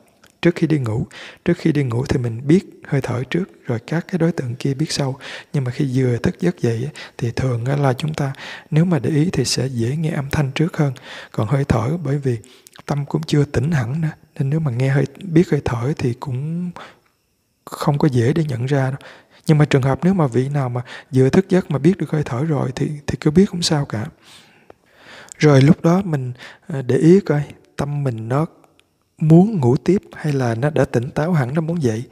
trước 0.43 0.55
khi 0.55 0.67
đi 0.67 0.79
ngủ, 0.79 1.07
trước 1.45 1.59
khi 1.59 1.73
đi 1.73 1.83
ngủ 1.83 2.05
thì 2.07 2.19
mình 2.19 2.41
biết 2.47 2.81
hơi 2.85 3.01
thở 3.01 3.23
trước, 3.31 3.67
rồi 3.67 3.79
các 3.87 4.05
cái 4.09 4.19
đối 4.19 4.33
tượng 4.33 4.55
kia 4.55 4.75
biết 4.75 4.93
sau. 4.93 5.19
Nhưng 5.53 5.65
mà 5.65 5.71
khi 5.71 5.91
vừa 5.95 6.17
thức 6.17 6.41
giấc 6.41 6.61
dậy 6.61 6.89
thì 7.19 7.31
thường 7.31 7.83
là 7.83 7.93
chúng 7.93 8.15
ta, 8.15 8.33
nếu 8.71 8.85
mà 8.85 8.99
để 8.99 9.11
ý 9.11 9.29
thì 9.33 9.45
sẽ 9.45 9.67
dễ 9.67 9.97
nghe 9.97 10.11
âm 10.11 10.31
thanh 10.31 10.51
trước 10.55 10.77
hơn. 10.77 10.93
Còn 11.33 11.49
hơi 11.49 11.65
thở, 11.65 11.97
bởi 12.05 12.19
vì 12.19 12.39
tâm 12.87 13.07
cũng 13.07 13.23
chưa 13.23 13.45
tỉnh 13.45 13.71
hẳn 13.71 14.01
nữa, 14.01 14.11
nên 14.39 14.51
nếu 14.51 14.61
mà 14.61 14.71
nghe 14.71 14.89
hơi, 14.89 15.05
biết 15.23 15.51
hơi 15.51 15.61
thở 15.65 15.93
thì 15.99 16.15
cũng 16.21 16.71
không 17.65 17.99
có 17.99 18.09
dễ 18.09 18.33
để 18.33 18.45
nhận 18.45 18.67
ra 18.67 18.91
đâu. 18.91 18.99
Nhưng 19.47 19.59
mà 19.59 19.65
trường 19.65 19.83
hợp 19.83 19.99
nếu 20.03 20.15
mà 20.15 20.27
vị 20.27 20.49
nào 20.49 20.69
mà 20.69 20.83
vừa 21.15 21.29
thức 21.29 21.49
giấc 21.49 21.71
mà 21.71 21.79
biết 21.79 21.97
được 21.99 22.11
hơi 22.11 22.23
thở 22.25 22.45
rồi 22.45 22.71
thì 22.75 22.91
thì 23.07 23.17
cứ 23.21 23.31
biết 23.31 23.51
không 23.51 23.63
sao 23.63 23.85
cả. 23.85 24.07
Rồi 25.39 25.63
lúc 25.63 25.83
đó 25.83 26.03
mình 26.05 26.33
à, 26.67 26.83
để 26.83 26.97
ý 26.97 27.21
coi, 27.21 27.43
tâm 27.77 28.05
mình 28.05 28.29
nó 28.29 28.47
muốn 29.19 29.61
ngủ 29.61 29.77
tiếp 29.77 30.03
hay 30.17 30.33
là 30.33 30.55
nó 30.55 30.71
đã 30.71 30.85
tỉnh 30.85 31.11
táo 31.11 31.33
hẳn 31.33 31.55
nó 31.55 31.61
muốn 31.61 31.83
dậy? 31.83 32.03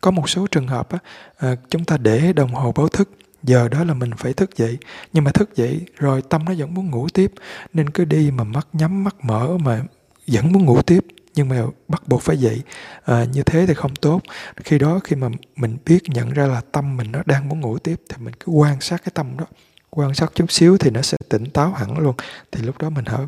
Có 0.00 0.10
một 0.10 0.28
số 0.28 0.46
trường 0.46 0.66
hợp 0.66 0.92
á, 0.92 0.98
à, 1.36 1.56
chúng 1.70 1.84
ta 1.84 1.96
để 1.96 2.32
đồng 2.32 2.54
hồ 2.54 2.72
báo 2.72 2.88
thức 2.88 3.10
giờ 3.42 3.68
đó 3.68 3.84
là 3.84 3.94
mình 3.94 4.10
phải 4.18 4.32
thức 4.32 4.56
dậy. 4.56 4.78
Nhưng 5.12 5.24
mà 5.24 5.30
thức 5.30 5.56
dậy 5.56 5.80
rồi 5.96 6.22
tâm 6.22 6.44
nó 6.44 6.54
vẫn 6.58 6.74
muốn 6.74 6.90
ngủ 6.90 7.08
tiếp 7.14 7.32
nên 7.72 7.90
cứ 7.90 8.04
đi 8.04 8.30
mà 8.30 8.44
mắt 8.44 8.68
nhắm 8.72 9.04
mắt 9.04 9.16
mở 9.22 9.58
mà 9.58 9.82
vẫn 10.26 10.52
muốn 10.52 10.64
ngủ 10.64 10.82
tiếp 10.82 11.04
nhưng 11.34 11.48
mà 11.48 11.62
bắt 11.88 12.02
buộc 12.08 12.22
phải 12.22 12.36
dậy. 12.36 12.62
À, 13.04 13.24
như 13.32 13.42
thế 13.42 13.66
thì 13.66 13.74
không 13.74 13.94
tốt. 13.94 14.20
Khi 14.64 14.78
đó 14.78 15.00
khi 15.04 15.16
mà 15.16 15.28
mình 15.56 15.76
biết 15.86 16.02
nhận 16.06 16.30
ra 16.30 16.46
là 16.46 16.60
tâm 16.72 16.96
mình 16.96 17.12
nó 17.12 17.22
đang 17.26 17.48
muốn 17.48 17.60
ngủ 17.60 17.78
tiếp 17.78 18.00
thì 18.08 18.16
mình 18.24 18.34
cứ 18.34 18.52
quan 18.52 18.80
sát 18.80 19.02
cái 19.04 19.12
tâm 19.14 19.36
đó. 19.36 19.44
Quan 19.90 20.14
sát 20.14 20.32
chút 20.34 20.52
xíu 20.52 20.78
thì 20.78 20.90
nó 20.90 21.02
sẽ 21.02 21.16
tỉnh 21.28 21.50
táo 21.50 21.72
hẳn 21.72 21.98
luôn. 21.98 22.14
Thì 22.52 22.62
lúc 22.62 22.78
đó 22.78 22.90
mình 22.90 23.04
hãy 23.06 23.20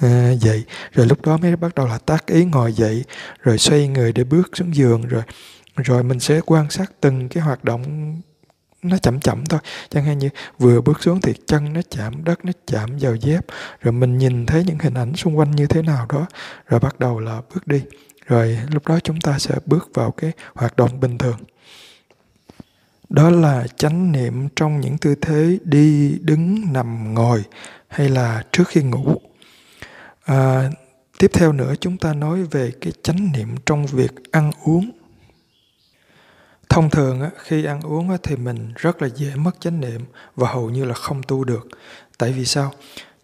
à, 0.00 0.30
dậy 0.30 0.64
rồi 0.92 1.06
lúc 1.06 1.22
đó 1.22 1.36
mới 1.36 1.56
bắt 1.56 1.74
đầu 1.74 1.86
là 1.86 1.98
tác 1.98 2.26
ý 2.26 2.44
ngồi 2.44 2.72
dậy 2.72 3.04
rồi 3.42 3.58
xoay 3.58 3.88
người 3.88 4.12
để 4.12 4.24
bước 4.24 4.50
xuống 4.56 4.74
giường 4.74 5.02
rồi 5.02 5.22
rồi 5.76 6.02
mình 6.02 6.20
sẽ 6.20 6.40
quan 6.46 6.70
sát 6.70 6.92
từng 7.00 7.28
cái 7.28 7.42
hoạt 7.42 7.64
động 7.64 8.14
nó 8.82 8.98
chậm 8.98 9.20
chậm 9.20 9.44
thôi. 9.46 9.60
Chẳng 9.90 10.04
hạn 10.04 10.18
như 10.18 10.28
vừa 10.58 10.80
bước 10.80 11.02
xuống 11.02 11.20
thì 11.20 11.34
chân 11.46 11.72
nó 11.72 11.80
chạm 11.90 12.24
đất 12.24 12.44
nó 12.44 12.52
chạm 12.66 12.98
vào 13.00 13.14
dép 13.14 13.46
rồi 13.80 13.92
mình 13.92 14.18
nhìn 14.18 14.46
thấy 14.46 14.64
những 14.66 14.78
hình 14.78 14.94
ảnh 14.94 15.16
xung 15.16 15.38
quanh 15.38 15.50
như 15.50 15.66
thế 15.66 15.82
nào 15.82 16.06
đó 16.08 16.26
rồi 16.66 16.80
bắt 16.80 17.00
đầu 17.00 17.20
là 17.20 17.40
bước 17.54 17.66
đi. 17.66 17.82
Rồi 18.26 18.58
lúc 18.72 18.88
đó 18.88 18.98
chúng 19.04 19.20
ta 19.20 19.38
sẽ 19.38 19.54
bước 19.66 19.90
vào 19.94 20.10
cái 20.10 20.32
hoạt 20.54 20.76
động 20.76 21.00
bình 21.00 21.18
thường. 21.18 21.38
Đó 23.08 23.30
là 23.30 23.66
chánh 23.76 24.12
niệm 24.12 24.48
trong 24.56 24.80
những 24.80 24.98
tư 24.98 25.14
thế 25.14 25.58
đi 25.64 26.18
đứng 26.22 26.72
nằm 26.72 27.14
ngồi 27.14 27.44
hay 27.88 28.08
là 28.08 28.42
trước 28.52 28.68
khi 28.68 28.82
ngủ 28.82 29.14
à, 30.28 30.70
tiếp 31.18 31.30
theo 31.32 31.52
nữa 31.52 31.74
chúng 31.80 31.98
ta 31.98 32.14
nói 32.14 32.42
về 32.42 32.72
cái 32.80 32.92
chánh 33.02 33.32
niệm 33.32 33.48
trong 33.66 33.86
việc 33.86 34.12
ăn 34.30 34.50
uống. 34.64 34.90
Thông 36.68 36.90
thường 36.90 37.20
khi 37.38 37.64
ăn 37.64 37.80
uống 37.80 38.16
thì 38.22 38.36
mình 38.36 38.72
rất 38.76 39.02
là 39.02 39.08
dễ 39.16 39.34
mất 39.36 39.60
chánh 39.60 39.80
niệm 39.80 40.00
và 40.36 40.48
hầu 40.52 40.70
như 40.70 40.84
là 40.84 40.94
không 40.94 41.22
tu 41.22 41.44
được. 41.44 41.68
Tại 42.18 42.32
vì 42.32 42.44
sao? 42.44 42.72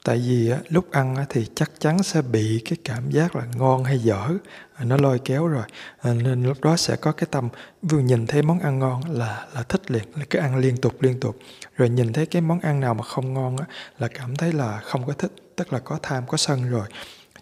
Tại 0.04 0.16
vì 0.16 0.52
lúc 0.68 0.90
ăn 0.90 1.16
thì 1.28 1.46
chắc 1.54 1.70
chắn 1.78 2.02
sẽ 2.02 2.22
bị 2.22 2.62
cái 2.64 2.78
cảm 2.84 3.10
giác 3.10 3.36
là 3.36 3.44
ngon 3.56 3.84
hay 3.84 3.98
dở. 3.98 4.28
À, 4.74 4.84
nó 4.84 4.96
lôi 4.96 5.18
kéo 5.18 5.46
rồi. 5.46 5.64
À, 5.98 6.14
nên 6.14 6.42
lúc 6.42 6.60
đó 6.64 6.76
sẽ 6.76 6.96
có 6.96 7.12
cái 7.12 7.26
tâm 7.30 7.48
vừa 7.82 8.00
nhìn 8.00 8.26
thấy 8.26 8.42
món 8.42 8.60
ăn 8.60 8.78
ngon 8.78 9.02
là 9.10 9.46
là 9.54 9.62
thích 9.62 9.90
liền 9.90 10.04
là 10.16 10.24
cứ 10.30 10.38
ăn 10.38 10.56
liên 10.56 10.76
tục 10.76 11.02
liên 11.02 11.20
tục. 11.20 11.38
Rồi 11.76 11.88
nhìn 11.88 12.12
thấy 12.12 12.26
cái 12.26 12.42
món 12.42 12.60
ăn 12.60 12.80
nào 12.80 12.94
mà 12.94 13.02
không 13.02 13.34
ngon 13.34 13.56
là 13.98 14.08
cảm 14.08 14.36
thấy 14.36 14.52
là 14.52 14.80
không 14.84 15.06
có 15.06 15.12
thích 15.12 15.43
tức 15.56 15.72
là 15.72 15.78
có 15.78 15.98
tham 16.02 16.26
có 16.26 16.36
sân 16.36 16.70
rồi. 16.70 16.88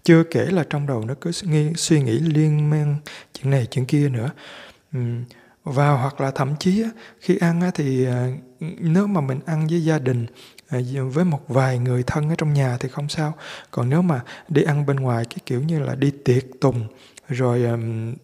Chưa 0.05 0.23
kể 0.25 0.47
là 0.47 0.65
trong 0.71 0.87
đầu 0.87 1.05
nó 1.05 1.15
cứ 1.21 1.31
nghi, 1.43 1.73
suy 1.77 2.03
nghĩ 2.03 2.19
liên 2.19 2.71
mang 2.71 2.97
chuyện 3.33 3.51
này 3.51 3.67
chuyện 3.71 3.87
kia 3.87 4.09
nữa. 4.09 4.31
Và 5.65 5.91
hoặc 5.91 6.21
là 6.21 6.31
thậm 6.31 6.57
chí 6.59 6.85
khi 7.21 7.37
ăn 7.37 7.71
thì 7.75 8.07
à, 8.07 8.29
nếu 8.61 9.07
mà 9.07 9.21
mình 9.21 9.41
ăn 9.47 9.67
với 9.67 9.85
gia 9.85 9.99
đình 9.99 10.27
à, 10.69 10.79
với 11.13 11.25
một 11.25 11.41
vài 11.49 11.79
người 11.79 12.03
thân 12.03 12.29
ở 12.29 12.35
trong 12.39 12.53
nhà 12.53 12.77
thì 12.81 12.89
không 12.89 13.09
sao. 13.09 13.35
Còn 13.71 13.91
nếu 13.91 14.03
mà 14.03 14.21
đi 14.49 14.63
ăn 14.63 14.87
bên 14.87 14.97
ngoài 14.97 15.25
cái 15.25 15.39
kiểu 15.47 15.63
như 15.63 15.79
là 15.79 15.95
đi 15.95 16.11
tiệc 16.25 16.45
tùng 16.61 16.87
rồi 17.29 17.67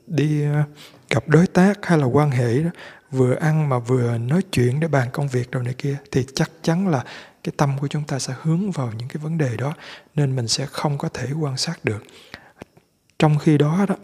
đi 0.07 0.43
à, 0.43 0.65
gặp 1.11 1.29
đối 1.29 1.47
tác 1.47 1.87
hay 1.87 1.99
là 1.99 2.05
quan 2.05 2.31
hệ 2.31 2.63
đó 2.63 2.71
vừa 3.11 3.35
ăn 3.35 3.69
mà 3.69 3.79
vừa 3.79 4.19
nói 4.19 4.43
chuyện 4.53 4.81
để 4.81 4.89
bàn 4.89 5.09
công 5.13 5.29
việc 5.29 5.53
rồi 5.53 5.65
này 5.65 5.75
kia 5.79 5.97
thì 6.13 6.27
chắc 6.35 6.51
chắn 6.63 6.89
là 6.89 7.05
cái 7.49 7.55
tâm 7.57 7.79
của 7.79 7.89
chúng 7.89 8.05
ta 8.05 8.19
sẽ 8.19 8.35
hướng 8.43 8.71
vào 8.71 8.93
những 8.99 9.09
cái 9.09 9.17
vấn 9.23 9.39
đề 9.39 9.57
đó 9.57 9.75
nên 10.15 10.37
mình 10.37 10.49
sẽ 10.49 10.67
không 10.67 10.99
có 10.99 11.09
thể 11.09 11.33
quan 11.41 11.57
sát 11.57 11.85
được. 11.85 12.03
Trong 13.19 13.39
khi 13.39 13.59
đó 13.59 13.87
đó 13.89 13.95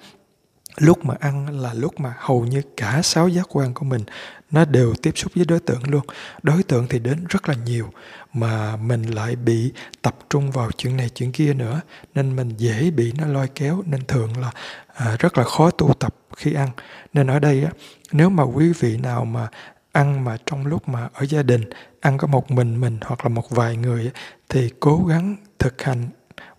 lúc 0.76 1.04
mà 1.04 1.14
ăn 1.20 1.60
là 1.60 1.74
lúc 1.74 2.00
mà 2.00 2.14
hầu 2.18 2.44
như 2.44 2.62
cả 2.76 3.00
sáu 3.02 3.28
giác 3.28 3.56
quan 3.56 3.74
của 3.74 3.84
mình 3.84 4.04
nó 4.50 4.64
đều 4.64 4.94
tiếp 5.02 5.12
xúc 5.14 5.32
với 5.34 5.44
đối 5.44 5.60
tượng 5.60 5.82
luôn. 5.90 6.02
Đối 6.42 6.62
tượng 6.62 6.86
thì 6.88 6.98
đến 6.98 7.24
rất 7.28 7.48
là 7.48 7.54
nhiều 7.54 7.90
mà 8.32 8.76
mình 8.76 9.02
lại 9.02 9.36
bị 9.36 9.72
tập 10.02 10.16
trung 10.30 10.50
vào 10.50 10.70
chuyện 10.76 10.96
này 10.96 11.08
chuyện 11.08 11.32
kia 11.32 11.54
nữa 11.54 11.80
nên 12.14 12.36
mình 12.36 12.50
dễ 12.56 12.90
bị 12.90 13.12
nó 13.12 13.26
lôi 13.26 13.48
kéo. 13.54 13.82
Nên 13.86 14.04
thường 14.06 14.36
là 14.36 14.50
à, 14.94 15.16
rất 15.18 15.38
là 15.38 15.44
khó 15.44 15.70
tu 15.70 15.94
tập 15.94 16.14
khi 16.36 16.54
ăn. 16.54 16.68
Nên 17.12 17.26
ở 17.26 17.38
đây 17.38 17.64
á 17.64 17.70
nếu 18.12 18.30
mà 18.30 18.42
quý 18.42 18.72
vị 18.72 18.96
nào 18.96 19.24
mà 19.24 19.48
ăn 19.94 20.24
mà 20.24 20.36
trong 20.46 20.66
lúc 20.66 20.88
mà 20.88 21.08
ở 21.12 21.26
gia 21.26 21.42
đình, 21.42 21.70
ăn 22.00 22.18
có 22.18 22.26
một 22.26 22.50
mình 22.50 22.80
mình 22.80 22.98
hoặc 23.02 23.24
là 23.24 23.28
một 23.28 23.50
vài 23.50 23.76
người 23.76 24.10
thì 24.48 24.70
cố 24.80 25.04
gắng 25.08 25.36
thực 25.58 25.82
hành, 25.82 26.08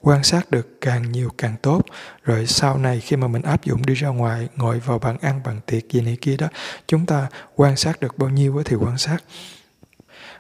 quan 0.01 0.23
sát 0.23 0.51
được 0.51 0.81
càng 0.81 1.11
nhiều 1.11 1.29
càng 1.37 1.55
tốt. 1.61 1.81
Rồi 2.23 2.47
sau 2.47 2.77
này 2.77 2.99
khi 2.99 3.15
mà 3.15 3.27
mình 3.27 3.41
áp 3.41 3.63
dụng 3.63 3.85
đi 3.85 3.93
ra 3.93 4.07
ngoài, 4.07 4.47
ngồi 4.55 4.79
vào 4.79 4.99
bàn 4.99 5.17
ăn, 5.21 5.41
bàn 5.45 5.59
tiệc 5.65 5.89
gì 5.89 6.01
này 6.01 6.17
kia 6.21 6.37
đó, 6.37 6.47
chúng 6.87 7.05
ta 7.05 7.27
quan 7.55 7.75
sát 7.75 7.99
được 7.99 8.17
bao 8.17 8.29
nhiêu 8.29 8.61
thì 8.65 8.75
quan 8.75 8.97
sát. 8.97 9.17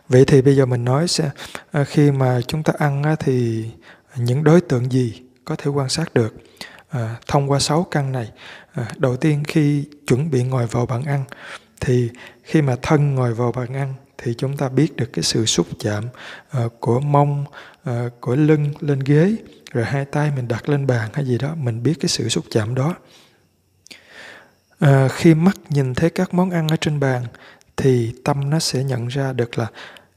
Vậy 0.09 0.25
thì 0.25 0.41
bây 0.41 0.55
giờ 0.55 0.65
mình 0.65 0.85
nói 0.85 1.07
sẽ 1.07 1.29
ờ, 1.71 1.83
khi 1.85 2.11
mà 2.11 2.41
chúng 2.47 2.63
ta 2.63 2.73
ăn 2.77 3.03
thì 3.19 3.65
những 4.15 4.43
đối 4.43 4.61
tượng 4.61 4.91
gì 4.91 5.21
có 5.45 5.55
thể 5.55 5.71
quan 5.71 5.89
sát 5.89 6.13
được? 6.13 6.35
Ờ, 6.89 7.09
thông 7.27 7.51
qua 7.51 7.59
sáu 7.59 7.83
căn 7.91 8.11
này. 8.11 8.31
Ờ, 8.73 8.85
đầu 8.97 9.17
tiên 9.17 9.43
khi 9.47 9.85
chuẩn 10.07 10.31
bị 10.31 10.43
ngồi 10.43 10.67
vào 10.67 10.85
bàn 10.85 11.03
ăn 11.03 11.23
thì 11.81 12.09
khi 12.43 12.61
mà 12.61 12.75
thân 12.81 13.15
ngồi 13.15 13.33
vào 13.33 13.51
bàn 13.51 13.73
ăn 13.73 13.93
thì 14.17 14.33
chúng 14.37 14.57
ta 14.57 14.69
biết 14.69 14.95
được 14.95 15.09
cái 15.13 15.23
sự 15.23 15.45
xúc 15.45 15.67
chạm 15.79 16.05
uh, 16.65 16.79
của 16.79 16.99
mông 16.99 17.45
uh, 17.89 17.93
của 18.19 18.35
lưng 18.35 18.73
lên 18.79 18.99
ghế 18.99 19.35
rồi 19.71 19.85
hai 19.85 20.05
tay 20.05 20.31
mình 20.35 20.47
đặt 20.47 20.69
lên 20.69 20.87
bàn 20.87 21.09
hay 21.13 21.25
gì 21.25 21.37
đó 21.37 21.55
mình 21.55 21.83
biết 21.83 21.93
cái 21.99 22.09
sự 22.09 22.29
xúc 22.29 22.45
chạm 22.51 22.75
đó. 22.75 22.95
Uh, 24.85 25.11
khi 25.11 25.33
mắt 25.35 25.57
nhìn 25.69 25.93
thấy 25.93 26.09
các 26.09 26.33
món 26.33 26.49
ăn 26.49 26.67
ở 26.67 26.75
trên 26.75 26.99
bàn 26.99 27.23
thì 27.77 28.13
tâm 28.23 28.49
nó 28.49 28.59
sẽ 28.59 28.83
nhận 28.83 29.07
ra 29.07 29.33
được 29.33 29.57
là 29.57 29.67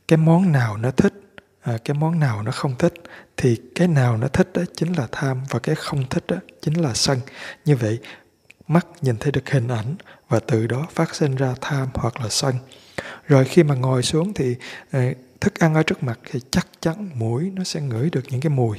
cái 0.09 0.16
món 0.16 0.53
nào 0.53 0.77
nó 0.77 0.90
thích 0.90 1.12
à, 1.61 1.79
cái 1.85 1.94
món 1.94 2.21
nào 2.21 2.42
nó 2.42 2.53
không 2.53 2.75
thích. 2.79 2.94
Thì 3.37 3.61
cái 3.75 3.88
nào 3.88 4.16
nó 4.16 4.29
thích 4.29 4.51
đó 4.55 4.62
chính 4.77 4.92
là 4.92 5.09
tham 5.12 5.40
và 5.51 5.59
cái 5.59 5.75
không 5.75 6.09
thích 6.11 6.25
đó 6.29 6.37
chính 6.62 6.75
là 6.75 6.94
sân. 6.94 7.21
Như 7.64 7.77
vậy 7.77 7.99
mắt 8.68 8.87
nhìn 9.01 9.16
thấy 9.16 9.33
được 9.33 9.51
hình 9.51 9.68
ảnh 9.68 9.94
và 10.29 10.41
từ 10.41 10.67
đó 10.67 10.87
phát 10.95 11.14
sinh 11.14 11.35
ra 11.35 11.55
tham 11.61 11.88
hoặc 11.95 12.21
là 12.21 12.29
sân. 12.29 12.55
Rồi 13.27 13.45
khi 13.45 13.62
mà 13.62 13.75
ngồi 13.75 14.03
xuống 14.03 14.35
thì 14.35 14.57
ờ, 14.91 15.01
thức 15.41 15.59
ăn 15.59 15.75
ở 15.75 15.83
trước 15.83 16.03
mặt 16.03 16.19
thì 16.31 16.41
chắc 16.51 16.67
chắn 16.81 17.11
mũi 17.14 17.53
nó 17.55 17.64
sẽ 17.64 17.81
ngửi 17.81 18.11
được 18.11 18.23
những 18.31 18.41
cái 18.41 18.51
mùi. 18.51 18.79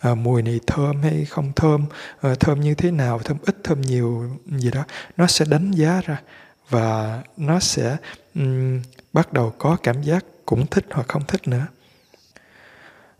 À, 0.00 0.14
mùi 0.14 0.42
này 0.42 0.60
thơm 0.66 1.02
hay 1.02 1.24
không 1.24 1.52
thơm 1.56 1.84
à, 2.20 2.34
thơm 2.40 2.60
như 2.60 2.74
thế 2.74 2.90
nào 2.90 3.18
thơm 3.18 3.36
ít 3.46 3.56
thơm 3.64 3.80
nhiều 3.80 4.36
gì 4.46 4.70
đó 4.70 4.84
nó 5.16 5.26
sẽ 5.26 5.44
đánh 5.44 5.70
giá 5.70 6.00
ra. 6.06 6.20
Và 6.68 7.22
nó 7.36 7.60
sẽ 7.60 7.96
um, 8.34 8.82
bắt 9.12 9.32
đầu 9.32 9.54
có 9.58 9.76
cảm 9.82 10.02
giác 10.02 10.24
cũng 10.46 10.66
thích 10.66 10.86
hoặc 10.90 11.08
không 11.08 11.24
thích 11.28 11.48
nữa. 11.48 11.66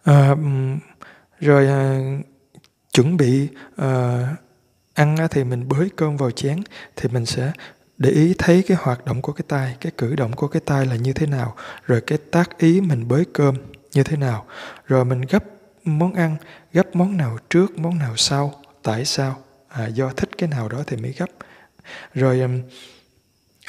À, 0.04 0.34
rồi 1.40 1.66
à, 1.66 2.00
chuẩn 2.92 3.16
bị 3.16 3.48
à, 3.76 4.26
ăn 5.00 5.16
thì 5.30 5.44
mình 5.44 5.68
bới 5.68 5.90
cơm 5.96 6.16
vào 6.16 6.30
chén 6.30 6.62
thì 6.96 7.08
mình 7.08 7.26
sẽ 7.26 7.52
để 7.98 8.10
ý 8.10 8.34
thấy 8.38 8.62
cái 8.68 8.76
hoạt 8.80 9.04
động 9.04 9.22
của 9.22 9.32
cái 9.32 9.44
tay 9.48 9.76
cái 9.80 9.92
cử 9.98 10.16
động 10.16 10.32
của 10.32 10.48
cái 10.48 10.62
tay 10.66 10.86
là 10.86 10.96
như 10.96 11.12
thế 11.12 11.26
nào 11.26 11.56
rồi 11.86 12.00
cái 12.00 12.18
tác 12.30 12.58
ý 12.58 12.80
mình 12.80 13.08
bới 13.08 13.24
cơm 13.32 13.56
như 13.94 14.02
thế 14.02 14.16
nào. 14.16 14.46
Rồi 14.86 15.04
mình 15.04 15.20
gấp 15.20 15.44
món 15.84 16.14
ăn 16.14 16.36
gấp 16.72 16.96
món 16.96 17.16
nào 17.16 17.38
trước 17.50 17.78
món 17.78 17.98
nào 17.98 18.16
sau 18.16 18.54
tại 18.82 19.04
sao? 19.04 19.38
À, 19.68 19.86
do 19.86 20.12
thích 20.16 20.30
cái 20.38 20.48
nào 20.48 20.68
đó 20.68 20.82
thì 20.86 20.96
mới 20.96 21.14
gấp. 21.18 21.30
Rồi 22.14 22.62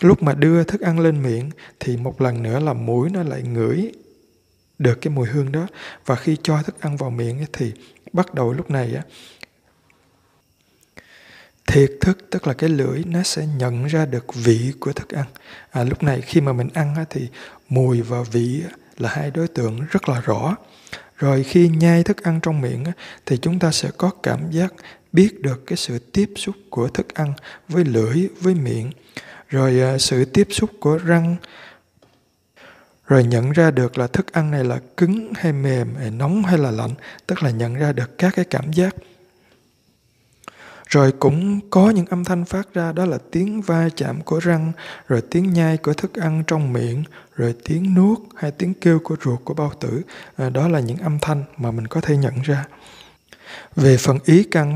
lúc 0.02 0.24
mà 0.24 0.34
đưa 0.34 0.63
thức 0.63 0.82
ăn 0.82 1.00
lên 1.00 1.24
miệng 1.24 1.50
thì 1.80 1.98
một 1.98 2.22
lần 2.22 2.44
nữa 2.44 2.60
là 2.60 2.74
mũi 2.74 3.10
nó 3.10 3.24
lại 3.24 3.41
ngửi 3.41 3.91
được 4.80 5.02
cái 5.02 5.13
mùi 5.13 5.28
hương 5.28 5.52
đó. 5.52 5.67
Và 6.06 6.15
khi 6.15 6.38
cho 6.44 6.62
thức 6.63 6.82
ăn 6.82 6.98
vào 6.98 7.10
miệng 7.10 7.46
thì 7.54 7.74
bắt 8.13 8.34
đầu 8.34 8.54
lúc 8.54 8.72
này 8.72 8.96
á 8.96 9.04
thiệt 11.71 11.91
thức 12.01 12.17
tức 12.29 12.47
là 12.47 12.53
cái 12.53 12.69
lưỡi 12.69 13.03
nó 13.05 13.23
sẽ 13.23 13.45
nhận 13.57 13.86
ra 13.86 14.05
được 14.05 14.34
vị 14.34 14.73
của 14.79 14.93
thức 14.93 15.10
ăn. 15.10 15.25
À, 15.71 15.84
lúc 15.84 16.03
này 16.03 16.21
khi 16.21 16.41
mà 16.41 16.53
mình 16.53 16.69
ăn 16.73 16.95
á, 16.95 17.05
thì 17.10 17.27
mùi 17.69 18.01
và 18.01 18.17
vị 18.31 18.62
là 18.97 19.10
hai 19.10 19.31
đối 19.31 19.47
tượng 19.47 19.79
rất 19.91 20.10
là 20.10 20.21
rõ. 20.21 20.55
Rồi 21.17 21.43
khi 21.43 21.69
nhai 21.69 22.03
thức 22.03 22.23
ăn 22.23 22.39
trong 22.43 22.62
miệng 22.62 22.86
á, 22.86 22.91
thì 23.25 23.38
chúng 23.38 23.60
ta 23.60 23.71
sẽ 23.71 23.89
có 23.97 24.12
cảm 24.23 24.51
giác 24.51 24.73
biết 25.12 25.41
được 25.41 25.63
cái 25.67 25.77
sự 25.77 25.99
tiếp 25.99 26.29
xúc 26.36 26.55
của 26.69 26.88
thức 26.88 27.13
ăn 27.13 27.34
với 27.67 27.86
lưỡi 27.86 28.27
với 28.41 28.55
miệng. 28.55 28.91
Rồi 29.49 29.81
à, 29.81 29.97
sự 29.97 30.25
tiếp 30.25 30.47
xúc 30.49 30.69
của 30.79 30.97
răng. 30.97 31.36
Rồi 33.07 33.23
nhận 33.23 33.51
ra 33.51 33.71
được 33.71 33.97
là 33.97 34.07
thức 34.07 34.34
ăn 34.34 34.51
này 34.51 34.63
là 34.63 34.79
cứng 34.97 35.34
hay 35.36 35.53
mềm 35.53 35.95
hay 35.95 36.12
nóng 36.12 36.43
hay 36.43 36.57
là 36.57 36.71
lạnh 36.71 36.93
tức 37.27 37.43
là 37.43 37.49
nhận 37.49 37.75
ra 37.75 37.91
được 37.91 38.17
các 38.17 38.34
cái 38.36 38.45
cảm 38.45 38.71
giác 38.73 38.95
rồi 40.91 41.12
cũng 41.12 41.60
có 41.69 41.89
những 41.89 42.06
âm 42.06 42.23
thanh 42.23 42.45
phát 42.45 42.73
ra 42.73 42.91
đó 42.91 43.06
là 43.06 43.17
tiếng 43.32 43.62
va 43.62 43.89
chạm 43.95 44.21
của 44.21 44.39
răng 44.39 44.71
rồi 45.08 45.21
tiếng 45.32 45.54
nhai 45.54 45.77
của 45.77 45.93
thức 45.93 46.15
ăn 46.15 46.43
trong 46.47 46.73
miệng 46.73 47.04
rồi 47.36 47.56
tiếng 47.63 47.93
nuốt 47.93 48.19
hay 48.36 48.51
tiếng 48.51 48.73
kêu 48.73 48.99
của 49.04 49.15
ruột 49.23 49.39
của 49.43 49.54
bao 49.54 49.71
tử. 49.80 50.01
À, 50.38 50.49
đó 50.49 50.67
là 50.67 50.80
những 50.80 50.97
âm 50.97 51.19
thanh 51.19 51.43
mà 51.58 51.71
mình 51.71 51.88
có 51.88 52.01
thể 52.01 52.17
nhận 52.17 52.41
ra. 52.41 52.65
Về 53.75 53.97
phần 53.97 54.19
ý 54.25 54.43
căn 54.43 54.75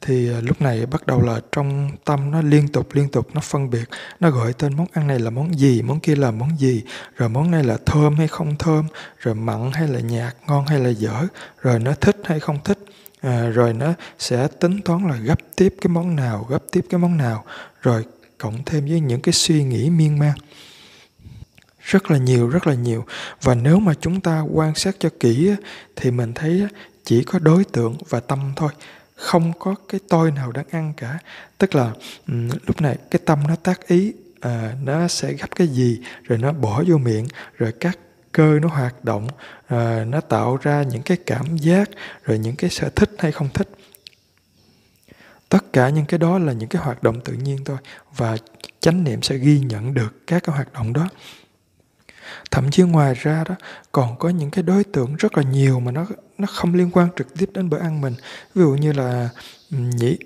thì 0.00 0.32
à, 0.32 0.40
lúc 0.42 0.62
này 0.62 0.86
bắt 0.86 1.06
đầu 1.06 1.22
là 1.22 1.40
trong 1.52 1.90
tâm 2.04 2.30
nó 2.30 2.42
liên 2.42 2.68
tục 2.68 2.88
liên 2.92 3.08
tục 3.08 3.28
nó 3.34 3.40
phân 3.40 3.70
biệt. 3.70 3.88
Nó 4.20 4.30
gọi 4.30 4.52
tên 4.52 4.76
món 4.76 4.86
ăn 4.92 5.06
này 5.06 5.18
là 5.18 5.30
món 5.30 5.58
gì 5.58 5.82
món 5.82 6.00
kia 6.00 6.16
là 6.16 6.30
món 6.30 6.58
gì 6.58 6.82
rồi 7.16 7.28
món 7.28 7.50
này 7.50 7.64
là 7.64 7.78
thơm 7.86 8.16
hay 8.16 8.28
không 8.28 8.56
thơm 8.58 8.84
rồi 9.18 9.34
mặn 9.34 9.70
hay 9.72 9.88
là 9.88 10.00
nhạt 10.00 10.36
ngon 10.46 10.66
hay 10.66 10.78
là 10.78 10.90
dở 10.90 11.26
rồi 11.60 11.78
nó 11.78 11.92
thích 12.00 12.16
hay 12.24 12.40
không 12.40 12.58
thích 12.64 12.78
à, 13.22 13.48
rồi 13.48 13.72
nó 13.72 13.94
sẽ 14.18 14.48
tính 14.48 14.80
toán 14.84 15.08
là 15.08 15.16
gấp 15.16 15.38
tiếp 15.56 15.74
cái 15.80 15.88
món 15.88 16.16
nào 16.16 16.46
gấp 16.50 16.62
tiếp 16.72 16.86
cái 16.90 16.98
món 16.98 17.16
nào 17.16 17.44
rồi 17.82 18.04
cộng 18.38 18.64
thêm 18.64 18.86
với 18.86 19.00
những 19.00 19.20
cái 19.20 19.32
suy 19.32 19.64
nghĩ 19.64 19.90
miên 19.90 20.18
man. 20.18 20.34
Rất 21.80 22.10
là 22.10 22.18
nhiều 22.18 22.48
rất 22.48 22.66
là 22.66 22.74
nhiều. 22.74 23.04
Và 23.42 23.54
nếu 23.54 23.80
mà 23.80 23.94
chúng 24.00 24.20
ta 24.20 24.40
quan 24.40 24.74
sát 24.74 24.96
cho 24.98 25.08
kỹ 25.20 25.54
thì 25.96 26.10
mình 26.10 26.32
thấy 26.34 26.66
chỉ 27.04 27.24
có 27.24 27.38
đối 27.38 27.64
tượng 27.64 27.96
và 28.08 28.20
tâm 28.20 28.52
thôi. 28.56 28.72
Không 29.16 29.52
có 29.58 29.74
cái 29.88 30.00
tôi 30.08 30.30
nào 30.30 30.52
đang 30.52 30.64
ăn 30.70 30.92
cả. 30.96 31.18
Tức 31.58 31.74
là 31.74 31.92
um, 32.28 32.48
lúc 32.66 32.80
này 32.80 32.96
cái 33.10 33.20
tâm 33.24 33.38
nó 33.48 33.56
tác 33.56 33.86
ý 33.86 34.12
à, 34.40 34.74
nó 34.84 35.08
sẽ 35.08 35.32
gấp 35.32 35.56
cái 35.56 35.66
gì 35.66 36.00
rồi 36.22 36.38
nó 36.38 36.52
bỏ 36.52 36.82
vô 36.86 36.98
miệng 36.98 37.28
rồi 37.58 37.72
các 37.80 37.98
cơ 38.32 38.58
nó 38.62 38.68
hoạt 38.68 39.04
động 39.04 39.28
à, 39.66 40.04
nó 40.04 40.20
tạo 40.20 40.58
ra 40.62 40.82
những 40.82 41.02
cái 41.02 41.16
cảm 41.26 41.56
giác 41.56 41.90
rồi 42.24 42.38
những 42.38 42.56
cái 42.56 42.70
sở 42.70 42.90
thích 42.96 43.10
hay 43.18 43.32
không 43.32 43.48
thích. 43.54 43.68
Tất 45.48 45.72
cả 45.72 45.88
những 45.88 46.06
cái 46.06 46.18
đó 46.18 46.38
là 46.38 46.52
những 46.52 46.68
cái 46.68 46.82
hoạt 46.82 47.02
động 47.02 47.20
tự 47.20 47.32
nhiên 47.32 47.64
thôi 47.64 47.76
và 48.16 48.36
chánh 48.80 49.04
niệm 49.04 49.22
sẽ 49.22 49.36
ghi 49.36 49.58
nhận 49.58 49.94
được 49.94 50.26
các 50.26 50.42
cái 50.42 50.56
hoạt 50.56 50.72
động 50.72 50.92
đó. 50.92 51.08
Thậm 52.50 52.70
chí 52.70 52.82
ngoài 52.82 53.14
ra 53.14 53.44
đó 53.48 53.54
còn 53.92 54.18
có 54.18 54.28
những 54.28 54.50
cái 54.50 54.62
đối 54.62 54.84
tượng 54.84 55.16
rất 55.16 55.36
là 55.36 55.42
nhiều 55.42 55.80
mà 55.80 55.92
nó 55.92 56.06
nó 56.38 56.46
không 56.46 56.74
liên 56.74 56.90
quan 56.90 57.08
trực 57.16 57.34
tiếp 57.38 57.50
đến 57.54 57.70
bữa 57.70 57.78
ăn 57.78 58.00
mình. 58.00 58.14
Ví 58.54 58.62
dụ 58.62 58.70
như 58.70 58.92
là 58.92 59.28
nhĩ 59.70 60.16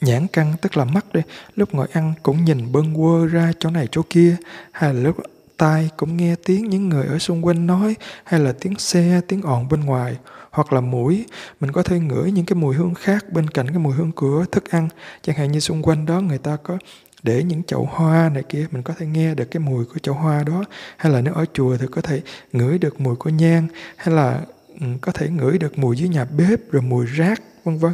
nhãn 0.00 0.26
căn 0.26 0.54
tức 0.62 0.76
là 0.76 0.84
mắt 0.84 1.12
đây 1.12 1.22
lúc 1.56 1.74
ngồi 1.74 1.88
ăn 1.92 2.14
cũng 2.22 2.44
nhìn 2.44 2.72
bâng 2.72 2.94
quơ 2.94 3.26
ra 3.26 3.52
chỗ 3.58 3.70
này 3.70 3.88
chỗ 3.90 4.02
kia 4.10 4.36
hay 4.72 4.94
là 4.94 5.00
lúc 5.00 5.16
tai 5.56 5.90
cũng 5.96 6.16
nghe 6.16 6.34
tiếng 6.44 6.70
những 6.70 6.88
người 6.88 7.06
ở 7.06 7.18
xung 7.18 7.46
quanh 7.46 7.66
nói, 7.66 7.96
hay 8.24 8.40
là 8.40 8.52
tiếng 8.60 8.78
xe, 8.78 9.20
tiếng 9.28 9.42
ồn 9.42 9.68
bên 9.68 9.80
ngoài, 9.80 10.16
hoặc 10.50 10.72
là 10.72 10.80
mũi. 10.80 11.24
Mình 11.60 11.72
có 11.72 11.82
thể 11.82 11.98
ngửi 11.98 12.32
những 12.32 12.46
cái 12.46 12.56
mùi 12.56 12.74
hương 12.74 12.94
khác 12.94 13.32
bên 13.32 13.50
cạnh 13.50 13.68
cái 13.68 13.78
mùi 13.78 13.94
hương 13.94 14.12
của 14.12 14.44
thức 14.52 14.70
ăn. 14.70 14.88
Chẳng 15.22 15.36
hạn 15.36 15.52
như 15.52 15.60
xung 15.60 15.82
quanh 15.82 16.06
đó, 16.06 16.20
người 16.20 16.38
ta 16.38 16.56
có 16.56 16.78
để 17.22 17.42
những 17.42 17.62
chậu 17.62 17.88
hoa 17.92 18.30
này 18.34 18.42
kia, 18.42 18.66
mình 18.70 18.82
có 18.82 18.94
thể 18.98 19.06
nghe 19.06 19.34
được 19.34 19.44
cái 19.50 19.60
mùi 19.60 19.84
của 19.84 19.98
chậu 19.98 20.14
hoa 20.14 20.42
đó. 20.42 20.64
Hay 20.96 21.12
là 21.12 21.20
nếu 21.20 21.34
ở 21.34 21.44
chùa 21.52 21.76
thì 21.76 21.86
có 21.90 22.00
thể 22.00 22.20
ngửi 22.52 22.78
được 22.78 23.00
mùi 23.00 23.16
của 23.16 23.30
nhang, 23.30 23.68
hay 23.96 24.14
là 24.14 24.40
ừ, 24.80 24.86
có 25.00 25.12
thể 25.12 25.28
ngửi 25.28 25.58
được 25.58 25.78
mùi 25.78 25.96
dưới 25.96 26.08
nhà 26.08 26.24
bếp, 26.24 26.72
rồi 26.72 26.82
mùi 26.82 27.06
rác, 27.06 27.42
vân 27.64 27.78
vân. 27.78 27.92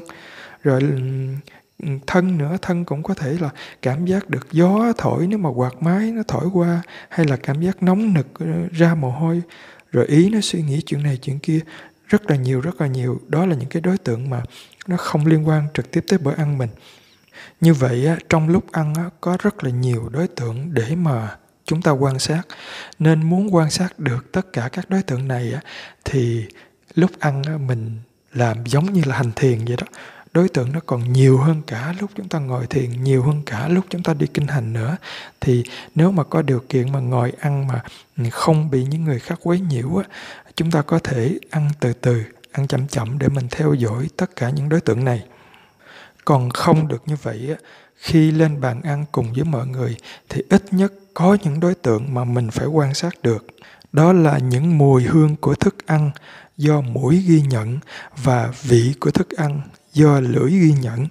Rồi 0.62 0.80
ừ, 0.80 0.88
thân 2.06 2.38
nữa, 2.38 2.56
thân 2.62 2.84
cũng 2.84 3.02
có 3.02 3.14
thể 3.14 3.36
là 3.40 3.50
cảm 3.82 4.06
giác 4.06 4.30
được 4.30 4.52
gió 4.52 4.92
thổi 4.98 5.26
nếu 5.26 5.38
mà 5.38 5.50
quạt 5.50 5.82
máy 5.82 6.10
nó 6.12 6.22
thổi 6.28 6.46
qua, 6.52 6.82
hay 7.08 7.26
là 7.26 7.36
cảm 7.36 7.62
giác 7.62 7.82
nóng 7.82 8.14
nực 8.14 8.26
ờ, 8.38 8.46
ra 8.72 8.94
mồ 8.94 9.10
hôi. 9.10 9.42
Rồi 9.92 10.06
ý 10.06 10.30
nó 10.30 10.40
suy 10.42 10.62
nghĩ 10.62 10.80
chuyện 10.86 11.02
này 11.02 11.16
chuyện 11.16 11.38
kia 11.38 11.60
rất 12.08 12.30
là 12.30 12.36
nhiều, 12.36 12.60
rất 12.60 12.80
là 12.80 12.86
nhiều. 12.86 13.20
Đó 13.28 13.46
là 13.46 13.56
những 13.56 13.68
cái 13.68 13.80
đối 13.80 13.98
tượng 13.98 14.30
mà 14.30 14.42
nó 14.86 14.96
không 14.96 15.26
liên 15.26 15.48
quan 15.48 15.66
trực 15.74 15.90
tiếp 15.90 16.04
tới 16.08 16.18
bữa 16.18 16.34
ăn 16.36 16.58
mình. 16.58 16.70
Như 17.60 17.74
vậy 17.74 18.08
trong 18.28 18.48
lúc 18.48 18.72
ăn 18.72 18.94
có 19.20 19.36
rất 19.42 19.64
là 19.64 19.70
nhiều 19.70 20.08
đối 20.08 20.28
tượng 20.28 20.74
để 20.74 20.96
mà 20.96 21.36
chúng 21.64 21.82
ta 21.82 21.90
quan 21.90 22.18
sát. 22.18 22.42
Nên 22.98 23.22
muốn 23.22 23.54
quan 23.54 23.70
sát 23.70 23.98
được 23.98 24.32
tất 24.32 24.52
cả 24.52 24.68
các 24.72 24.90
đối 24.90 25.02
tượng 25.02 25.28
này 25.28 25.54
thì 26.04 26.46
lúc 26.94 27.10
ăn 27.18 27.42
mình 27.66 27.98
làm 28.32 28.66
giống 28.66 28.92
như 28.92 29.02
là 29.06 29.16
hành 29.16 29.32
thiền 29.36 29.64
vậy 29.64 29.76
đó 29.76 29.86
đối 30.32 30.48
tượng 30.48 30.72
nó 30.72 30.80
còn 30.86 31.12
nhiều 31.12 31.38
hơn 31.38 31.62
cả 31.66 31.94
lúc 32.00 32.10
chúng 32.16 32.28
ta 32.28 32.38
ngồi 32.38 32.66
thiền, 32.66 33.04
nhiều 33.04 33.22
hơn 33.22 33.42
cả 33.46 33.68
lúc 33.68 33.84
chúng 33.90 34.02
ta 34.02 34.14
đi 34.14 34.26
kinh 34.26 34.46
hành 34.46 34.72
nữa. 34.72 34.96
Thì 35.40 35.64
nếu 35.94 36.10
mà 36.10 36.24
có 36.24 36.42
điều 36.42 36.62
kiện 36.68 36.92
mà 36.92 37.00
ngồi 37.00 37.32
ăn 37.40 37.66
mà 37.66 37.82
không 38.30 38.70
bị 38.70 38.84
những 38.84 39.04
người 39.04 39.18
khác 39.18 39.38
quấy 39.42 39.60
nhiễu 39.60 39.96
á, 39.96 40.04
chúng 40.56 40.70
ta 40.70 40.82
có 40.82 40.98
thể 40.98 41.38
ăn 41.50 41.70
từ 41.80 41.92
từ, 41.92 42.22
ăn 42.52 42.66
chậm 42.66 42.86
chậm 42.86 43.18
để 43.18 43.28
mình 43.28 43.48
theo 43.50 43.74
dõi 43.74 44.08
tất 44.16 44.36
cả 44.36 44.50
những 44.50 44.68
đối 44.68 44.80
tượng 44.80 45.04
này. 45.04 45.24
Còn 46.24 46.50
không 46.50 46.88
được 46.88 47.02
như 47.06 47.16
vậy 47.22 47.46
á, 47.48 47.56
khi 47.96 48.30
lên 48.30 48.60
bàn 48.60 48.82
ăn 48.82 49.04
cùng 49.12 49.32
với 49.32 49.44
mọi 49.44 49.66
người 49.66 49.96
thì 50.28 50.42
ít 50.50 50.72
nhất 50.72 50.92
có 51.14 51.36
những 51.42 51.60
đối 51.60 51.74
tượng 51.74 52.14
mà 52.14 52.24
mình 52.24 52.50
phải 52.50 52.66
quan 52.66 52.94
sát 52.94 53.22
được. 53.22 53.46
Đó 53.92 54.12
là 54.12 54.38
những 54.38 54.78
mùi 54.78 55.02
hương 55.02 55.36
của 55.36 55.54
thức 55.54 55.86
ăn 55.86 56.10
do 56.56 56.80
mũi 56.80 57.24
ghi 57.28 57.40
nhận 57.40 57.78
và 58.16 58.52
vị 58.62 58.94
của 59.00 59.10
thức 59.10 59.30
ăn 59.30 59.60
do 59.92 60.20
lưỡi 60.20 60.50
ghi 60.50 60.72
nhận. 60.72 61.07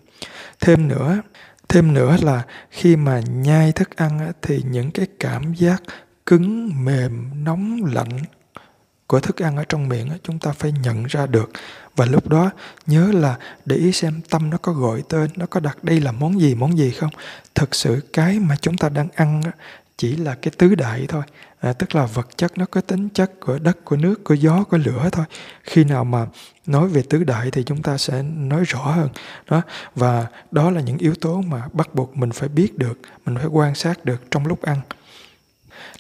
Thêm 0.60 0.88
nữa 0.88 1.22
thêm 1.70 1.94
nữa 1.94 2.18
là 2.22 2.44
khi 2.72 2.96
mà 2.96 3.20
nhai 3.20 3.72
thức 3.72 3.96
ăn 3.96 4.32
thì 4.42 4.64
những 4.66 4.92
cái 4.92 5.08
cảm 5.20 5.54
giác 5.54 5.84
cứng, 6.26 6.72
mềm, 6.86 7.44
nóng, 7.44 7.86
lạnh 7.94 8.20
của 9.08 9.20
thức 9.20 9.42
ăn 9.42 9.58
ở 9.58 9.64
trong 9.70 9.90
miệng 9.90 10.10
chúng 10.24 10.40
ta 10.40 10.52
phải 10.52 10.72
nhận 10.84 11.04
ra 11.04 11.26
được. 11.26 11.52
Và 11.96 12.06
lúc 12.06 12.28
đó, 12.28 12.50
nhớ 12.88 13.12
là 13.12 13.38
để 13.66 13.76
ý 13.76 13.92
xem 13.92 14.22
tâm 14.30 14.50
nó 14.50 14.58
có 14.58 14.72
gọi 14.72 15.04
tên, 15.10 15.30
nó 15.36 15.46
có 15.46 15.60
đặt 15.60 15.84
đây 15.84 16.02
là 16.02 16.12
món 16.12 16.42
gì 16.42 16.56
món 16.56 16.78
gì 16.78 16.92
không. 16.92 17.10
Thực 17.56 17.76
sự 17.76 18.00
cái 18.14 18.40
mà 18.40 18.56
chúng 18.62 18.78
ta 18.78 18.90
đang 18.90 19.08
ăn 19.16 19.42
chỉ 20.00 20.16
là 20.16 20.36
cái 20.36 20.54
tứ 20.58 20.76
đại 20.76 21.06
thôi. 21.08 21.24
À, 21.60 21.74
tức 21.74 21.96
là 21.96 22.06
vật 22.06 22.38
chất 22.38 22.58
nó 22.58 22.66
có 22.66 22.82
tính 22.82 23.10
chất 23.10 23.32
của 23.40 23.60
đất 23.60 23.86
của 23.86 23.96
nước 23.96 24.24
của 24.24 24.34
gió 24.34 24.64
của 24.64 24.78
lửa 24.78 25.10
thôi. 25.12 25.26
Khi 25.64 25.84
nào 25.84 26.04
mà 26.04 26.26
nói 26.66 26.88
về 26.88 27.02
tứ 27.10 27.24
đại 27.24 27.52
thì 27.52 27.64
chúng 27.64 27.82
ta 27.82 27.98
sẽ 27.98 28.24
nói 28.24 28.64
rõ 28.64 28.80
hơn. 28.80 29.10
Đó 29.50 29.62
và 29.96 30.28
đó 30.52 30.72
là 30.72 30.82
những 30.82 30.98
yếu 30.98 31.16
tố 31.16 31.42
mà 31.42 31.64
bắt 31.74 31.96
buộc 31.96 32.18
mình 32.18 32.32
phải 32.32 32.50
biết 32.50 32.78
được 32.78 33.00
mình 33.26 33.38
phải 33.38 33.46
quan 33.46 33.76
sát 33.76 34.06
được 34.06 34.32
trong 34.32 34.48
lúc 34.48 34.62
ăn. 34.62 34.78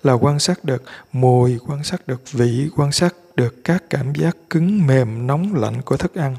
Là 0.04 0.14
quan 0.14 0.40
sát 0.40 0.66
được 0.66 0.84
mùi 1.12 1.60
quan 1.68 1.84
sát 1.84 2.08
được 2.08 2.32
vị 2.32 2.70
quan 2.76 2.92
sát 2.92 3.16
được 3.36 3.64
các 3.64 3.84
cảm 3.90 4.16
giác 4.16 4.38
cứng 4.50 4.88
mềm 4.88 5.28
nóng 5.28 5.56
lạnh 5.56 5.82
của 5.82 5.98
thức 5.98 6.16
ăn. 6.16 6.36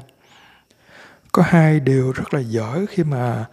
Có 1.31 1.43
hai 1.45 1.79
điều 1.79 2.11
rất 2.11 2.33
là 2.33 2.39
dở 2.39 2.85
khi 2.89 3.03
mà 3.03 3.45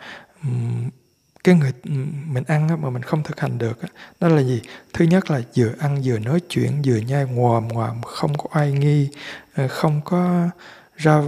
cái 1.49 1.57
người 1.57 1.73
ừ, 1.85 1.91
mình 2.27 2.45
ăn 2.47 2.83
mà 2.83 2.91
mình 2.91 3.03
không 3.03 3.23
thực 3.23 3.41
hành 3.41 3.59
được 3.59 3.79
đó 4.21 4.29
là 4.29 4.43
gì? 4.43 4.63
Thứ 4.93 5.05
nhất 5.05 5.31
là 5.31 5.41
vừa 5.57 5.73
ăn 5.79 6.01
vừa 6.05 6.19
nói 6.19 6.41
chuyện, 6.49 6.83
vừa 6.87 6.97
nhai 6.97 7.25
ngoàm 7.25 7.69
ngoàm 7.69 8.03
không 8.03 8.39
có 8.39 8.47
ai 8.53 8.73
nghi 8.73 9.09
ờ, 9.55 9.69
không 9.69 10.01
có 10.05 10.49
ra 10.97 11.23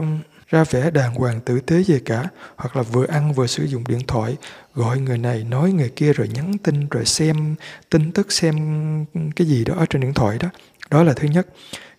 ra 0.49 0.65
vẻ 0.65 0.91
đàng 0.91 1.15
hoàng 1.15 1.41
tử 1.41 1.61
tế 1.61 1.83
gì 1.83 2.01
cả, 2.05 2.25
hoặc 2.57 2.77
là 2.77 2.83
vừa 2.83 3.07
ăn 3.07 3.33
vừa 3.33 3.47
sử 3.47 3.65
dụng 3.65 3.85
điện 3.89 4.01
thoại, 4.09 4.37
gọi 4.75 5.01
người 5.01 5.19
này, 5.19 5.45
nói 5.45 5.73
người 5.73 5.93
kia, 5.97 6.13
rồi 6.13 6.29
nhắn 6.29 6.59
tin, 6.59 6.89
rồi 6.89 7.05
xem, 7.05 7.55
tin 7.91 8.13
tức 8.13 8.33
xem 8.33 8.57
cái 9.37 9.47
gì 9.47 9.65
đó 9.65 9.75
ở 9.75 9.87
trên 9.91 10.03
điện 10.03 10.15
thoại 10.15 10.39
đó. 10.41 10.49
Đó 10.91 11.03
là 11.03 11.13
thứ 11.13 11.29
nhất. 11.29 11.47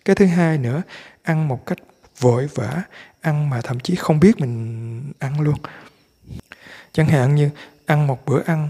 Cái 0.04 0.16
thứ 0.16 0.26
hai 0.26 0.58
nữa, 0.58 0.82
ăn 1.22 1.48
một 1.48 1.66
cách 1.66 1.78
vội 2.20 2.48
vã, 2.54 2.82
ăn 3.20 3.50
mà 3.50 3.60
thậm 3.60 3.80
chí 3.80 3.94
không 3.94 4.20
biết 4.20 4.40
mình 4.40 5.12
ăn 5.18 5.40
luôn. 5.40 5.56
Chẳng 6.92 7.08
hạn 7.08 7.34
như 7.34 7.50
ăn 7.92 8.06
một 8.06 8.26
bữa 8.26 8.42
ăn 8.46 8.68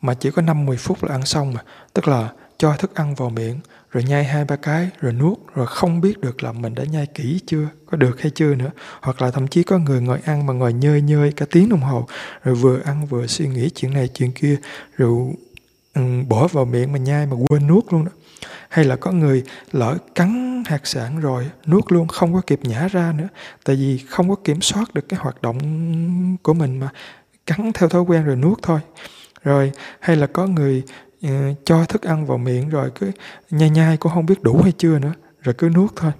mà 0.00 0.14
chỉ 0.14 0.30
có 0.30 0.42
5-10 0.42 0.76
phút 0.76 1.04
là 1.04 1.14
ăn 1.14 1.26
xong 1.26 1.52
mà 1.54 1.60
tức 1.94 2.08
là 2.08 2.28
cho 2.58 2.76
thức 2.78 2.94
ăn 2.94 3.14
vào 3.14 3.30
miệng 3.30 3.60
rồi 3.90 4.04
nhai 4.04 4.24
hai 4.24 4.44
ba 4.44 4.56
cái 4.56 4.90
rồi 5.00 5.12
nuốt 5.12 5.38
rồi 5.54 5.66
không 5.66 6.00
biết 6.00 6.20
được 6.20 6.42
là 6.42 6.52
mình 6.52 6.74
đã 6.74 6.84
nhai 6.84 7.06
kỹ 7.06 7.40
chưa 7.46 7.66
có 7.86 7.96
được 7.96 8.20
hay 8.20 8.30
chưa 8.30 8.54
nữa. 8.54 8.70
Hoặc 9.00 9.22
là 9.22 9.30
thậm 9.30 9.48
chí 9.48 9.62
có 9.62 9.78
người 9.78 10.00
ngồi 10.00 10.18
ăn 10.24 10.46
mà 10.46 10.52
ngồi 10.52 10.72
nhơi 10.72 11.00
nhơi 11.00 11.32
cả 11.36 11.46
tiếng 11.50 11.68
đồng 11.68 11.80
hồ 11.80 12.06
rồi 12.44 12.54
vừa 12.54 12.80
ăn 12.84 13.06
vừa 13.06 13.26
suy 13.26 13.48
nghĩ 13.48 13.70
chuyện 13.74 13.92
này 13.92 14.08
chuyện 14.08 14.32
kia 14.32 14.56
rồi 14.96 15.32
um, 15.94 16.28
bỏ 16.28 16.48
vào 16.48 16.64
miệng 16.64 16.92
mà 16.92 16.98
nhai 16.98 17.26
mà 17.26 17.36
quên 17.48 17.66
nuốt 17.66 17.84
luôn 17.92 18.04
đó. 18.04 18.10
Hay 18.68 18.84
là 18.84 18.96
có 18.96 19.12
người 19.12 19.42
lỡ 19.72 19.96
cắn 20.14 20.62
hạt 20.66 20.86
sản 20.86 21.20
rồi 21.20 21.50
nuốt 21.66 21.92
luôn 21.92 22.08
không 22.08 22.34
có 22.34 22.40
kịp 22.46 22.60
nhả 22.62 22.88
ra 22.88 23.12
nữa. 23.18 23.28
Tại 23.64 23.76
vì 23.76 23.98
không 24.08 24.28
có 24.28 24.34
kiểm 24.44 24.60
soát 24.60 24.94
được 24.94 25.08
cái 25.08 25.20
hoạt 25.20 25.42
động 25.42 25.58
của 26.42 26.54
mình 26.54 26.80
mà 26.80 26.88
cắn 27.46 27.70
theo 27.74 27.88
thói 27.88 28.02
quen 28.02 28.24
rồi 28.24 28.36
nuốt 28.36 28.62
thôi. 28.62 28.80
Rồi 29.42 29.72
hay 30.00 30.16
là 30.16 30.26
có 30.26 30.46
người 30.46 30.82
uh, 31.26 31.30
cho 31.64 31.84
thức 31.84 32.02
ăn 32.02 32.26
vào 32.26 32.38
miệng 32.38 32.68
rồi 32.68 32.90
cứ 32.94 33.10
nhai 33.50 33.70
nhai 33.70 33.96
cũng 33.96 34.12
không 34.12 34.26
biết 34.26 34.42
đủ 34.42 34.60
hay 34.62 34.72
chưa 34.78 34.98
nữa 34.98 35.12
rồi 35.40 35.54
cứ 35.58 35.68
nuốt 35.68 35.90
thôi. 35.96 36.12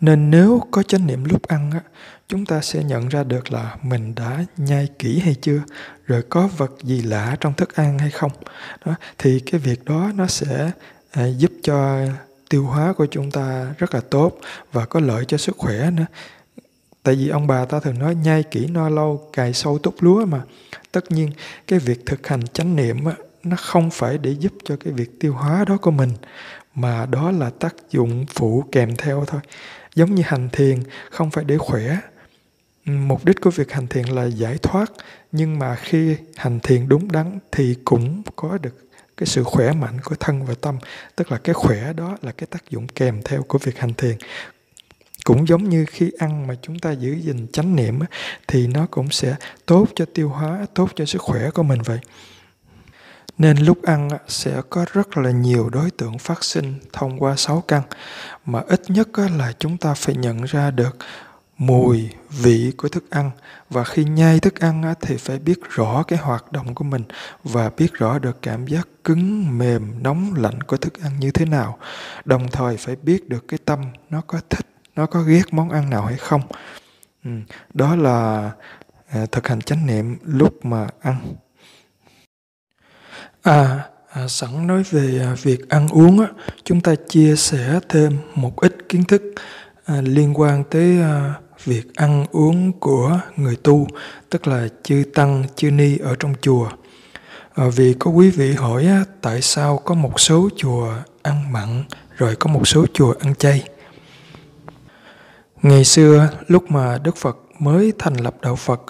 Nên 0.00 0.30
nếu 0.30 0.62
có 0.70 0.82
chánh 0.82 1.06
niệm 1.06 1.24
lúc 1.24 1.42
ăn 1.42 1.70
á 1.70 1.80
chúng 2.28 2.46
ta 2.46 2.60
sẽ 2.60 2.84
nhận 2.84 3.08
ra 3.08 3.24
được 3.24 3.52
là 3.52 3.76
mình 3.82 4.14
đã 4.14 4.44
nhai 4.56 4.88
kỹ 4.98 5.18
hay 5.18 5.34
chưa 5.34 5.60
rồi 6.06 6.22
có 6.28 6.46
vật 6.56 6.72
gì 6.82 7.02
lạ 7.02 7.36
trong 7.40 7.54
thức 7.54 7.76
ăn 7.76 7.98
hay 7.98 8.10
không. 8.10 8.32
Đó 8.84 8.94
thì 9.18 9.40
cái 9.40 9.60
việc 9.60 9.84
đó 9.84 10.10
nó 10.14 10.26
sẽ 10.26 10.70
à, 11.10 11.26
giúp 11.26 11.52
cho 11.62 12.06
tiêu 12.48 12.64
hóa 12.64 12.92
của 12.92 13.06
chúng 13.10 13.30
ta 13.30 13.74
rất 13.78 13.94
là 13.94 14.00
tốt 14.10 14.38
và 14.72 14.86
có 14.86 15.00
lợi 15.00 15.24
cho 15.24 15.36
sức 15.36 15.56
khỏe 15.58 15.90
nữa 15.90 16.06
tại 17.02 17.14
vì 17.14 17.28
ông 17.28 17.46
bà 17.46 17.64
ta 17.64 17.80
thường 17.80 17.98
nói 17.98 18.14
nhai 18.14 18.42
kỹ 18.42 18.66
no 18.66 18.88
lâu 18.88 19.28
cài 19.32 19.52
sâu 19.52 19.78
tốt 19.78 19.94
lúa 20.00 20.26
mà. 20.26 20.42
Tất 20.92 21.10
nhiên 21.12 21.30
cái 21.66 21.78
việc 21.78 22.06
thực 22.06 22.26
hành 22.26 22.46
chánh 22.46 22.76
niệm 22.76 23.04
á, 23.04 23.14
nó 23.42 23.56
không 23.56 23.90
phải 23.90 24.18
để 24.18 24.30
giúp 24.30 24.52
cho 24.64 24.76
cái 24.76 24.92
việc 24.92 25.20
tiêu 25.20 25.32
hóa 25.32 25.64
đó 25.64 25.76
của 25.76 25.90
mình 25.90 26.10
mà 26.74 27.06
đó 27.06 27.30
là 27.30 27.50
tác 27.50 27.74
dụng 27.90 28.26
phụ 28.34 28.64
kèm 28.72 28.96
theo 28.96 29.24
thôi. 29.26 29.40
Giống 29.94 30.14
như 30.14 30.22
hành 30.26 30.48
thiền 30.52 30.82
không 31.10 31.30
phải 31.30 31.44
để 31.44 31.58
khỏe. 31.58 31.98
Mục 32.84 33.24
đích 33.24 33.40
của 33.40 33.50
việc 33.50 33.72
hành 33.72 33.86
thiền 33.86 34.04
là 34.04 34.24
giải 34.24 34.58
thoát 34.62 34.92
nhưng 35.32 35.58
mà 35.58 35.74
khi 35.74 36.16
hành 36.36 36.60
thiền 36.60 36.88
đúng 36.88 37.12
đắn 37.12 37.38
thì 37.52 37.76
cũng 37.84 38.22
có 38.36 38.58
được 38.58 38.76
cái 39.16 39.26
sự 39.26 39.42
khỏe 39.44 39.72
mạnh 39.72 40.00
của 40.04 40.14
thân 40.20 40.46
và 40.46 40.54
tâm. 40.60 40.78
Tức 41.16 41.32
là 41.32 41.38
cái 41.38 41.54
khỏe 41.54 41.92
đó 41.92 42.16
là 42.22 42.32
cái 42.32 42.46
tác 42.50 42.70
dụng 42.70 42.86
kèm 42.86 43.20
theo 43.24 43.42
của 43.42 43.58
việc 43.58 43.78
hành 43.78 43.94
thiền 43.94 44.16
cũng 45.24 45.48
giống 45.48 45.68
như 45.68 45.84
khi 45.90 46.10
ăn 46.18 46.46
mà 46.46 46.54
chúng 46.62 46.78
ta 46.78 46.92
giữ 46.92 47.12
gìn 47.12 47.46
chánh 47.52 47.76
niệm 47.76 47.98
thì 48.48 48.66
nó 48.66 48.86
cũng 48.90 49.10
sẽ 49.10 49.36
tốt 49.66 49.86
cho 49.94 50.04
tiêu 50.14 50.28
hóa, 50.28 50.66
tốt 50.74 50.90
cho 50.94 51.04
sức 51.04 51.22
khỏe 51.22 51.50
của 51.50 51.62
mình 51.62 51.82
vậy. 51.82 51.98
Nên 53.38 53.56
lúc 53.58 53.82
ăn 53.82 54.08
sẽ 54.28 54.62
có 54.70 54.86
rất 54.92 55.16
là 55.16 55.30
nhiều 55.30 55.68
đối 55.68 55.90
tượng 55.90 56.18
phát 56.18 56.44
sinh 56.44 56.74
thông 56.92 57.18
qua 57.18 57.36
sáu 57.36 57.64
căn, 57.68 57.82
mà 58.46 58.60
ít 58.68 58.80
nhất 58.88 59.08
là 59.38 59.52
chúng 59.58 59.76
ta 59.78 59.94
phải 59.94 60.14
nhận 60.14 60.44
ra 60.44 60.70
được 60.70 60.96
mùi, 61.58 62.08
vị 62.30 62.72
của 62.76 62.88
thức 62.88 63.10
ăn. 63.10 63.30
Và 63.70 63.84
khi 63.84 64.04
nhai 64.04 64.40
thức 64.40 64.60
ăn 64.60 64.94
thì 65.00 65.16
phải 65.16 65.38
biết 65.38 65.60
rõ 65.70 66.02
cái 66.02 66.18
hoạt 66.18 66.52
động 66.52 66.74
của 66.74 66.84
mình 66.84 67.02
và 67.44 67.70
biết 67.76 67.92
rõ 67.92 68.18
được 68.18 68.42
cảm 68.42 68.66
giác 68.66 68.88
cứng, 69.04 69.58
mềm, 69.58 70.02
nóng 70.02 70.34
lạnh 70.34 70.62
của 70.62 70.76
thức 70.76 71.02
ăn 71.02 71.20
như 71.20 71.30
thế 71.30 71.44
nào. 71.44 71.78
Đồng 72.24 72.48
thời 72.48 72.76
phải 72.76 72.96
biết 72.96 73.28
được 73.28 73.48
cái 73.48 73.58
tâm 73.64 73.80
nó 74.10 74.20
có 74.26 74.40
thích 74.50 74.66
nó 75.00 75.06
có 75.06 75.20
ghét 75.20 75.42
món 75.50 75.70
ăn 75.70 75.90
nào 75.90 76.02
hay 76.02 76.16
không? 76.16 76.40
Ừ, 77.24 77.30
đó 77.74 77.96
là 77.96 78.50
à, 79.10 79.26
thực 79.32 79.48
hành 79.48 79.60
chánh 79.60 79.86
niệm 79.86 80.16
lúc 80.24 80.64
mà 80.64 80.86
ăn. 81.00 81.16
À, 83.42 83.84
à 84.10 84.28
sẵn 84.28 84.66
nói 84.66 84.82
về 84.90 85.20
à, 85.22 85.36
việc 85.42 85.68
ăn 85.68 85.88
uống 85.88 86.20
á, 86.20 86.26
chúng 86.64 86.80
ta 86.80 86.94
chia 87.08 87.36
sẻ 87.36 87.80
thêm 87.88 88.18
một 88.34 88.60
ít 88.60 88.76
kiến 88.88 89.04
thức 89.04 89.22
à, 89.84 90.00
liên 90.00 90.40
quan 90.40 90.64
tới 90.70 91.00
à, 91.00 91.34
việc 91.64 91.94
ăn 91.94 92.26
uống 92.30 92.72
của 92.72 93.20
người 93.36 93.56
tu 93.56 93.86
tức 94.30 94.46
là 94.46 94.68
chư 94.82 95.02
tăng 95.14 95.44
chư 95.56 95.70
ni 95.70 95.98
ở 95.98 96.14
trong 96.18 96.34
chùa. 96.40 96.68
À, 97.54 97.64
vì 97.76 97.94
có 97.98 98.10
quý 98.10 98.30
vị 98.30 98.54
hỏi 98.54 98.86
á, 98.86 99.04
tại 99.20 99.42
sao 99.42 99.78
có 99.78 99.94
một 99.94 100.20
số 100.20 100.48
chùa 100.56 100.94
ăn 101.22 101.52
mặn 101.52 101.84
rồi 102.16 102.36
có 102.36 102.50
một 102.50 102.68
số 102.68 102.86
chùa 102.94 103.14
ăn 103.20 103.34
chay? 103.34 103.64
Ngày 105.62 105.84
xưa, 105.84 106.28
lúc 106.46 106.70
mà 106.70 106.98
đức 106.98 107.16
phật 107.16 107.36
mới 107.58 107.92
thành 107.98 108.16
lập 108.16 108.34
đạo 108.42 108.56
phật, 108.56 108.82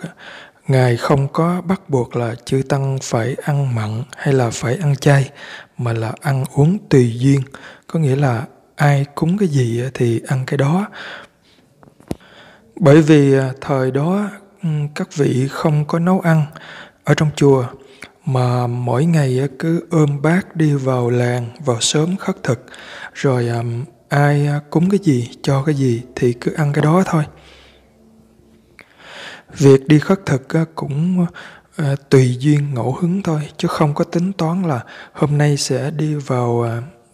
ngài 0.68 0.96
không 0.96 1.28
có 1.28 1.61
bắt 1.61 1.90
buộc 1.90 2.16
là 2.16 2.35
chư 2.44 2.62
tăng 2.68 2.98
phải 3.02 3.37
ăn 3.42 3.74
mặn 3.74 4.02
hay 4.16 4.35
là 4.35 4.50
phải 4.50 4.76
ăn 4.76 4.96
chay, 4.96 5.30
mà 5.78 5.92
là 5.92 6.12
ăn 6.20 6.44
uống 6.54 6.78
tùy 6.88 7.14
duyên. 7.18 7.40
Có 7.87 7.98
nghĩa 8.00 8.16
là 8.16 8.44
ai 8.76 9.04
cúng 9.14 9.38
cái 9.38 9.48
gì 9.48 9.83
thì 9.94 10.20
ăn 10.26 10.44
cái 10.46 10.59
đó. 10.59 10.87
Bởi 12.76 13.02
vì 13.02 13.35
à, 13.35 13.52
thời 13.61 13.90
đó 13.90 14.30
các 14.94 15.14
vị 15.14 15.48
không 15.50 15.85
có 15.85 15.98
nấu 15.98 16.20
ăn 16.20 16.42
ở 17.04 17.14
trong 17.14 17.30
chùa, 17.37 17.64
mà 18.24 18.66
mỗi 18.66 19.04
ngày 19.04 19.40
à, 19.40 19.46
cứ 19.59 19.87
ôm 19.90 20.22
bát 20.22 20.56
đi 20.56 20.74
vào 20.74 21.11
làng 21.11 21.46
vào 21.64 21.80
sớm 21.80 22.16
khất 22.16 22.42
thực. 22.42 22.66
Rồi 23.14 23.50
ai 24.11 24.46
à, 24.46 24.61
cúng 24.70 24.90
cái 24.90 25.01
gì, 25.03 25.29
cho 25.42 25.62
cái 25.62 25.75
gì 25.75 26.03
thì 26.16 26.33
cứ 26.33 26.53
ăn 26.57 26.73
cái 26.73 26.85
đó 26.85 27.03
thôi. 27.07 27.25
Việc 29.59 29.88
đi 29.88 29.99
khất 29.99 30.27
thực 30.27 30.55
à, 30.55 30.64
cũng 30.75 31.27
à, 31.77 31.94
tùy 32.11 32.37
duyên 32.40 32.75
ngẫu 32.75 32.96
hứng 33.01 33.23
thôi, 33.23 33.40
chứ 33.57 33.68
không 33.68 33.94
có 33.94 34.05
tính 34.05 34.33
toán 34.33 34.62
là 34.62 34.81
hôm 35.12 35.38
nay 35.38 35.57
sẽ 35.57 35.90
đi 35.90 36.14
vào 36.14 36.66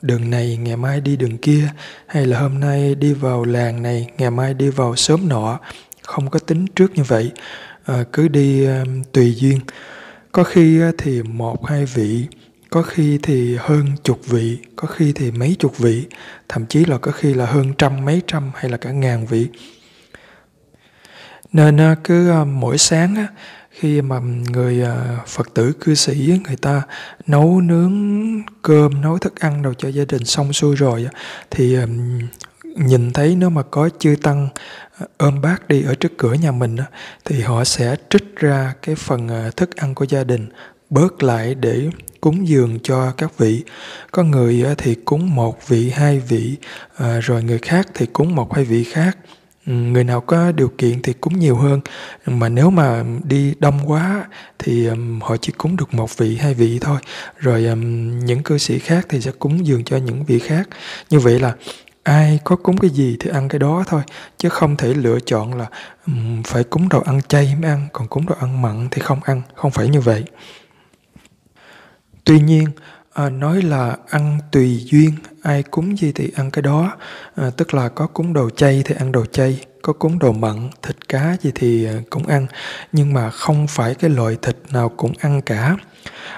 đường 0.02 0.30
này, 0.30 0.56
ngày 0.56 0.76
mai 0.76 1.00
đi 1.00 1.16
đường 1.16 1.38
kia, 1.38 1.68
hay 2.06 2.26
là 2.26 2.40
hôm 2.40 2.60
nay 2.60 2.94
đi 2.94 3.12
vào 3.12 3.44
làng 3.44 3.82
này, 3.82 4.10
ngày 4.18 4.30
mai 4.30 4.54
đi 4.54 4.68
vào 4.68 4.96
sớm 4.96 5.28
nọ. 5.28 5.58
Không 6.02 6.30
có 6.30 6.38
tính 6.38 6.66
trước 6.66 6.92
như 6.94 7.02
vậy 7.02 7.32
cứ 8.12 8.28
đi 8.28 8.66
tùy 9.12 9.34
duyên. 9.34 9.60
Có 10.32 10.44
khi 10.44 10.80
thì 10.98 11.22
một, 11.22 11.66
hai 11.66 11.84
vị 11.84 12.26
có 12.70 12.82
khi 12.82 13.18
thì 13.22 13.56
hơn 13.60 13.86
chục 14.02 14.26
vị, 14.26 14.58
có 14.76 14.88
khi 14.88 15.12
thì 15.12 15.30
mấy 15.30 15.56
chục 15.58 15.78
vị, 15.78 16.06
thậm 16.48 16.66
chí 16.66 16.84
là 16.84 16.98
có 16.98 17.12
khi 17.12 17.34
là 17.34 17.46
hơn 17.46 17.74
trăm, 17.78 18.04
mấy 18.04 18.22
trăm 18.26 18.50
hay 18.54 18.70
là 18.70 18.76
cả 18.76 18.90
ngàn 18.90 19.26
vị. 19.26 19.48
Nên 21.52 21.80
à, 21.80 21.96
cứ 22.04 22.30
à, 22.30 22.44
mỗi 22.44 22.78
sáng 22.78 23.26
khi 23.70 24.02
mà 24.02 24.18
người 24.52 24.82
à, 24.82 25.18
phật 25.26 25.54
tử 25.54 25.72
cư 25.80 25.94
sĩ 25.94 26.38
người 26.46 26.56
ta 26.56 26.82
nấu 27.26 27.60
nướng 27.60 27.94
cơm, 28.62 29.00
nấu 29.00 29.18
thức 29.18 29.40
ăn 29.40 29.62
đồ 29.62 29.74
cho 29.74 29.88
gia 29.88 30.04
đình 30.04 30.24
xong 30.24 30.52
xuôi 30.52 30.76
rồi 30.76 31.08
thì 31.50 31.76
nhìn 32.64 33.12
thấy 33.12 33.36
nếu 33.36 33.50
mà 33.50 33.62
có 33.62 33.88
chư 33.98 34.16
tăng 34.22 34.48
ôm 35.16 35.40
bát 35.40 35.68
đi 35.68 35.82
ở 35.82 35.94
trước 35.94 36.12
cửa 36.18 36.34
nhà 36.34 36.52
mình 36.52 36.76
thì 37.24 37.40
họ 37.40 37.64
sẽ 37.64 37.96
trích 38.10 38.36
ra 38.36 38.74
cái 38.82 38.94
phần 38.94 39.50
thức 39.56 39.76
ăn 39.76 39.94
của 39.94 40.04
gia 40.04 40.24
đình 40.24 40.48
bớt 40.90 41.22
lại 41.22 41.54
để 41.54 41.90
cúng 42.20 42.48
dường 42.48 42.78
cho 42.82 43.12
các 43.16 43.38
vị. 43.38 43.64
Có 44.12 44.22
người 44.22 44.64
thì 44.78 44.94
cúng 44.94 45.34
một 45.34 45.68
vị, 45.68 45.90
hai 45.90 46.18
vị 46.18 46.56
à, 46.96 47.18
rồi 47.20 47.42
người 47.42 47.58
khác 47.58 47.86
thì 47.94 48.06
cúng 48.06 48.34
một, 48.34 48.54
hai 48.54 48.64
vị 48.64 48.84
khác. 48.84 49.18
Ừ, 49.66 49.72
người 49.72 50.04
nào 50.04 50.20
có 50.20 50.52
điều 50.52 50.72
kiện 50.78 51.02
thì 51.02 51.12
cúng 51.12 51.38
nhiều 51.38 51.56
hơn. 51.56 51.80
Mà 52.26 52.48
nếu 52.48 52.70
mà 52.70 53.04
đi 53.24 53.54
đông 53.58 53.90
quá 53.90 54.26
thì 54.58 54.88
họ 55.20 55.36
chỉ 55.36 55.52
cúng 55.58 55.76
được 55.76 55.94
một 55.94 56.16
vị, 56.16 56.36
hai 56.36 56.54
vị 56.54 56.78
thôi. 56.80 56.98
Rồi 57.38 57.62
những 58.24 58.42
cư 58.42 58.58
sĩ 58.58 58.78
khác 58.78 59.06
thì 59.08 59.20
sẽ 59.20 59.30
cúng 59.38 59.66
dường 59.66 59.84
cho 59.84 59.96
những 59.96 60.24
vị 60.24 60.38
khác. 60.38 60.68
Như 61.10 61.18
vậy 61.18 61.40
là 61.40 61.54
ai 62.02 62.38
có 62.44 62.56
cúng 62.56 62.76
cái 62.76 62.90
gì 62.90 63.16
thì 63.20 63.30
ăn 63.30 63.48
cái 63.48 63.58
đó 63.58 63.84
thôi, 63.86 64.02
chứ 64.38 64.48
không 64.48 64.76
thể 64.76 64.94
lựa 64.94 65.20
chọn 65.20 65.54
là 65.58 65.66
phải 66.44 66.64
cúng 66.64 66.88
đồ 66.88 67.00
ăn 67.00 67.20
chay 67.28 67.56
mới 67.60 67.70
ăn, 67.70 67.88
còn 67.92 68.08
cúng 68.08 68.26
đồ 68.26 68.34
ăn 68.40 68.62
mặn 68.62 68.88
thì 68.90 69.02
không 69.02 69.20
ăn. 69.22 69.42
Không 69.54 69.70
phải 69.70 69.88
như 69.88 70.00
vậy 70.00 70.24
tuy 72.26 72.40
nhiên 72.40 72.68
à, 73.12 73.30
nói 73.30 73.62
là 73.62 73.96
ăn 74.10 74.38
tùy 74.52 74.82
duyên 74.84 75.10
ai 75.42 75.62
cúng 75.62 75.98
gì 75.98 76.12
thì 76.12 76.30
ăn 76.36 76.50
cái 76.50 76.62
đó. 76.62 76.96
À, 77.36 77.50
tức 77.56 77.74
là 77.74 77.88
có 77.88 78.06
cúng 78.06 78.32
đồ 78.32 78.50
chay 78.50 78.82
thì 78.84 78.94
ăn 78.98 79.12
đồ 79.12 79.24
chay 79.26 79.64
có 79.82 79.92
cúng 79.92 80.18
đồ 80.18 80.32
mặn 80.32 80.70
thịt 80.82 81.08
cá 81.08 81.36
gì 81.40 81.52
thì 81.54 81.84
à, 81.84 81.92
cũng 82.10 82.26
ăn. 82.26 82.46
Nhưng 82.92 83.12
mà 83.12 83.30
không 83.30 83.66
phải 83.66 83.94
cái 83.94 84.10
loại 84.10 84.36
thịt 84.42 84.56
nào 84.72 84.88
cũng 84.88 85.12
ăn 85.20 85.42
cả. 85.42 85.76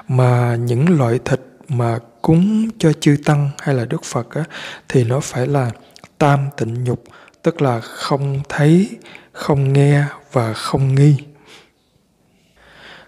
Mà 0.09 0.57
những 0.57 0.99
loại 0.99 1.19
thịt 1.25 1.41
mà 1.69 1.99
cúng 2.23 2.69
cho 2.79 2.93
chư 2.93 3.17
tăng 3.25 3.51
hay 3.59 3.75
là 3.75 3.85
đức 3.85 4.05
phật 4.05 4.31
á, 4.31 4.45
thì 4.89 5.05
nó 5.05 5.21
phải 5.21 5.47
là 5.47 5.71
tam 6.19 6.49
tịnh 6.57 6.85
nhục 6.85 7.05
tức 7.43 7.63
là 7.63 7.81
không 7.81 8.41
thấy 8.49 8.89
không 9.33 9.73
nghe 9.73 10.05
và 10.33 10.53
không 10.53 10.95
nghi 10.95 11.17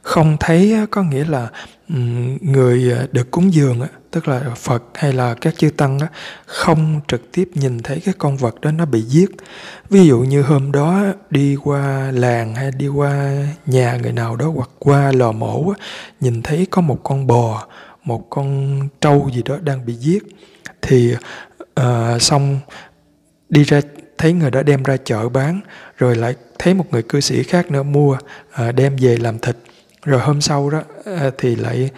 không 0.03 0.37
thấy 0.41 0.77
có 0.91 1.03
nghĩa 1.03 1.25
là 1.25 1.49
người 2.41 2.93
à, 2.93 3.07
được 3.13 3.31
cúng 3.31 3.55
dường 3.55 3.81
tức 4.11 4.29
là 4.29 4.41
phật 4.57 4.83
hay 4.95 5.13
là 5.13 5.35
các 5.35 5.55
chư 5.59 5.71
tăng 5.71 5.99
không 6.47 7.01
trực 7.09 7.33
tiếp 7.33 7.51
nhìn 7.55 7.83
thấy 7.83 8.01
cái 8.05 8.15
con 8.19 8.37
vật 8.37 8.61
đó 8.61 8.71
nó 8.71 8.85
bị 8.85 9.01
giết. 9.01 9.31
Ví 9.91 10.07
dụ 10.07 10.19
như 10.21 10.43
hôm 10.43 10.73
đó 10.73 11.03
đi 11.31 11.57
qua 11.57 12.11
làng 12.15 12.55
hay 12.55 12.71
đi 12.71 12.89
qua 12.89 13.33
nhà 13.67 13.97
người 14.03 14.13
nào 14.13 14.37
đó 14.37 14.53
hoặc 14.55 14.71
qua 14.79 15.13
lò 15.13 15.33
mổ 15.33 15.73
nhìn 16.21 16.43
thấy 16.43 16.67
có 16.71 16.81
một 16.81 17.01
con 17.03 17.27
bò 17.27 17.67
một 18.05 18.31
con 18.31 18.81
trâu 19.01 19.31
gì 19.35 19.43
đó 19.43 19.57
đang 19.63 19.87
bị 19.87 19.95
giết 19.95 20.23
thì 20.83 21.15
uh, 21.81 22.23
xong 22.23 22.61
đi 23.49 23.65
ra 23.65 23.81
thấy 24.19 24.33
người 24.33 24.51
đó 24.51 24.63
đem 24.63 24.83
ra 24.83 24.97
chợ 25.05 25.29
bán 25.29 25.61
rồi 25.97 26.17
lại 26.17 26.35
thấy 26.59 26.75
một 26.75 26.85
người 26.91 27.03
cư 27.03 27.21
sĩ 27.21 27.43
khác 27.43 27.71
nữa 27.71 27.83
mua 27.83 28.19
ờ, 28.53 28.73
đem 28.73 28.97
về 28.97 29.17
làm 29.17 29.39
thịt 29.39 29.57
rồi 30.03 30.21
hôm 30.21 30.41
sau 30.41 30.71
đó 30.71 30.83
ờ, 31.05 31.31
thì 31.39 31.57
lại 31.57 31.91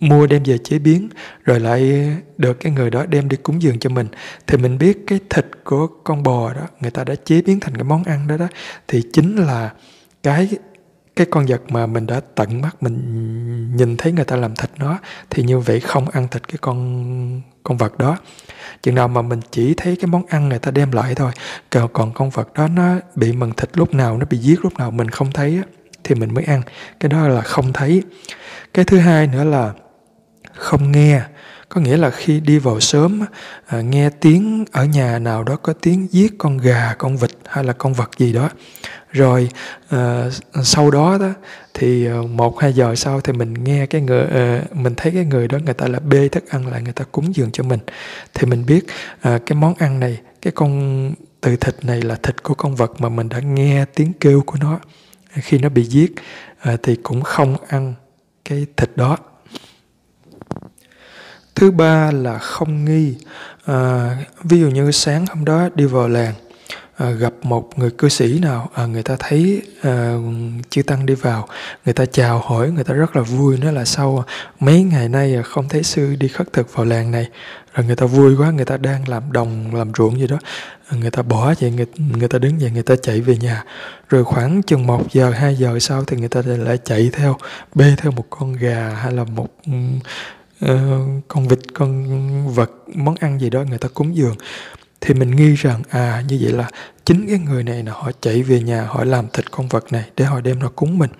mua 0.00 0.26
đem 0.26 0.42
về 0.42 0.58
chế 0.58 0.78
biến, 0.78 1.08
rồi 1.44 1.60
lại 1.60 2.12
được 2.38 2.60
cái 2.60 2.72
người 2.72 2.90
đó 2.90 3.06
đem 3.06 3.28
đi 3.28 3.36
cúng 3.36 3.62
dường 3.62 3.78
cho 3.78 3.90
mình. 3.90 4.06
Thì 4.46 4.58
mình 4.58 4.78
biết 4.78 4.98
cái 5.06 5.20
thịt 5.30 5.46
của 5.64 5.86
con 6.04 6.22
bò 6.22 6.52
đó, 6.52 6.66
người 6.80 6.90
ta 6.90 7.04
đã 7.04 7.14
chế 7.24 7.42
biến 7.42 7.60
thành 7.60 7.74
cái 7.74 7.84
món 7.84 8.04
ăn 8.04 8.26
đó 8.26 8.36
đó, 8.36 8.48
thì 8.88 9.02
chính 9.12 9.36
là 9.36 9.72
cái 10.22 10.48
cái 11.16 11.26
con 11.30 11.46
vật 11.46 11.62
mà 11.68 11.86
mình 11.86 12.06
đã 12.06 12.20
tận 12.34 12.60
mắt 12.60 12.82
mình 12.82 13.76
nhìn 13.76 13.96
thấy 13.96 14.12
người 14.12 14.24
ta 14.24 14.36
làm 14.36 14.54
thịt 14.56 14.70
nó, 14.78 14.98
thì 15.30 15.42
như 15.42 15.58
vậy 15.58 15.80
không 15.80 16.08
ăn 16.08 16.28
thịt 16.30 16.48
cái 16.48 16.58
con 16.60 17.42
con 17.62 17.76
vật 17.76 17.98
đó. 17.98 18.16
Chừng 18.82 18.94
nào 18.94 19.08
mà 19.08 19.22
mình 19.22 19.40
chỉ 19.50 19.74
thấy 19.76 19.96
cái 19.96 20.06
món 20.06 20.26
ăn 20.26 20.48
người 20.48 20.58
ta 20.58 20.70
đem 20.70 20.92
lại 20.92 21.14
thôi 21.14 21.32
còn 21.92 22.12
con 22.14 22.30
vật 22.30 22.54
đó 22.54 22.68
nó 22.68 22.96
bị 23.14 23.32
mần 23.32 23.52
thịt 23.52 23.78
lúc 23.78 23.94
nào, 23.94 24.18
nó 24.18 24.26
bị 24.30 24.38
giết 24.38 24.64
lúc 24.64 24.78
nào 24.78 24.90
mình 24.90 25.08
không 25.08 25.32
thấy 25.32 25.56
á 25.56 25.62
thì 26.04 26.14
mình 26.14 26.34
mới 26.34 26.44
ăn. 26.44 26.62
Cái 27.00 27.08
đó 27.08 27.28
là 27.28 27.40
không 27.40 27.72
thấy. 27.72 28.02
Cái 28.74 28.84
thứ 28.84 28.98
hai 28.98 29.26
nữa 29.26 29.44
là 29.44 29.72
không 30.54 30.92
nghe. 30.92 31.20
Có 31.68 31.80
nghĩa 31.80 31.96
là 31.96 32.10
khi 32.10 32.40
đi 32.40 32.58
vào 32.58 32.80
sớm 32.80 33.22
à, 33.66 33.80
nghe 33.80 34.10
tiếng 34.10 34.64
ở 34.72 34.84
nhà 34.84 35.18
nào 35.18 35.44
đó 35.44 35.56
có 35.56 35.72
tiếng 35.72 36.08
giết 36.10 36.32
con 36.38 36.58
gà 36.58 36.94
con 36.98 37.16
vịt 37.16 37.30
hay 37.46 37.64
là 37.64 37.72
con 37.72 37.92
vật 37.92 38.10
gì 38.18 38.32
đó. 38.32 38.50
Rồi 39.10 39.48
à, 39.88 40.24
sau 40.62 40.90
đó 40.90 41.18
đó 41.20 41.28
thì 41.74 42.06
à, 42.06 42.14
một 42.30 42.60
hai 42.60 42.72
giờ 42.72 42.94
sau 42.94 43.20
thì 43.20 43.32
mình 43.32 43.54
nghe 43.54 43.86
cái 43.86 44.00
người 44.00 44.24
à, 44.24 44.62
mình 44.72 44.94
thấy 44.96 45.12
cái 45.12 45.24
người 45.24 45.48
đó 45.48 45.58
người 45.64 45.74
ta 45.74 45.86
là 45.86 45.98
bê 46.00 46.28
thức 46.28 46.48
ăn 46.48 46.66
lại 46.66 46.82
người 46.82 46.92
ta 46.92 47.04
cúng 47.12 47.34
dường 47.34 47.50
cho 47.52 47.64
mình. 47.64 47.80
Thì 48.34 48.46
mình 48.46 48.66
biết 48.66 48.86
à, 49.20 49.38
cái 49.46 49.56
món 49.56 49.74
ăn 49.74 50.00
này 50.00 50.20
cái 50.42 50.52
con 50.56 51.12
từ 51.40 51.56
thịt 51.56 51.84
này 51.84 52.02
là 52.02 52.14
thịt 52.22 52.42
của 52.42 52.54
con 52.54 52.74
vật 52.74 53.00
mà 53.00 53.08
mình 53.08 53.28
đã 53.28 53.38
nghe 53.38 53.84
tiếng 53.94 54.12
kêu 54.20 54.42
của 54.46 54.56
nó 54.60 54.78
khi 55.34 55.58
nó 55.58 55.68
bị 55.68 55.84
giết 55.84 56.14
à, 56.60 56.76
thì 56.82 56.96
cũng 56.96 57.22
không 57.22 57.56
ăn 57.68 57.94
cái 58.44 58.66
thịt 58.76 58.90
đó. 58.96 59.16
Thứ 61.54 61.70
ba 61.70 62.10
là 62.10 62.38
không 62.38 62.84
nghi. 62.84 63.14
À, 63.64 64.10
ví 64.42 64.60
dụ 64.60 64.68
như 64.68 64.90
sáng 64.90 65.26
hôm 65.26 65.44
đó 65.44 65.68
đi 65.74 65.84
vào 65.84 66.08
làng 66.08 66.34
à, 66.96 67.10
gặp 67.10 67.32
một 67.42 67.78
người 67.78 67.90
cư 67.90 68.08
sĩ 68.08 68.38
nào 68.38 68.70
à, 68.74 68.86
người 68.86 69.02
ta 69.02 69.16
thấy 69.18 69.62
à, 69.82 70.14
chư 70.70 70.82
tăng 70.82 71.06
đi 71.06 71.14
vào 71.14 71.48
người 71.84 71.94
ta 71.94 72.06
chào 72.06 72.38
hỏi 72.38 72.70
người 72.70 72.84
ta 72.84 72.94
rất 72.94 73.16
là 73.16 73.22
vui 73.22 73.58
nói 73.58 73.72
là 73.72 73.84
sau 73.84 74.24
mấy 74.60 74.82
ngày 74.82 75.08
nay 75.08 75.42
không 75.44 75.68
thấy 75.68 75.82
sư 75.82 76.14
đi 76.14 76.28
khất 76.28 76.52
thực 76.52 76.74
vào 76.74 76.84
làng 76.84 77.10
này 77.10 77.28
rồi 77.74 77.86
người 77.86 77.96
ta 77.96 78.06
vui 78.06 78.36
quá 78.36 78.50
người 78.50 78.64
ta 78.64 78.76
đang 78.76 79.08
làm 79.08 79.32
đồng 79.32 79.74
làm 79.74 79.92
ruộng 79.98 80.18
gì 80.18 80.26
đó 80.26 80.38
người 80.90 81.10
ta 81.10 81.22
bỏ 81.22 81.54
vậy 81.60 81.70
người, 81.70 81.86
người 82.18 82.28
ta 82.28 82.38
đứng 82.38 82.60
dậy 82.60 82.70
người 82.70 82.82
ta 82.82 82.94
chạy 83.02 83.20
về 83.20 83.36
nhà 83.36 83.64
rồi 84.08 84.24
khoảng 84.24 84.62
chừng 84.62 84.86
một 84.86 85.12
giờ 85.12 85.30
hai 85.30 85.56
giờ 85.56 85.78
sau 85.78 86.04
thì 86.04 86.16
người 86.16 86.28
ta 86.28 86.42
lại 86.46 86.78
chạy 86.84 87.10
theo 87.12 87.36
bê 87.74 87.94
theo 87.96 88.12
một 88.12 88.26
con 88.30 88.52
gà 88.52 88.90
hay 89.02 89.12
là 89.12 89.24
một 89.24 89.48
uh, 89.70 90.68
con 91.28 91.48
vịt 91.48 91.58
con 91.74 92.54
vật 92.54 92.70
món 92.94 93.14
ăn 93.20 93.40
gì 93.40 93.50
đó 93.50 93.62
người 93.68 93.78
ta 93.78 93.88
cúng 93.94 94.16
dường 94.16 94.36
thì 95.04 95.14
mình 95.14 95.30
nghi 95.30 95.54
rằng 95.54 95.82
à 95.88 96.22
như 96.28 96.38
vậy 96.42 96.52
là 96.52 96.68
chính 97.04 97.26
cái 97.28 97.38
người 97.38 97.62
này 97.62 97.82
là 97.82 97.92
họ 97.92 98.10
chạy 98.20 98.42
về 98.42 98.60
nhà 98.60 98.86
họ 98.86 99.04
làm 99.04 99.26
thịt 99.32 99.50
con 99.50 99.68
vật 99.68 99.92
này 99.92 100.04
để 100.16 100.24
họ 100.24 100.40
đem 100.40 100.58
nó 100.58 100.68
cúng 100.68 100.98
mình. 100.98 101.10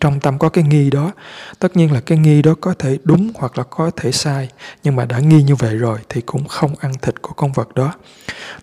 Trong 0.00 0.20
tâm 0.20 0.38
có 0.38 0.48
cái 0.48 0.64
nghi 0.64 0.90
đó. 0.90 1.12
Tất 1.58 1.76
nhiên 1.76 1.92
là 1.92 2.00
cái 2.00 2.18
nghi 2.18 2.42
đó 2.42 2.54
có 2.60 2.74
thể 2.78 2.98
đúng 3.04 3.32
hoặc 3.34 3.58
là 3.58 3.64
có 3.64 3.90
thể 3.96 4.12
sai 4.12 4.48
nhưng 4.82 4.96
mà 4.96 5.04
đã 5.04 5.18
nghi 5.18 5.42
như 5.42 5.54
vậy 5.54 5.76
rồi 5.76 5.98
thì 6.08 6.20
cũng 6.20 6.48
không 6.48 6.74
ăn 6.80 6.92
thịt 7.02 7.22
của 7.22 7.32
con 7.32 7.52
vật 7.52 7.74
đó. 7.74 7.92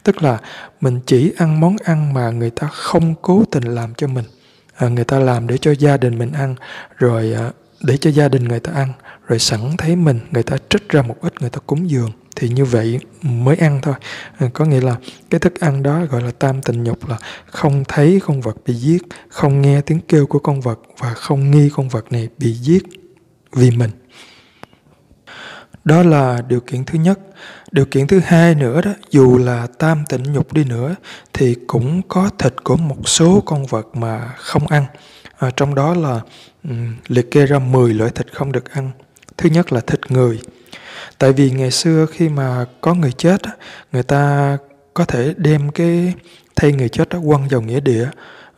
Tức 0.03 0.23
là 0.23 0.39
mình 0.81 0.99
chỉ 1.05 1.33
ăn 1.37 1.59
món 1.59 1.75
ăn 1.83 2.13
mà 2.13 2.29
người 2.29 2.49
ta 2.49 2.67
không 2.67 3.15
cố 3.21 3.43
tình 3.51 3.63
làm 3.63 3.93
cho 3.93 4.07
mình. 4.07 4.25
À, 4.75 4.87
người 4.87 5.03
ta 5.03 5.19
làm 5.19 5.47
để 5.47 5.57
cho 5.57 5.71
gia 5.71 5.97
đình 5.97 6.17
mình 6.17 6.31
ăn 6.31 6.55
rồi 6.97 7.33
à, 7.33 7.51
để 7.81 7.97
cho 7.97 8.09
gia 8.09 8.27
đình 8.27 8.43
người 8.43 8.59
ta 8.59 8.71
ăn 8.71 8.93
rồi 9.27 9.39
sẵn 9.39 9.77
thấy 9.77 9.95
mình 9.95 10.19
người 10.31 10.43
ta 10.43 10.57
trích 10.69 10.89
ra 10.89 11.01
một 11.01 11.15
ít 11.21 11.41
người 11.41 11.49
ta 11.49 11.59
cúng 11.65 11.89
dường 11.89 12.11
thì 12.39 12.49
như 12.49 12.65
vậy 12.65 12.99
mới 13.21 13.55
ăn 13.55 13.79
thôi. 13.81 13.95
Ừ, 14.39 14.47
có 14.53 14.65
nghĩa 14.65 14.81
là 14.81 14.95
cái 15.29 15.39
thức 15.39 15.59
ăn 15.59 15.83
đó 15.83 16.05
gọi 16.05 16.21
là 16.21 16.31
tam 16.39 16.61
tình 16.61 16.83
nhục 16.83 17.09
là 17.09 17.17
không 17.45 17.83
thấy 17.87 18.21
con 18.25 18.41
vật 18.41 18.57
bị 18.65 18.73
giết 18.73 19.03
không 19.29 19.61
nghe 19.61 19.81
tiếng 19.81 19.99
kêu 20.07 20.25
của 20.25 20.39
con 20.39 20.61
vật 20.61 20.79
và 20.97 21.13
không 21.13 21.51
nghi 21.51 21.69
con 21.75 21.89
vật 21.89 22.11
này 22.11 22.29
bị 22.37 22.53
giết 22.53 22.83
vì 23.51 23.71
mình. 23.71 23.91
Đó 25.83 26.03
là 26.03 26.41
điều 26.47 26.59
kiện 26.59 26.85
thứ 26.85 26.99
nhất. 26.99 27.19
Điều 27.71 27.85
kiện 27.85 28.07
thứ 28.07 28.19
hai 28.25 28.55
nữa 28.55 28.81
đó 28.81 28.91
dù 29.09 29.37
là 29.37 29.67
tam 29.79 30.03
tịnh 30.09 30.23
nhục 30.23 30.53
đi 30.53 30.63
nữa 30.63 30.95
thì 31.33 31.55
cũng 31.67 32.01
có 32.07 32.29
thịt 32.37 32.53
của 32.63 32.77
một 32.77 33.09
số 33.09 33.43
con 33.45 33.65
vật 33.65 33.87
mà 33.93 34.33
không 34.37 34.67
ăn. 34.67 34.85
À, 35.37 35.49
trong 35.55 35.75
đó 35.75 35.93
là 35.93 36.21
um, 36.63 36.95
liệt 37.07 37.31
kê 37.31 37.45
ra 37.45 37.59
10 37.59 37.93
loại 37.93 38.11
thịt 38.15 38.33
không 38.33 38.51
được 38.51 38.71
ăn. 38.71 38.91
Thứ 39.37 39.49
nhất 39.49 39.73
là 39.73 39.79
thịt 39.79 40.11
người 40.11 40.39
tại 41.17 41.33
vì 41.33 41.51
ngày 41.51 41.71
xưa 41.71 42.05
khi 42.05 42.29
mà 42.29 42.65
có 42.81 42.93
người 42.93 43.11
chết 43.11 43.41
người 43.91 44.03
ta 44.03 44.57
có 44.93 45.05
thể 45.05 45.33
đem 45.37 45.69
cái 45.69 46.13
thay 46.55 46.71
người 46.71 46.89
chết 46.89 47.09
đó 47.09 47.19
quăng 47.27 47.47
vào 47.47 47.61
nghĩa 47.61 47.79
địa. 47.79 48.07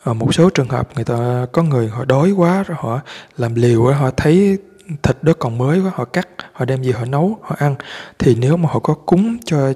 Ở 0.03 0.13
một 0.13 0.33
số 0.33 0.49
trường 0.49 0.69
hợp 0.69 0.89
người 0.95 1.05
ta 1.05 1.45
có 1.51 1.63
người 1.63 1.87
họ 1.87 2.05
đói 2.05 2.31
quá 2.31 2.63
rồi 2.63 2.77
họ 2.81 2.99
làm 3.37 3.55
liều 3.55 3.85
họ 3.85 4.11
thấy 4.17 4.57
thịt 5.03 5.17
đó 5.21 5.33
còn 5.39 5.57
mới 5.57 5.79
quá 5.79 5.91
họ 5.95 6.05
cắt 6.05 6.27
họ 6.53 6.65
đem 6.65 6.83
gì 6.83 6.91
họ 6.91 7.05
nấu 7.05 7.39
họ 7.41 7.55
ăn. 7.59 7.75
Thì 8.19 8.35
nếu 8.35 8.57
mà 8.57 8.69
họ 8.71 8.79
có 8.79 8.93
cúng 8.93 9.37
cho 9.45 9.73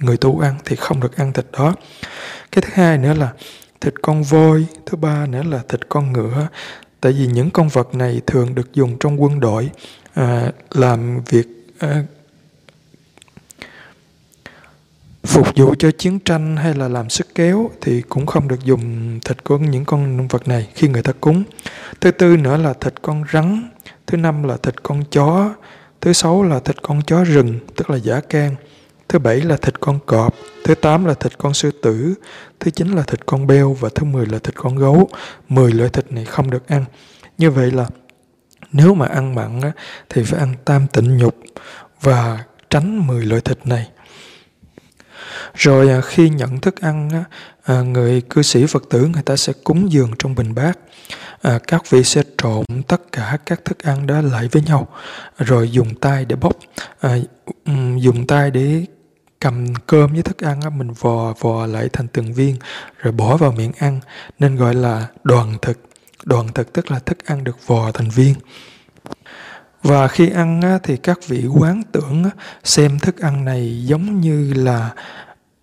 người 0.00 0.16
tu 0.16 0.38
ăn 0.38 0.54
thì 0.64 0.76
không 0.76 1.00
được 1.00 1.16
ăn 1.16 1.32
thịt 1.32 1.46
đó. 1.52 1.74
Cái 2.52 2.62
thứ 2.62 2.68
hai 2.72 2.98
nữa 2.98 3.14
là 3.14 3.32
thịt 3.80 3.94
con 4.02 4.22
voi 4.22 4.66
thứ 4.86 4.96
ba 4.96 5.26
nữa 5.26 5.42
là 5.42 5.60
thịt 5.68 5.88
con 5.88 6.12
ngựa. 6.12 6.48
Tại 7.00 7.12
vì 7.12 7.26
những 7.26 7.50
con 7.50 7.68
vật 7.68 7.94
này 7.94 8.20
thường 8.26 8.54
được 8.54 8.74
dùng 8.74 8.96
trong 9.00 9.22
quân 9.22 9.40
đội 9.40 9.70
à, 10.14 10.52
làm 10.70 11.20
việc 11.20 11.63
Ờ, 11.78 12.02
phục 15.24 15.48
vụ 15.56 15.74
cho 15.78 15.90
chiến 15.90 16.18
tranh 16.18 16.56
hay 16.56 16.74
là 16.74 16.88
làm 16.88 17.10
sức 17.10 17.34
kéo 17.34 17.70
thì 17.80 18.02
cũng 18.02 18.26
không 18.26 18.48
được 18.48 18.64
dùng 18.64 19.20
thịt 19.24 19.44
của 19.44 19.58
những 19.58 19.84
con 19.84 20.28
vật 20.28 20.48
này 20.48 20.68
khi 20.74 20.88
người 20.88 21.02
ta 21.02 21.12
cúng. 21.20 21.44
Thứ 22.00 22.10
tư 22.10 22.36
nữa 22.36 22.56
là 22.56 22.72
thịt 22.72 23.02
con 23.02 23.24
rắn, 23.32 23.70
thứ 24.06 24.16
năm 24.16 24.42
là 24.42 24.56
thịt 24.56 24.82
con 24.82 25.04
chó, 25.10 25.54
thứ 26.00 26.12
sáu 26.12 26.42
là 26.42 26.60
thịt 26.60 26.82
con 26.82 27.02
chó 27.02 27.24
rừng, 27.24 27.58
tức 27.76 27.90
là 27.90 27.96
giả 27.96 28.20
can. 28.20 28.56
Thứ 29.08 29.18
bảy 29.18 29.40
là 29.40 29.56
thịt 29.56 29.80
con 29.80 29.98
cọp, 30.06 30.34
thứ 30.64 30.74
tám 30.74 31.04
là 31.04 31.14
thịt 31.14 31.38
con 31.38 31.54
sư 31.54 31.70
tử, 31.82 32.14
thứ 32.60 32.70
chín 32.70 32.92
là 32.92 33.02
thịt 33.02 33.26
con 33.26 33.46
beo 33.46 33.72
và 33.72 33.88
thứ 33.94 34.04
mười 34.04 34.26
là 34.26 34.38
thịt 34.38 34.54
con 34.54 34.76
gấu. 34.76 35.08
Mười 35.48 35.72
loại 35.72 35.90
thịt 35.90 36.12
này 36.12 36.24
không 36.24 36.50
được 36.50 36.68
ăn. 36.68 36.84
Như 37.38 37.50
vậy 37.50 37.70
là 37.70 37.86
nếu 38.74 38.94
mà 38.94 39.06
ăn 39.06 39.34
mặn 39.34 39.60
á, 39.60 39.72
thì 40.08 40.22
phải 40.22 40.40
ăn 40.40 40.54
tam 40.64 40.86
tịnh 40.86 41.16
nhục 41.16 41.36
và 42.00 42.44
tránh 42.70 43.06
10 43.06 43.24
loại 43.26 43.40
thịt 43.40 43.58
này. 43.66 43.88
Rồi 45.54 45.90
à, 45.90 46.00
khi 46.00 46.28
nhận 46.28 46.60
thức 46.60 46.80
ăn 46.80 47.10
á, 47.10 47.24
à, 47.64 47.80
người 47.80 48.20
cư 48.20 48.42
sĩ 48.42 48.66
phật 48.66 48.82
tử 48.90 49.06
người 49.06 49.22
ta 49.22 49.36
sẽ 49.36 49.52
cúng 49.64 49.92
dường 49.92 50.10
trong 50.18 50.34
bình 50.34 50.54
bát. 50.54 50.78
À, 51.42 51.58
các 51.66 51.90
vị 51.90 52.04
sẽ 52.04 52.22
trộn 52.42 52.64
tất 52.88 53.12
cả 53.12 53.38
các 53.46 53.64
thức 53.64 53.82
ăn 53.82 54.06
đó 54.06 54.20
lại 54.20 54.48
với 54.52 54.62
nhau 54.62 54.88
rồi 55.38 55.70
dùng 55.70 55.94
tay 55.94 56.24
để 56.24 56.36
bóc 56.36 56.56
à, 57.00 57.16
dùng 57.96 58.26
tay 58.26 58.50
để 58.50 58.84
cầm 59.40 59.74
cơm 59.86 60.12
với 60.12 60.22
thức 60.22 60.38
ăn 60.38 60.60
á, 60.60 60.70
mình 60.70 60.92
vò 60.92 61.34
vò 61.40 61.66
lại 61.66 61.88
thành 61.92 62.08
từng 62.08 62.32
viên 62.32 62.56
rồi 62.98 63.12
bỏ 63.12 63.36
vào 63.36 63.52
miệng 63.52 63.72
ăn 63.78 64.00
nên 64.38 64.56
gọi 64.56 64.74
là 64.74 65.06
đoàn 65.24 65.54
thực 65.62 65.78
đoàn 66.24 66.48
thực 66.54 66.72
tức 66.72 66.90
là 66.90 66.98
thức 66.98 67.24
ăn 67.24 67.44
được 67.44 67.66
vò 67.66 67.92
thành 67.92 68.08
viên. 68.08 68.34
Và 69.82 70.08
khi 70.08 70.30
ăn 70.30 70.78
thì 70.82 70.96
các 70.96 71.18
vị 71.28 71.46
quán 71.46 71.82
tưởng 71.92 72.24
xem 72.64 72.98
thức 72.98 73.20
ăn 73.20 73.44
này 73.44 73.84
giống 73.86 74.20
như 74.20 74.52
là 74.54 74.90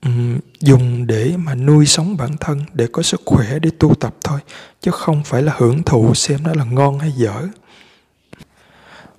um, 0.05 0.39
dùng 0.59 1.07
để 1.07 1.33
mà 1.37 1.55
nuôi 1.55 1.85
sống 1.85 2.17
bản 2.17 2.37
thân 2.39 2.59
để 2.73 2.87
có 2.91 3.01
sức 3.01 3.21
khỏe 3.25 3.59
để 3.59 3.69
tu 3.79 3.95
tập 3.95 4.15
thôi 4.23 4.39
chứ 4.81 4.91
không 4.91 5.23
phải 5.23 5.41
là 5.41 5.53
hưởng 5.57 5.83
thụ 5.83 6.13
xem 6.13 6.39
nó 6.43 6.53
là 6.53 6.63
ngon 6.63 6.99
hay 6.99 7.11
dở. 7.11 7.47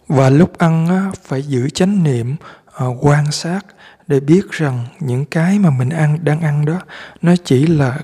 Và 0.08 0.30
lúc 0.30 0.58
ăn 0.58 1.10
phải 1.24 1.42
giữ 1.42 1.68
chánh 1.70 2.04
niệm 2.04 2.36
ờ, 2.72 2.86
quan 3.00 3.32
sát 3.32 3.60
để 4.06 4.20
biết 4.20 4.50
rằng 4.50 4.86
những 5.00 5.24
cái 5.24 5.58
mà 5.58 5.70
mình 5.70 5.90
ăn 5.90 6.18
đang 6.24 6.40
ăn 6.40 6.64
đó 6.64 6.80
nó 7.22 7.34
chỉ 7.44 7.66
là 7.66 7.98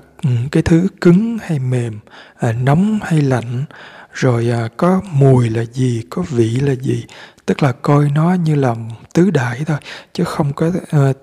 cái 0.51 0.63
thứ 0.63 0.87
cứng 1.01 1.37
hay 1.41 1.59
mềm 1.59 1.99
à, 2.39 2.51
nóng 2.51 2.99
hay 3.03 3.21
lạnh 3.21 3.65
rồi 4.13 4.49
à, 4.49 4.69
có 4.77 5.01
mùi 5.11 5.49
là 5.49 5.65
gì 5.65 6.03
có 6.09 6.23
vị 6.29 6.59
là 6.59 6.73
gì 6.73 7.05
tức 7.45 7.63
là 7.63 7.71
coi 7.71 8.09
nó 8.15 8.33
như 8.33 8.55
là 8.55 8.75
tứ 9.13 9.31
đại 9.31 9.61
thôi 9.65 9.77
chứ 10.13 10.23
không 10.23 10.53
có 10.53 10.71
à, 10.91 11.13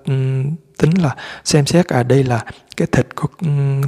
tính 0.78 1.02
là 1.02 1.16
xem 1.44 1.66
xét 1.66 1.86
à 1.88 2.02
đây 2.02 2.24
là 2.24 2.44
cái 2.76 2.88
thịt 2.92 3.06
của 3.14 3.28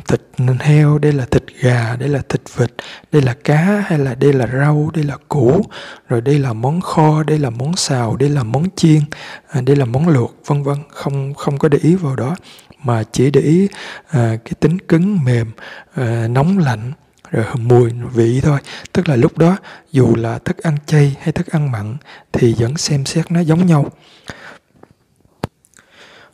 thịt 0.06 0.20
heo 0.60 0.98
đây 0.98 1.12
là 1.12 1.26
thịt 1.30 1.44
gà 1.60 1.96
đây 1.96 2.08
là 2.08 2.22
thịt 2.28 2.42
vịt 2.56 2.70
đây 3.12 3.22
là 3.22 3.34
cá 3.44 3.84
hay 3.86 3.98
là 3.98 4.14
đây 4.14 4.32
là 4.32 4.46
rau 4.46 4.90
đây 4.94 5.04
là 5.04 5.16
củ 5.28 5.62
rồi 6.08 6.20
đây 6.20 6.38
là 6.38 6.52
món 6.52 6.80
kho 6.80 7.22
đây 7.22 7.38
là 7.38 7.50
món 7.50 7.76
xào 7.76 8.16
đây 8.16 8.28
là 8.28 8.42
món 8.42 8.64
chiên 8.76 9.00
à, 9.48 9.60
đây 9.60 9.76
là 9.76 9.84
món 9.84 10.08
luộc 10.08 10.34
vân 10.46 10.62
vân 10.62 10.76
không 10.88 11.34
không 11.34 11.58
có 11.58 11.68
để 11.68 11.78
ý 11.82 11.94
vào 11.94 12.16
đó 12.16 12.36
mà 12.84 13.02
chỉ 13.12 13.30
để 13.30 13.40
ý 13.40 13.68
à, 14.08 14.36
cái 14.44 14.52
tính 14.60 14.78
cứng 14.78 15.18
mềm 15.24 15.50
à, 15.94 16.28
nóng 16.30 16.58
lạnh 16.58 16.92
rồi 17.30 17.44
mùi 17.54 17.90
vị 18.14 18.40
thôi. 18.40 18.58
Tức 18.92 19.08
là 19.08 19.16
lúc 19.16 19.38
đó 19.38 19.56
dù 19.92 20.14
là 20.16 20.38
thức 20.38 20.58
ăn 20.58 20.76
chay 20.86 21.16
hay 21.20 21.32
thức 21.32 21.46
ăn 21.46 21.72
mặn 21.72 21.96
thì 22.32 22.54
vẫn 22.58 22.76
xem 22.76 23.04
xét 23.04 23.32
nó 23.32 23.40
giống 23.40 23.66
nhau. 23.66 23.90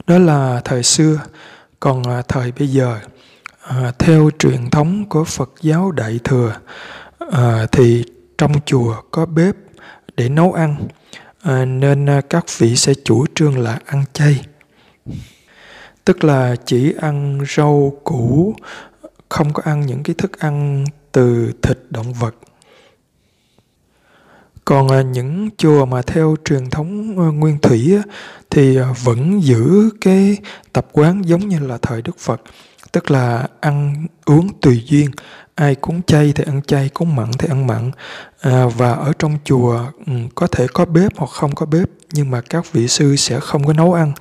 Đó 0.07 0.19
là 0.19 0.61
thời 0.65 0.83
xưa. 0.83 1.21
Còn 1.81 2.03
à, 2.03 2.23
thời 2.29 2.53
bây 2.53 2.69
giờ 2.69 2.99
à, 3.63 3.93
theo 3.99 4.31
truyền 4.39 4.71
thống 4.71 5.09
của 5.09 5.25
phật 5.25 5.51
giáo 5.61 5.91
đại 5.91 6.21
thừa 6.25 6.57
à, 7.31 7.67
thì 7.73 8.05
trong 8.39 8.53
chùa 8.67 9.03
có 9.11 9.27
bếp 9.27 9.55
để 10.17 10.29
nấu 10.29 10.53
ăn 10.53 10.77
à, 11.43 11.65
nên 11.65 12.07
à, 12.07 12.21
các 12.31 12.45
vị 12.59 12.77
sẽ 12.77 12.93
chủ 13.05 13.27
trương 13.35 13.59
là 13.59 13.79
ăn 13.87 14.05
chay 14.13 14.45
tức 16.05 16.25
là 16.25 16.57
chỉ 16.67 16.95
ăn 17.01 17.41
rau 17.57 17.93
củ 18.05 18.55
không 19.29 19.53
có 19.53 19.63
ăn 19.65 19.87
những 19.87 20.03
cái 20.03 20.15
thức 20.15 20.39
ăn 20.39 20.85
từ 21.13 21.53
thịt 21.63 21.79
động 21.91 22.13
vật. 22.13 22.35
Còn 24.65 24.89
à, 24.89 25.03
những 25.03 25.49
chùa 25.57 25.85
mà 25.85 26.03
theo 26.03 26.37
truyền 26.45 26.71
thống 26.71 27.19
ờ, 27.19 27.33
nguyên 27.33 27.59
thủy 27.59 27.99
thì 28.51 28.77
à, 28.77 28.95
vẫn 29.05 29.43
giữ 29.43 29.91
cái 30.01 30.37
tập 30.73 30.87
quán 30.93 31.23
giống 31.25 31.49
như 31.49 31.59
là 31.59 31.79
thời 31.83 32.03
Đức 32.03 32.19
Phật, 32.19 32.43
tức 32.93 33.11
là 33.11 33.49
ăn 33.61 34.07
uống 34.25 34.49
tùy 34.61 34.83
duyên, 34.87 35.11
ai 35.55 35.75
cúng 35.75 36.03
chay 36.07 36.33
thì 36.33 36.45
ăn 36.47 36.63
chay, 36.63 36.89
cúng 36.89 37.17
mặn 37.17 37.31
thì 37.39 37.49
ăn 37.49 37.67
mặn. 37.67 37.91
À, 38.41 38.67
và 38.77 38.93
ở 38.93 39.13
trong 39.19 39.39
chùa 39.45 39.81
ừ, 40.07 40.13
có 40.35 40.47
thể 40.47 40.67
có 40.73 40.85
bếp 40.85 41.17
hoặc 41.17 41.31
không 41.31 41.55
có 41.55 41.67
bếp, 41.67 41.89
nhưng 42.13 42.31
mà 42.31 42.41
các 42.41 42.73
vị 42.73 42.89
sư 42.89 43.17
sẽ 43.17 43.41
không 43.41 43.67
có 43.67 43.73
nấu 43.73 43.93
ăn. 43.93 44.13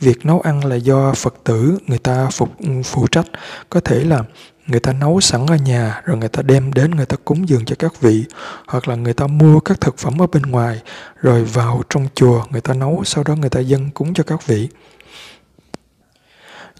Việc 0.00 0.26
nấu 0.26 0.40
ăn 0.40 0.64
là 0.64 0.76
do 0.76 1.12
Phật 1.12 1.34
tử 1.44 1.78
người 1.86 1.98
ta 1.98 2.28
phục 2.30 2.58
ừ, 2.58 2.70
phụ 2.84 3.06
trách. 3.06 3.26
Có 3.70 3.80
thể 3.80 4.04
là 4.04 4.22
người 4.66 4.80
ta 4.80 4.92
nấu 4.92 5.20
sẵn 5.20 5.46
ở 5.46 5.56
nhà 5.56 6.02
rồi 6.04 6.16
người 6.16 6.28
ta 6.28 6.42
đem 6.42 6.72
đến 6.72 6.90
người 6.90 7.06
ta 7.06 7.16
cúng 7.24 7.48
dường 7.48 7.64
cho 7.64 7.76
các 7.78 8.00
vị 8.00 8.24
hoặc 8.66 8.88
là 8.88 8.94
người 8.94 9.14
ta 9.14 9.26
mua 9.26 9.60
các 9.60 9.80
thực 9.80 9.98
phẩm 9.98 10.22
ở 10.22 10.26
bên 10.26 10.42
ngoài 10.42 10.80
rồi 11.22 11.44
vào 11.44 11.82
trong 11.90 12.06
chùa 12.14 12.44
người 12.50 12.60
ta 12.60 12.74
nấu 12.74 13.02
sau 13.04 13.24
đó 13.24 13.34
người 13.36 13.50
ta 13.50 13.60
dâng 13.60 13.90
cúng 13.90 14.14
cho 14.14 14.24
các 14.24 14.46
vị 14.46 14.68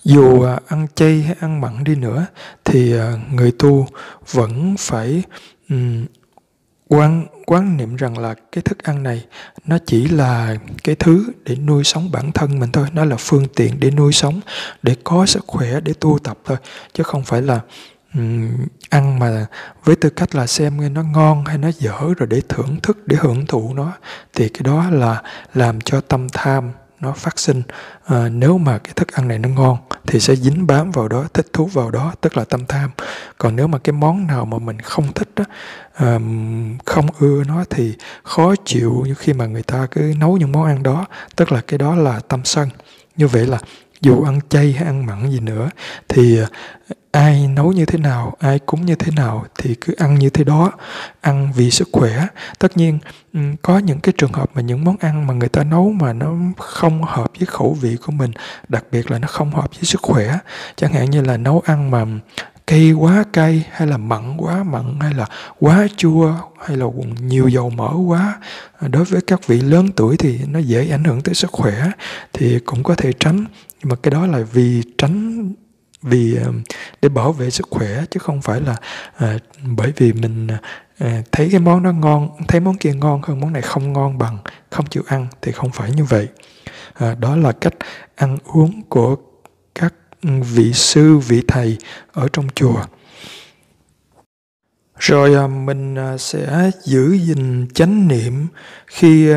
dù 0.05 0.43
à, 0.43 0.59
ăn 0.69 0.87
chay 0.95 1.23
hay 1.23 1.37
ăn 1.41 1.61
mặn 1.61 1.85
đi 1.85 1.95
nữa 1.95 2.27
thì 2.65 2.99
à, 2.99 3.13
người 3.33 3.53
tu 3.53 3.87
vẫn 4.31 4.75
phải 4.79 5.23
um, 5.69 6.07
quán 6.89 7.27
quán 7.47 7.77
niệm 7.77 7.97
rằng 7.97 8.19
là 8.19 8.35
cái 8.53 8.63
thức 8.63 8.83
ăn 8.83 9.03
này 9.03 9.27
nó 9.67 9.79
chỉ 9.87 10.09
là 10.09 10.57
cái 10.85 10.95
thứ 10.95 11.33
để 11.45 11.57
nuôi 11.57 11.85
sống 11.85 12.11
bản 12.13 12.33
thân 12.33 12.61
mình 12.61 12.73
thôi 12.73 12.87
nó 12.93 13.05
là 13.05 13.17
phương 13.19 13.47
tiện 13.57 13.81
để 13.81 13.91
nuôi 13.91 14.13
sống 14.13 14.41
để 14.83 14.97
có 15.05 15.27
sức 15.27 15.45
khỏe 15.47 15.81
để 15.81 15.93
tu 16.01 16.19
tập 16.19 16.39
thôi 16.45 16.57
chứ 16.93 17.03
không 17.03 17.25
phải 17.25 17.43
là 17.43 17.61
um, 18.15 18.67
ăn 18.89 19.19
mà 19.19 19.47
với 19.85 19.97
tư 19.97 20.11
cách 20.11 20.35
là 20.35 20.47
xem 20.47 20.95
nó 20.95 21.03
ngon 21.03 21.45
hay 21.45 21.59
nó 21.59 21.69
dở 21.79 21.99
rồi 22.19 22.27
để 22.27 22.43
thưởng 22.49 22.77
thức 22.83 23.07
để 23.07 23.17
hưởng 23.21 23.47
thụ 23.47 23.75
nó 23.75 23.93
thì 24.35 24.49
cái 24.49 24.63
đó 24.65 24.91
là 24.91 25.23
làm 25.55 25.81
cho 25.81 26.01
tâm 26.01 26.27
tham 26.33 26.73
nó 27.01 27.13
phát 27.13 27.39
sinh. 27.39 27.63
À, 28.05 28.29
nếu 28.29 28.59
mà 28.59 28.79
cái 28.79 28.93
thức 28.97 29.13
ăn 29.13 29.29
này 29.29 29.39
nó 29.39 29.49
ngon 29.49 29.77
thì 30.07 30.21
sẽ 30.21 30.37
dính 30.37 30.67
bám 30.67 30.91
vào 30.91 31.09
đó 31.09 31.25
thích 31.35 31.47
thú 31.53 31.67
vào 31.67 31.91
đó 31.91 32.13
tức 32.21 32.37
là 32.37 32.45
tâm 32.45 32.67
tham. 32.67 32.91
Còn 33.39 33.57
nếu 33.57 33.67
mà 33.67 33.79
cái 33.79 33.93
món 33.93 34.27
nào 34.27 34.45
mà 34.45 34.59
mình 34.59 34.81
không 34.81 35.13
thích 35.13 35.29
đó, 35.37 35.45
à, 35.95 36.19
không 36.87 37.07
ưa 37.19 37.45
nó 37.45 37.65
thì 37.71 37.95
khó 38.23 38.55
chịu 38.65 39.03
như 39.07 39.15
khi 39.15 39.33
mà 39.33 39.47
người 39.47 39.63
ta 39.63 39.87
cứ 39.91 40.15
nấu 40.19 40.37
những 40.37 40.53
món 40.53 40.65
ăn 40.65 40.83
đó 40.83 41.07
tức 41.37 41.53
là 41.53 41.61
cái 41.67 41.79
đó 41.79 41.95
là 41.95 42.21
tâm 42.29 42.41
sân. 42.45 42.69
Như 43.17 43.27
vậy 43.27 43.47
là 43.47 43.59
dù 44.01 44.25
ăn 44.25 44.41
chay 44.49 44.73
hay 44.73 44.87
ăn 44.87 45.07
mặn 45.07 45.31
gì 45.31 45.41
nữa, 45.41 45.71
thì 46.09 46.39
ờ, 46.39 46.47
ai 47.13 47.49
nấu 47.49 47.73
như 47.73 47.85
thế 47.85 47.99
nào, 47.99 48.37
ai 48.41 48.59
cúng 48.59 48.87
như 48.87 48.95
thế 48.95 49.13
nào 49.17 49.45
thì 49.59 49.75
cứ 49.75 49.95
ăn 49.99 50.15
như 50.15 50.31
thế 50.31 50.45
đó, 50.45 50.73
ăn 51.21 51.53
vì 51.57 51.71
sức 51.71 51.89
khỏe. 51.93 52.27
Tất 52.59 52.77
nhiên 52.77 52.99
có 53.63 53.79
những 53.79 54.01
cái 54.01 54.13
trường 54.19 54.33
hợp 54.33 54.51
mà 54.55 54.63
những 54.63 54.85
món 54.85 54.97
ăn 55.01 55.27
mà 55.27 55.35
người 55.35 55.49
ta 55.49 55.65
nấu 55.65 55.91
mà 55.93 56.13
nó 56.13 56.35
không 56.59 57.05
hợp 57.05 57.31
với 57.39 57.47
khẩu 57.47 57.77
vị 57.81 57.97
của 58.07 58.13
mình, 58.13 58.33
đặc 58.69 58.85
biệt 58.93 59.11
là 59.11 59.19
nó 59.19 59.29
không 59.29 59.51
hợp 59.51 59.71
với 59.75 59.85
sức 59.85 60.01
khỏe, 60.03 60.39
chẳng 60.77 60.93
hạn 60.93 61.11
như 61.11 61.21
là 61.21 61.37
nấu 61.37 61.63
ăn 61.65 61.91
mà 61.91 62.05
cay 62.67 62.93
quá 62.93 63.25
cay, 63.33 63.65
hay 63.71 63.89
là 63.89 63.97
mặn 63.97 64.37
quá 64.37 64.63
mặn, 64.63 65.01
hay 65.01 65.15
là 65.15 65.27
quá 65.59 65.87
chua, 65.97 66.35
hay 66.67 66.77
là 66.77 66.87
nhiều 67.21 67.49
dầu 67.49 67.71
mỡ 67.71 67.91
quá 68.07 68.39
ờ, 68.79 68.89
đối 68.89 69.05
với 69.05 69.21
các 69.21 69.47
vị 69.47 69.61
lớn 69.61 69.89
tuổi 69.97 70.17
thì 70.17 70.41
nó 70.49 70.59
dễ 70.59 70.89
ảnh 70.91 71.05
hưởng 71.05 71.21
tới 71.21 71.35
sức 71.35 71.51
khỏe, 71.53 71.91
thì 72.33 72.59
cũng 72.59 72.83
có 72.83 72.95
thể 72.95 73.13
tránh 73.21 73.45
nhưng 73.81 73.89
mà 73.89 73.97
cái 73.97 74.11
đó 74.11 74.27
là 74.27 74.39
vì 74.53 74.83
tránh 74.99 75.49
vì 76.03 76.37
ờ, 76.37 76.53
để 77.03 77.09
bảo 77.09 77.33
vệ 77.33 77.51
sức 77.51 77.67
khỏe 77.71 78.05
chứ 78.11 78.21
không 78.21 78.43
phải 78.43 78.61
là 78.61 78.77
à, 79.17 79.39
bởi 79.77 79.93
vì 79.97 80.13
mình 80.13 80.49
à, 80.99 81.23
thấy 81.33 81.49
cái 81.51 81.61
món 81.61 81.83
đó 81.83 81.93
ngon 81.93 82.29
thấy 82.49 82.61
món 82.61 82.77
kia 82.77 82.95
ngon 82.95 83.21
hơn 83.23 83.41
món 83.41 83.53
này 83.53 83.63
không 83.63 83.93
ngon 83.93 84.19
bằng 84.19 84.39
không 84.71 84.87
chịu 84.87 85.03
ăn 85.07 85.27
thì 85.43 85.53
không 85.53 85.71
phải 85.71 85.91
như 85.91 86.05
vậy. 86.05 86.29
À, 86.95 87.15
đó 87.15 87.37
là 87.37 87.53
cách 87.53 87.75
ăn 88.17 88.39
uống 88.45 88.83
của 88.89 89.17
các 89.75 89.95
vị 90.55 90.73
sư 90.73 91.19
vị 91.19 91.43
thầy 91.49 91.77
ở 92.13 92.29
trong 92.33 92.49
chùa. 92.55 92.85
Rồi 94.99 95.35
à, 95.35 95.47
mình 95.47 95.97
sẽ 96.19 96.71
giữ 96.85 97.13
gìn 97.13 97.67
chánh 97.75 98.09
niệm 98.09 98.47
khi 98.87 99.33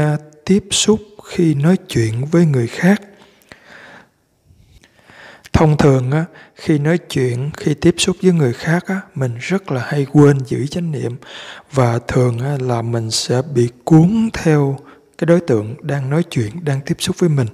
tiếp 0.46 0.64
xúc 0.72 1.00
khi 1.26 1.54
nói 1.54 1.78
chuyện 1.88 2.26
với 2.26 2.46
người 2.46 2.68
khác 2.68 3.02
thông 5.54 5.78
thường 5.78 6.12
á 6.12 6.26
khi 6.56 6.78
nói 6.78 6.98
chuyện 6.98 7.50
khi 7.58 7.74
tiếp 7.74 7.96
xúc 7.98 8.18
với 8.22 8.32
người 8.32 8.54
khác 8.54 8.84
á 8.88 9.02
mình 9.16 9.36
rất 9.40 9.72
là 9.72 9.82
hay 9.86 10.06
quên 10.14 10.40
giữ 10.46 10.68
chánh 10.68 10.92
niệm. 10.92 11.16
Và 11.72 12.00
thường 12.08 12.40
á, 12.40 12.58
là 12.60 12.82
mình 12.82 13.12
sẽ 13.12 13.42
bị 13.56 13.70
cuốn 13.84 14.30
theo 14.34 14.78
cái 15.18 15.26
đối 15.26 15.40
tượng 15.40 15.76
đang 15.82 16.10
nói 16.10 16.24
chuyện 16.30 16.50
đang 16.64 16.82
tiếp 16.86 16.96
xúc 17.00 17.16
với 17.20 17.30
mình. 17.30 17.48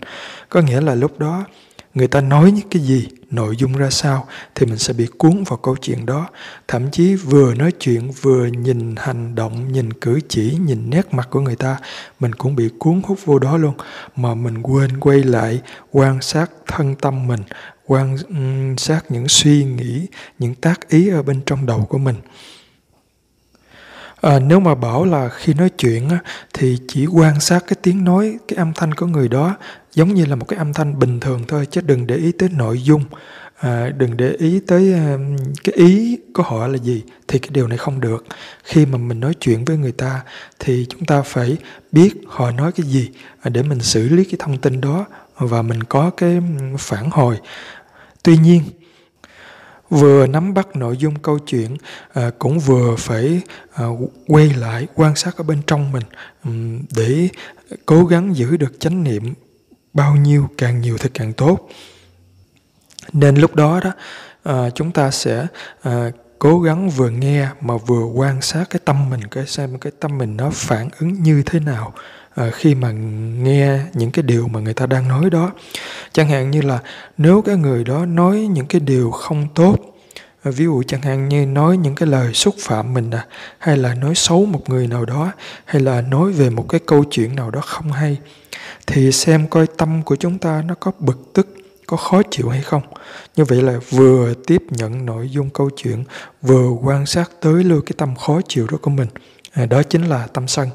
Có 0.49 0.61
nghĩa 0.61 0.81
là 0.81 0.95
lúc 0.95 1.19
đó 1.19 1.45
người 1.93 2.07
ta 2.07 2.21
nói 2.21 2.51
những 2.51 2.69
cái 2.69 2.81
gì 2.81 3.07
nội 3.31 3.55
dung 3.57 3.73
ra 3.73 3.89
sao 3.89 4.27
thì 4.55 4.65
mình 4.65 4.77
sẽ 4.77 4.93
bị 4.93 5.07
cuốn 5.17 5.43
vào 5.43 5.57
câu 5.57 5.75
chuyện 5.81 6.05
đó. 6.05 6.27
Thậm 6.67 6.91
chí 6.91 7.15
vừa 7.15 7.55
nói 7.55 7.71
chuyện 7.79 8.11
vừa 8.21 8.45
nhìn 8.45 8.95
hành 8.97 9.35
động 9.35 9.71
nhìn 9.71 9.93
cử 9.93 10.19
chỉ 10.29 10.57
nhìn 10.61 10.89
nét 10.89 11.13
mặt 11.13 11.27
của 11.29 11.39
người 11.39 11.55
ta 11.55 11.77
mình 12.19 12.33
cũng 12.35 12.55
bị 12.55 12.69
cuốn 12.79 13.01
hút 13.03 13.19
vô 13.25 13.39
đó 13.39 13.57
luôn. 13.57 13.73
Mà 14.15 14.35
mình 14.35 14.61
quên 14.61 14.99
quay 14.99 15.23
lại 15.23 15.61
quan 15.91 16.21
sát 16.21 16.51
thân 16.67 16.95
tâm 16.95 17.27
mình 17.27 17.41
quan 17.89 18.17
sát 18.77 19.01
những 19.09 19.27
suy 19.27 19.63
nghĩ 19.63 20.05
những 20.39 20.55
tác 20.55 20.89
ý 20.89 21.09
ở 21.09 21.23
bên 21.23 21.41
trong 21.45 21.65
đầu 21.65 21.85
của 21.89 21.97
mình 21.97 22.15
À, 24.21 24.39
nếu 24.39 24.59
mà 24.59 24.75
bảo 24.75 25.05
là 25.05 25.29
khi 25.29 25.53
nói 25.53 25.69
chuyện 25.69 26.09
á, 26.09 26.19
thì 26.53 26.77
chỉ 26.87 27.05
quan 27.05 27.39
sát 27.39 27.63
cái 27.67 27.77
tiếng 27.81 28.03
nói, 28.03 28.37
cái 28.47 28.57
âm 28.57 28.73
thanh 28.73 28.93
của 28.93 29.05
người 29.05 29.27
đó 29.27 29.57
giống 29.93 30.13
như 30.13 30.25
là 30.25 30.35
một 30.35 30.45
cái 30.47 30.59
âm 30.59 30.73
thanh 30.73 30.99
bình 30.99 31.19
thường 31.19 31.43
thôi 31.47 31.67
chứ 31.71 31.81
đừng 31.81 32.07
để 32.07 32.15
ý 32.15 32.31
tới 32.31 32.49
nội 32.49 32.81
dung, 32.81 33.03
à, 33.59 33.89
đừng 33.97 34.17
để 34.17 34.29
ý 34.39 34.59
tới 34.67 34.93
cái 35.63 35.75
ý 35.75 36.17
của 36.33 36.43
họ 36.43 36.67
là 36.67 36.77
gì 36.77 37.03
thì 37.27 37.39
cái 37.39 37.49
điều 37.53 37.67
này 37.67 37.77
không 37.77 37.99
được. 38.01 38.25
Khi 38.63 38.85
mà 38.85 38.97
mình 38.97 39.19
nói 39.19 39.33
chuyện 39.39 39.65
với 39.65 39.77
người 39.77 39.91
ta 39.91 40.21
thì 40.59 40.85
chúng 40.89 41.05
ta 41.05 41.21
phải 41.21 41.57
biết 41.91 42.13
họ 42.27 42.51
nói 42.51 42.71
cái 42.71 42.85
gì 42.85 43.09
à, 43.41 43.49
để 43.49 43.63
mình 43.63 43.81
xử 43.81 44.09
lý 44.09 44.23
cái 44.23 44.35
thông 44.39 44.57
tin 44.57 44.81
đó 44.81 45.05
và 45.37 45.61
mình 45.61 45.83
có 45.83 46.09
cái 46.17 46.41
phản 46.77 47.09
hồi. 47.09 47.37
Tuy 48.29 48.37
nhiên 48.37 48.63
vừa 49.89 50.27
nắm 50.27 50.53
bắt 50.53 50.75
nội 50.75 50.97
dung 50.97 51.19
câu 51.19 51.39
chuyện 51.39 51.77
à, 52.13 52.31
cũng 52.39 52.59
vừa 52.59 52.95
phải 52.95 53.41
à, 53.73 53.85
quay 54.27 54.49
lại 54.49 54.87
quan 54.95 55.15
sát 55.15 55.37
ở 55.37 55.43
bên 55.43 55.61
trong 55.67 55.91
mình 55.91 56.03
um, 56.45 56.81
để 56.95 57.29
cố 57.85 58.05
gắng 58.05 58.35
giữ 58.35 58.57
được 58.57 58.79
chánh 58.79 59.03
niệm 59.03 59.33
bao 59.93 60.15
nhiêu 60.15 60.49
càng 60.57 60.81
nhiều 60.81 60.97
thì 60.97 61.09
càng 61.13 61.33
tốt. 61.33 61.69
Nên 63.13 63.35
lúc 63.35 63.55
đó 63.55 63.79
đó 63.83 63.91
à, 64.43 64.69
chúng 64.69 64.91
ta 64.91 65.11
sẽ 65.11 65.47
à, 65.81 66.11
cố 66.39 66.59
gắng 66.59 66.89
vừa 66.89 67.09
nghe 67.09 67.47
mà 67.61 67.77
vừa 67.77 68.05
quan 68.05 68.41
sát 68.41 68.65
cái 68.69 68.79
tâm 68.85 69.09
mình 69.09 69.27
cái 69.31 69.45
xem 69.47 69.77
cái 69.79 69.91
tâm 69.99 70.17
mình 70.17 70.37
nó 70.37 70.49
phản 70.53 70.89
ứng 70.99 71.13
như 71.23 71.43
thế 71.45 71.59
nào 71.59 71.93
à, 72.35 72.49
khi 72.53 72.75
mà 72.75 72.91
nghe 73.41 73.79
những 73.93 74.11
cái 74.11 74.23
điều 74.23 74.47
mà 74.47 74.59
người 74.59 74.73
ta 74.73 74.85
đang 74.85 75.07
nói 75.07 75.29
đó. 75.29 75.51
Chẳng 76.13 76.29
hạn 76.29 76.51
như 76.51 76.61
là 76.61 76.79
nếu 77.17 77.41
cái 77.41 77.55
người 77.55 77.83
đó 77.83 78.05
nói 78.05 78.37
những 78.37 78.65
cái 78.65 78.81
điều 78.81 79.11
không 79.11 79.47
tốt 79.55 79.77
à, 80.43 80.51
ví 80.51 80.65
dụ 80.65 80.83
chẳng 80.87 81.01
hạn 81.01 81.29
như 81.29 81.45
nói 81.45 81.77
những 81.77 81.95
cái 81.95 82.09
lời 82.09 82.33
xúc 82.33 82.55
phạm 82.59 82.93
mình 82.93 83.11
à, 83.11 83.25
hay 83.57 83.77
là 83.77 83.95
nói 83.95 84.15
xấu 84.15 84.45
một 84.45 84.69
người 84.69 84.87
nào 84.87 85.05
đó 85.05 85.31
hay 85.65 85.81
là 85.81 86.01
nói 86.01 86.31
về 86.31 86.49
một 86.49 86.65
cái 86.69 86.79
câu 86.85 87.03
chuyện 87.11 87.35
nào 87.35 87.51
đó 87.51 87.61
không 87.61 87.91
hay 87.91 88.17
thì 88.87 89.11
xem 89.11 89.47
coi 89.47 89.67
tâm 89.77 90.03
của 90.03 90.15
chúng 90.15 90.37
ta 90.37 90.63
nó 90.67 90.75
có 90.75 90.91
bực 90.99 91.33
tức 91.33 91.47
có 91.89 91.97
khó 91.97 92.21
chịu 92.31 92.49
hay 92.49 92.61
không. 92.61 92.81
Như 93.35 93.45
vậy 93.45 93.61
là 93.61 93.79
vừa 93.89 94.33
tiếp 94.47 94.63
nhận 94.69 95.05
nội 95.05 95.29
dung 95.29 95.49
câu 95.49 95.69
chuyện 95.77 96.03
vừa 96.41 96.69
quan 96.69 97.05
sát 97.05 97.31
tới 97.41 97.63
luôn 97.63 97.81
cái 97.85 97.93
tâm 97.97 98.15
khó 98.15 98.41
chịu 98.47 98.67
đó 98.71 98.77
của 98.81 98.91
mình. 98.91 99.07
À, 99.51 99.65
đó 99.65 99.83
chính 99.83 100.05
là 100.05 100.27
tâm 100.33 100.47
sân 100.47 100.69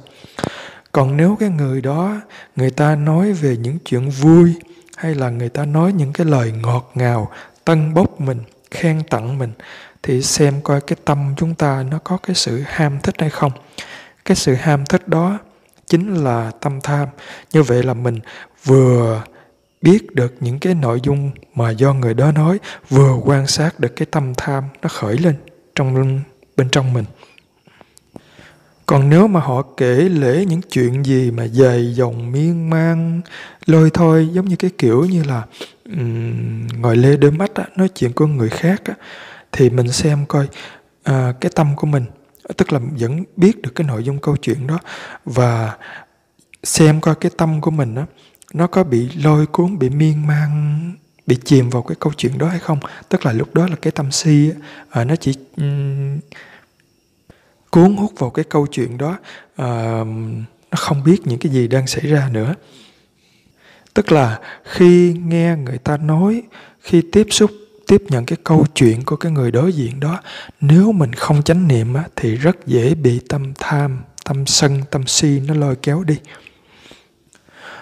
còn 0.95 1.17
nếu 1.17 1.37
cái 1.41 1.49
người 1.49 1.81
đó, 1.81 2.21
người 2.57 2.71
ta 2.71 2.97
nói 2.97 3.33
về 3.33 3.57
những 3.57 3.79
chuyện 3.85 4.11
vui, 4.11 4.55
hay 4.97 5.15
là 5.15 5.31
người 5.31 5.49
ta 5.49 5.65
nói 5.65 5.93
những 5.93 6.13
cái 6.13 6.27
lời 6.27 6.53
ngọt 6.63 6.91
ngào, 6.95 7.31
tân 7.65 7.95
bốc 7.95 8.21
mình, 8.21 8.39
khen 8.71 9.03
tặng 9.11 9.39
mình, 9.39 9.53
thì 10.03 10.23
xem 10.23 10.61
coi 10.63 10.81
cái 10.81 10.97
tâm 11.05 11.35
chúng 11.37 11.55
ta 11.55 11.85
nó 11.91 11.99
có 12.05 12.17
cái 12.17 12.35
sự 12.35 12.63
ham 12.67 12.99
thích 13.03 13.15
hay 13.19 13.31
không. 13.31 13.53
Cái 14.25 14.37
sự 14.37 14.55
ham 14.55 14.87
thích 14.87 15.09
đó 15.09 15.39
chính 15.87 16.15
là 16.15 16.51
tâm 16.61 16.81
tham. 16.83 17.09
Như 17.53 17.63
vậy 17.63 17.83
là 17.83 17.95
mình 17.95 18.21
vừa 18.65 19.23
biết 19.83 20.15
được 20.15 20.35
những 20.41 20.59
cái 20.59 20.75
nội 20.75 21.01
dung 21.03 21.31
mà 21.55 21.71
do 21.71 21.93
người 21.93 22.15
đó 22.15 22.33
nói, 22.33 22.59
vừa 22.89 23.15
quan 23.25 23.47
sát 23.47 23.81
được 23.81 23.97
cái 23.97 24.07
tâm 24.11 24.35
tham 24.37 24.65
nó 24.83 24.89
khởi 24.89 25.19
lên 25.19 25.35
trong, 25.75 26.21
bên 26.57 26.69
trong 26.71 26.93
mình 26.93 27.05
còn 28.87 29.11
nếu 29.11 29.27
mà 29.27 29.41
họ 29.41 29.63
kể 29.77 29.95
lễ 29.95 30.45
những 30.49 30.61
chuyện 30.63 31.05
gì 31.05 31.31
mà 31.31 31.47
dày 31.47 31.95
dòng 31.95 32.33
miên 32.33 32.71
man 32.71 33.21
lôi 33.67 33.91
thôi 33.91 34.29
giống 34.33 34.49
như 34.49 34.57
cái 34.57 34.71
kiểu 34.79 35.05
như 35.05 35.23
là 35.25 35.43
um, 35.85 36.67
ngồi 36.67 36.97
lê 36.97 37.17
đôi 37.17 37.31
mắt 37.31 37.55
á, 37.55 37.65
nói 37.77 37.89
chuyện 37.89 38.13
của 38.13 38.27
người 38.27 38.49
khác 38.49 38.83
á, 38.85 38.95
thì 39.53 39.71
mình 39.71 39.93
xem 39.93 40.27
coi 40.27 40.49
uh, 41.11 41.15
cái 41.41 41.51
tâm 41.55 41.77
của 41.77 41.87
mình 41.87 42.05
tức 42.57 42.73
là 42.73 42.81
vẫn 42.99 43.25
biết 43.37 43.63
được 43.63 43.71
cái 43.75 43.87
nội 43.87 44.05
dung 44.05 44.19
câu 44.19 44.37
chuyện 44.37 44.67
đó 44.67 44.79
và 45.25 45.77
xem 46.63 47.01
coi 47.01 47.15
cái 47.15 47.31
tâm 47.37 47.61
của 47.61 47.71
mình 47.71 47.95
á, 47.95 48.07
nó 48.55 48.67
có 48.67 48.85
bị 48.85 49.09
lôi 49.25 49.47
cuốn 49.47 49.79
bị 49.79 49.91
miên 49.91 50.27
man 50.27 50.75
bị 51.27 51.39
chìm 51.45 51.71
vào 51.71 51.83
cái 51.83 51.97
câu 52.01 52.13
chuyện 52.17 52.39
đó 52.39 52.49
hay 52.49 52.59
không. 52.59 52.79
Tức 53.09 53.27
là 53.27 53.33
lúc 53.33 53.55
đó 53.55 53.67
là 53.67 53.77
cái 53.83 53.91
tâm 53.91 54.11
si 54.11 54.51
à, 54.91 55.05
nó 55.05 55.17
chỉ 55.17 55.35
um, 55.57 56.19
cuốn 57.75 57.97
hút 57.97 58.13
vào 58.19 58.31
cái 58.31 58.45
câu 58.45 58.67
chuyện 58.67 58.99
đó 58.99 59.19
à, 59.57 60.05
nó 60.71 60.77
không 60.77 61.05
biết 61.05 61.21
những 61.25 61.39
cái 61.39 61.53
gì 61.53 61.69
đang 61.69 61.87
xảy 61.87 62.07
ra 62.07 62.29
nữa. 62.33 62.55
Tức 63.95 64.13
là 64.13 64.39
khi 64.65 65.17
nghe 65.25 65.57
người 65.57 65.79
ta 65.79 65.97
nói 65.97 66.43
khi 66.81 67.03
tiếp 67.13 67.27
xúc 67.31 67.51
tiếp 67.87 68.03
nhận 68.09 68.27
cái 68.27 68.39
câu 68.45 68.67
chuyện 68.75 69.05
của 69.05 69.17
cái 69.17 69.33
người 69.33 69.51
đối 69.51 69.73
diện 69.73 70.01
đó 70.01 70.21
nếu 70.61 70.93
mình 70.93 71.13
không 71.13 71.43
chánh 71.43 71.69
niệm 71.69 71.95
á, 71.95 72.05
thì 72.17 72.35
rất 72.35 72.67
dễ 72.67 72.95
bị 72.95 73.21
tâm 73.29 73.53
tham 73.59 73.99
tâm 74.25 74.47
sân 74.47 74.81
tâm 74.91 75.07
si 75.07 75.41
nó 75.47 75.55
lôi 75.55 75.77
kéo 75.77 76.05
đi. 76.05 76.19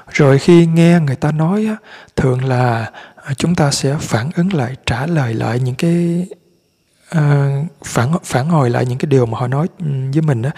Rồi 0.08 0.38
khi 0.38 0.66
nghe 0.66 1.00
người 1.00 1.16
ta 1.16 1.32
nói 1.32 1.66
á, 1.66 1.76
thường 2.16 2.44
là 2.44 2.90
chúng 3.36 3.54
ta 3.54 3.70
sẽ 3.70 3.96
phản 4.00 4.30
ứng 4.36 4.52
lại 4.52 4.76
trả 4.86 5.06
lời 5.06 5.34
lại 5.34 5.60
những 5.60 5.74
cái 5.74 6.26
uh, 7.18 7.66
phản 7.84 8.12
phản 8.24 8.48
hồi 8.48 8.70
lại 8.70 8.86
những 8.86 8.98
cái 8.98 9.06
điều 9.06 9.26
mà 9.26 9.38
họ 9.38 9.46
nói 9.46 9.66
ừ, 9.78 9.86
với 10.12 10.22
mình 10.22 10.42
đó 10.42 10.50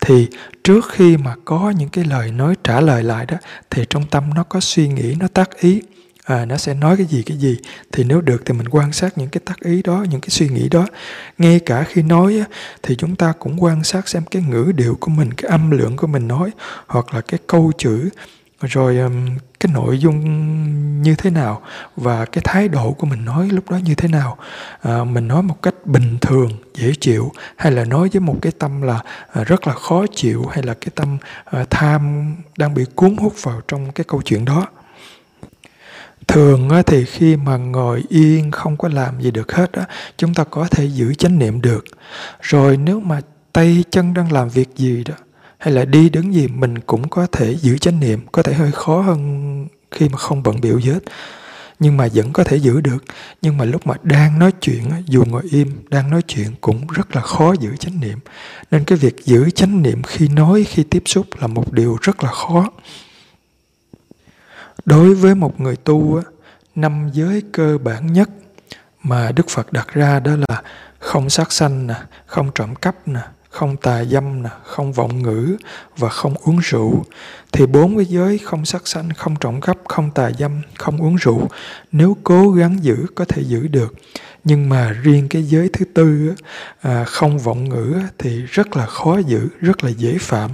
thì 0.00 0.28
trước 0.64 0.90
khi 0.92 1.16
mà 1.16 1.34
có 1.44 1.72
những 1.78 1.88
cái 1.88 2.04
lời 2.04 2.30
nói 2.30 2.54
trả 2.64 2.80
lời 2.80 3.02
lại 3.02 3.26
đó 3.26 3.36
thì 3.70 3.84
trong 3.90 4.06
tâm 4.06 4.34
nó 4.34 4.42
có 4.42 4.60
suy 4.60 4.88
nghĩ 4.88 5.14
nó 5.20 5.28
tác 5.28 5.56
ý 5.60 5.82
à, 6.24 6.44
nó 6.44 6.56
sẽ 6.56 6.74
nói 6.74 6.96
cái 6.96 7.06
gì 7.06 7.22
cái 7.22 7.36
gì. 7.36 7.58
Thì 7.92 8.04
nếu 8.04 8.20
được 8.20 8.42
thì 8.46 8.54
mình 8.54 8.68
quan 8.68 8.92
sát 8.92 9.18
những 9.18 9.28
cái 9.28 9.40
tác 9.44 9.60
ý 9.60 9.82
đó 9.82 10.04
những 10.10 10.20
cái 10.20 10.30
suy 10.30 10.48
nghĩ 10.48 10.68
đó. 10.68 10.86
Ngay 11.38 11.60
cả 11.60 11.84
khi 11.84 12.02
nói 12.02 12.38
á, 12.38 12.44
thì 12.82 12.96
chúng 12.96 13.16
ta 13.16 13.32
cũng 13.38 13.62
quan 13.62 13.84
sát 13.84 14.08
xem 14.08 14.22
cái 14.30 14.42
ngữ 14.42 14.72
điệu 14.76 14.96
của 15.00 15.10
mình 15.10 15.32
cái 15.34 15.50
âm 15.50 15.70
lượng 15.70 15.96
của 15.96 16.06
mình 16.06 16.28
nói 16.28 16.50
hoặc 16.86 17.14
là 17.14 17.20
cái 17.20 17.40
câu 17.46 17.72
chữ. 17.78 18.08
Rồi 18.60 18.98
cái 19.62 19.72
nội 19.72 19.98
dung 19.98 20.22
như 21.02 21.14
thế 21.14 21.30
nào 21.30 21.62
và 21.96 22.24
cái 22.24 22.42
thái 22.44 22.68
độ 22.68 22.92
của 22.92 23.06
mình 23.06 23.24
nói 23.24 23.48
lúc 23.48 23.70
đó 23.70 23.76
như 23.76 23.94
thế 23.94 24.08
nào. 24.08 24.36
À, 24.80 25.04
mình 25.04 25.28
nói 25.28 25.42
một 25.42 25.62
cách 25.62 25.74
bình 25.84 26.18
thường 26.20 26.50
dễ 26.74 26.92
chịu 27.00 27.32
hay 27.56 27.72
là 27.72 27.84
nói 27.84 28.08
với 28.12 28.20
một 28.20 28.36
cái 28.42 28.52
tâm 28.58 28.82
là 28.82 29.00
à, 29.32 29.44
rất 29.44 29.66
là 29.66 29.72
khó 29.72 30.06
chịu 30.14 30.46
hay 30.46 30.62
là 30.62 30.74
cái 30.74 30.88
tâm 30.94 31.18
à, 31.44 31.64
tham 31.70 32.34
đang 32.58 32.74
bị 32.74 32.84
cuốn 32.94 33.16
hút 33.16 33.42
vào 33.42 33.60
trong 33.68 33.92
cái 33.92 34.04
câu 34.08 34.22
chuyện 34.24 34.44
đó. 34.44 34.66
Thường 36.28 36.70
thì 36.86 37.04
khi 37.04 37.36
mà 37.36 37.56
ngồi 37.56 38.04
yên 38.08 38.50
không 38.50 38.76
có 38.76 38.88
làm 38.88 39.20
gì 39.20 39.30
được 39.30 39.52
hết 39.52 39.72
á 39.72 39.84
chúng 40.16 40.34
ta 40.34 40.44
có 40.44 40.68
thể 40.70 40.84
giữ 40.84 41.14
chánh 41.14 41.38
niệm 41.38 41.60
được. 41.60 41.84
Rồi 42.40 42.76
nếu 42.76 43.00
mà 43.00 43.20
tay 43.52 43.84
chân 43.90 44.14
đang 44.14 44.32
làm 44.32 44.48
việc 44.48 44.68
gì 44.76 45.04
đó 45.04 45.14
hay 45.62 45.74
là 45.74 45.84
đi 45.84 46.08
đứng 46.08 46.34
gì 46.34 46.48
mình 46.48 46.78
cũng 46.78 47.08
có 47.08 47.26
thể 47.26 47.56
giữ 47.56 47.78
chánh 47.78 48.00
niệm, 48.00 48.20
có 48.32 48.42
thể 48.42 48.52
hơi 48.52 48.72
khó 48.72 49.00
hơn 49.00 49.66
khi 49.90 50.08
mà 50.08 50.18
không 50.18 50.42
bận 50.42 50.60
biểu 50.60 50.80
gì 50.80 50.90
hết. 50.90 51.02
Nhưng 51.80 51.96
mà 51.96 52.08
vẫn 52.14 52.32
có 52.32 52.44
thể 52.44 52.56
giữ 52.56 52.80
được. 52.80 53.04
Nhưng 53.42 53.56
mà 53.56 53.64
lúc 53.64 53.86
mà 53.86 53.94
đang 54.02 54.38
nói 54.38 54.52
chuyện 54.60 54.90
dù 55.06 55.24
ngồi 55.24 55.42
im, 55.50 55.82
đang 55.88 56.10
nói 56.10 56.22
chuyện 56.22 56.46
cũng 56.60 56.86
rất 56.86 57.16
là 57.16 57.22
khó 57.22 57.52
giữ 57.52 57.76
chánh 57.76 58.00
niệm. 58.00 58.18
Nên 58.70 58.84
cái 58.84 58.98
việc 58.98 59.24
giữ 59.24 59.50
chánh 59.50 59.82
niệm 59.82 60.02
khi 60.02 60.28
nói, 60.28 60.64
khi 60.64 60.82
tiếp 60.82 61.02
xúc 61.06 61.26
là 61.40 61.46
một 61.46 61.72
điều 61.72 61.98
rất 62.02 62.24
là 62.24 62.30
khó. 62.30 62.70
Đối 64.84 65.14
với 65.14 65.34
một 65.34 65.60
người 65.60 65.76
tu 65.76 66.22
năm 66.74 67.10
giới 67.12 67.42
cơ 67.52 67.78
bản 67.78 68.12
nhất 68.12 68.30
mà 69.02 69.32
đức 69.32 69.48
phật 69.48 69.72
đặt 69.72 69.88
ra 69.94 70.20
đó 70.20 70.32
là 70.48 70.62
không 70.98 71.30
sát 71.30 71.52
sanh 71.52 71.86
nè, 71.86 71.96
không 72.26 72.50
trộm 72.54 72.74
cắp 72.74 73.08
nè 73.08 73.20
không 73.52 73.76
tà 73.76 74.04
dâm 74.04 74.42
nè, 74.42 74.50
không 74.64 74.92
vọng 74.92 75.22
ngữ 75.22 75.56
và 75.96 76.08
không 76.08 76.34
uống 76.44 76.58
rượu. 76.58 77.04
Thì 77.52 77.66
bốn 77.66 77.96
cái 77.96 78.06
giới 78.06 78.38
không 78.38 78.64
sát 78.64 78.88
sanh, 78.88 79.08
không 79.16 79.36
trộm 79.40 79.60
cắp, 79.60 79.76
không 79.88 80.10
tà 80.10 80.30
dâm, 80.38 80.62
không 80.78 80.98
uống 80.98 81.16
rượu, 81.16 81.48
nếu 81.92 82.16
cố 82.24 82.50
gắng 82.50 82.84
giữ 82.84 83.06
có 83.14 83.24
thể 83.24 83.42
giữ 83.42 83.68
được. 83.68 83.94
Nhưng 84.44 84.68
mà 84.68 84.90
riêng 85.02 85.28
cái 85.28 85.42
giới 85.42 85.68
thứ 85.72 85.84
tư, 85.84 86.34
à, 86.80 87.04
không 87.04 87.38
vọng 87.38 87.68
ngữ 87.68 87.94
thì 88.18 88.42
rất 88.42 88.76
là 88.76 88.86
khó 88.86 89.18
giữ, 89.18 89.48
rất 89.60 89.84
là 89.84 89.90
dễ 89.90 90.18
phạm 90.20 90.50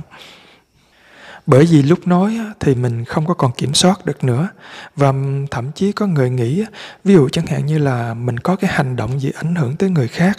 bởi 1.49 1.65
vì 1.65 1.83
lúc 1.83 2.07
nói 2.07 2.39
thì 2.61 2.75
mình 2.75 3.05
không 3.05 3.27
có 3.27 3.35
còn 3.35 3.53
kiểm 3.53 3.75
soát 3.75 4.07
được 4.07 4.25
nữa. 4.25 4.49
Và 4.97 5.13
thậm 5.51 5.73
chí 5.75 5.93
có 5.93 6.07
người 6.07 6.31
nghĩ 6.31 6.65
ví 7.05 7.15
dụ 7.15 7.29
chẳng 7.29 7.47
hạn 7.47 7.67
như 7.67 7.79
là 7.79 8.15
mình 8.15 8.39
có 8.39 8.57
cái 8.57 8.71
hành 8.75 8.97
động 8.97 9.21
gì 9.21 9.31
ảnh 9.37 9.55
hưởng 9.55 9.77
tới 9.77 9.91
người 9.91 10.09
khác 10.09 10.37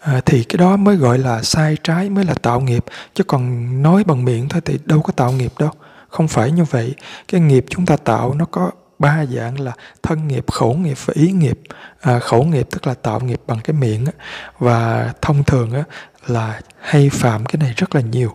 à, 0.00 0.20
thì 0.26 0.44
cái 0.44 0.56
đó 0.56 0.76
mới 0.76 0.96
gọi 0.96 1.18
là 1.18 1.42
sai 1.42 1.76
trái 1.82 2.10
mới 2.10 2.24
là 2.24 2.34
tạo 2.34 2.60
nghiệp. 2.60 2.84
Chứ 3.14 3.24
còn 3.24 3.82
nói 3.82 4.04
bằng 4.04 4.24
miệng 4.24 4.48
thôi 4.48 4.60
thì 4.64 4.78
đâu 4.84 5.02
có 5.02 5.12
tạo 5.12 5.32
nghiệp 5.32 5.52
đâu. 5.58 5.70
Không 6.08 6.28
phải 6.28 6.50
như 6.50 6.64
vậy. 6.64 6.94
Cái 7.28 7.40
nghiệp 7.40 7.64
chúng 7.68 7.86
ta 7.86 7.96
tạo 7.96 8.34
nó 8.34 8.44
có 8.44 8.70
ba 8.98 9.26
dạng 9.26 9.60
là 9.60 9.72
thân 10.02 10.28
nghiệp 10.28 10.44
khẩu 10.52 10.74
nghiệp 10.74 10.98
và 11.04 11.14
ý 11.16 11.32
nghiệp. 11.32 11.60
À, 12.00 12.18
khẩu 12.18 12.44
nghiệp 12.44 12.66
tức 12.70 12.86
là 12.86 12.94
tạo 12.94 13.20
nghiệp 13.20 13.40
bằng 13.46 13.58
cái 13.64 13.74
miệng 13.74 14.04
và 14.58 15.12
thông 15.22 15.44
thường 15.44 15.72
là 16.26 16.60
hay 16.80 17.10
phạm 17.10 17.46
cái 17.46 17.60
này 17.60 17.74
rất 17.76 17.94
là 17.94 18.00
nhiều 18.00 18.34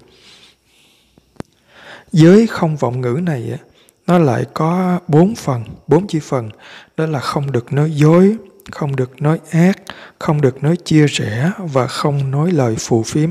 giới 2.11 2.47
không 2.47 2.77
vọng 2.77 3.01
ngữ 3.01 3.19
này 3.23 3.59
nó 4.07 4.17
lại 4.17 4.45
có 4.53 4.99
bốn 5.07 5.35
phần 5.35 5.63
bốn 5.87 6.07
chi 6.07 6.19
phần 6.19 6.49
đó 6.97 7.05
là 7.05 7.19
không 7.19 7.51
được 7.51 7.73
nói 7.73 7.91
dối 7.91 8.37
không 8.71 8.95
được 8.95 9.21
nói 9.21 9.39
ác, 9.51 9.77
không 10.19 10.41
được 10.41 10.63
nói 10.63 10.75
chia 10.77 11.05
rẽ 11.07 11.51
và 11.57 11.87
không 11.87 12.31
nói 12.31 12.51
lời 12.51 12.75
phù 12.79 13.03
phiếm. 13.03 13.29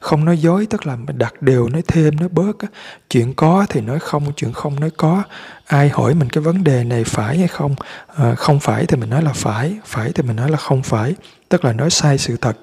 Không 0.00 0.24
nói 0.24 0.38
dối 0.38 0.66
tức 0.70 0.86
là 0.86 0.96
mình 0.96 1.18
đặt 1.18 1.42
đều, 1.42 1.68
nói 1.68 1.82
thêm, 1.86 2.16
nói 2.16 2.28
bớt. 2.28 2.56
Chuyện 3.10 3.34
có 3.34 3.66
thì 3.68 3.80
nói 3.80 3.98
không, 3.98 4.32
chuyện 4.36 4.52
không 4.52 4.80
nói 4.80 4.90
có. 4.96 5.22
Ai 5.66 5.88
hỏi 5.88 6.14
mình 6.14 6.30
cái 6.30 6.42
vấn 6.42 6.64
đề 6.64 6.84
này 6.84 7.04
phải 7.04 7.38
hay 7.38 7.48
không? 7.48 7.74
À, 8.16 8.34
không 8.34 8.60
phải 8.60 8.86
thì 8.86 8.96
mình 8.96 9.10
nói 9.10 9.22
là 9.22 9.32
phải, 9.32 9.76
phải 9.84 10.12
thì 10.14 10.22
mình 10.22 10.36
nói 10.36 10.50
là 10.50 10.56
không 10.56 10.82
phải. 10.82 11.14
Tức 11.48 11.64
là 11.64 11.72
nói 11.72 11.90
sai 11.90 12.18
sự 12.18 12.36
thật, 12.36 12.56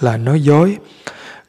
là 0.00 0.16
nói 0.16 0.42
dối. 0.42 0.76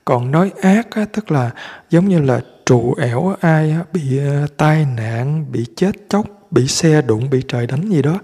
Còn 0.06 0.32
nói 0.32 0.52
ác 0.62 0.88
á, 0.92 1.06
tức 1.14 1.32
là 1.32 1.52
giống 1.90 2.10
như 2.10 2.20
là 2.20 2.42
trụ 2.70 2.94
ẻo 2.94 3.36
ai 3.40 3.76
bị 3.94 4.18
ờ, 4.18 4.48
tai 4.58 4.86
nạn, 4.98 5.46
bị 5.52 5.66
chết 5.76 5.92
chóc 6.10 6.26
bị 6.52 6.68
xe 6.68 7.02
đụng 7.02 7.30
bị 7.30 7.42
trời 7.48 7.68
đánh 7.68 7.90
gì 7.90 8.02
đó. 8.02 8.20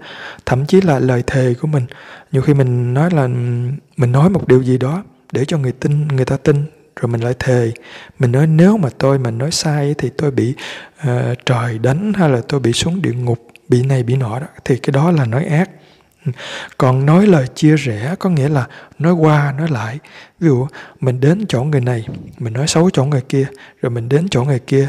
Thậm 0.46 0.66
chí 0.66 0.80
là 0.80 0.98
lời 0.98 1.22
thề 1.26 1.54
của 1.60 1.68
mình. 1.68 1.86
Nhiều 2.32 2.42
khi 2.42 2.54
mình 2.54 2.94
nói 2.94 3.10
là 3.10 3.28
mình 3.96 4.12
nói 4.12 4.30
một 4.30 4.48
điều 4.48 4.62
gì 4.62 4.78
đó 4.78 5.04
để 5.32 5.44
cho 5.44 5.58
người 5.58 5.72
tin 5.72 6.08
người 6.08 6.24
ta 6.24 6.36
tin 6.36 6.56
rồi 7.00 7.08
mình 7.08 7.20
lại 7.20 7.34
thề. 7.38 7.72
Mình 8.18 8.32
nói 8.32 8.46
nếu 8.46 8.76
mà 8.76 8.88
tôi 8.98 9.18
mà 9.18 9.30
nói 9.30 9.50
sai 9.50 9.94
thì 9.98 10.10
tôi 10.16 10.30
bị 10.30 10.54
uh, 11.00 11.38
trời 11.46 11.78
đánh 11.78 12.12
hay 12.16 12.28
là 12.28 12.40
tôi 12.48 12.60
bị 12.60 12.72
xuống 12.72 13.02
địa 13.02 13.12
ngục 13.12 13.46
bị 13.68 13.82
này 13.82 14.02
bị 14.02 14.16
nọ 14.16 14.38
đó 14.38 14.46
thì 14.64 14.76
cái 14.76 14.92
đó 14.92 15.10
là 15.10 15.24
nói 15.24 15.44
ác 15.44 15.70
còn 16.78 17.06
nói 17.06 17.26
lời 17.26 17.46
chia 17.54 17.76
rẽ 17.76 18.14
có 18.18 18.30
nghĩa 18.30 18.48
là 18.48 18.66
nói 18.98 19.12
qua 19.12 19.54
nói 19.58 19.68
lại. 19.70 19.98
Ví 20.40 20.48
dụ 20.48 20.66
mình 21.00 21.20
đến 21.20 21.44
chỗ 21.48 21.62
người 21.62 21.80
này 21.80 22.06
mình 22.38 22.52
nói 22.52 22.66
xấu 22.66 22.90
chỗ 22.90 23.04
người 23.04 23.22
kia 23.28 23.46
rồi 23.82 23.90
mình 23.90 24.08
đến 24.08 24.28
chỗ 24.30 24.44
người 24.44 24.58
kia 24.58 24.88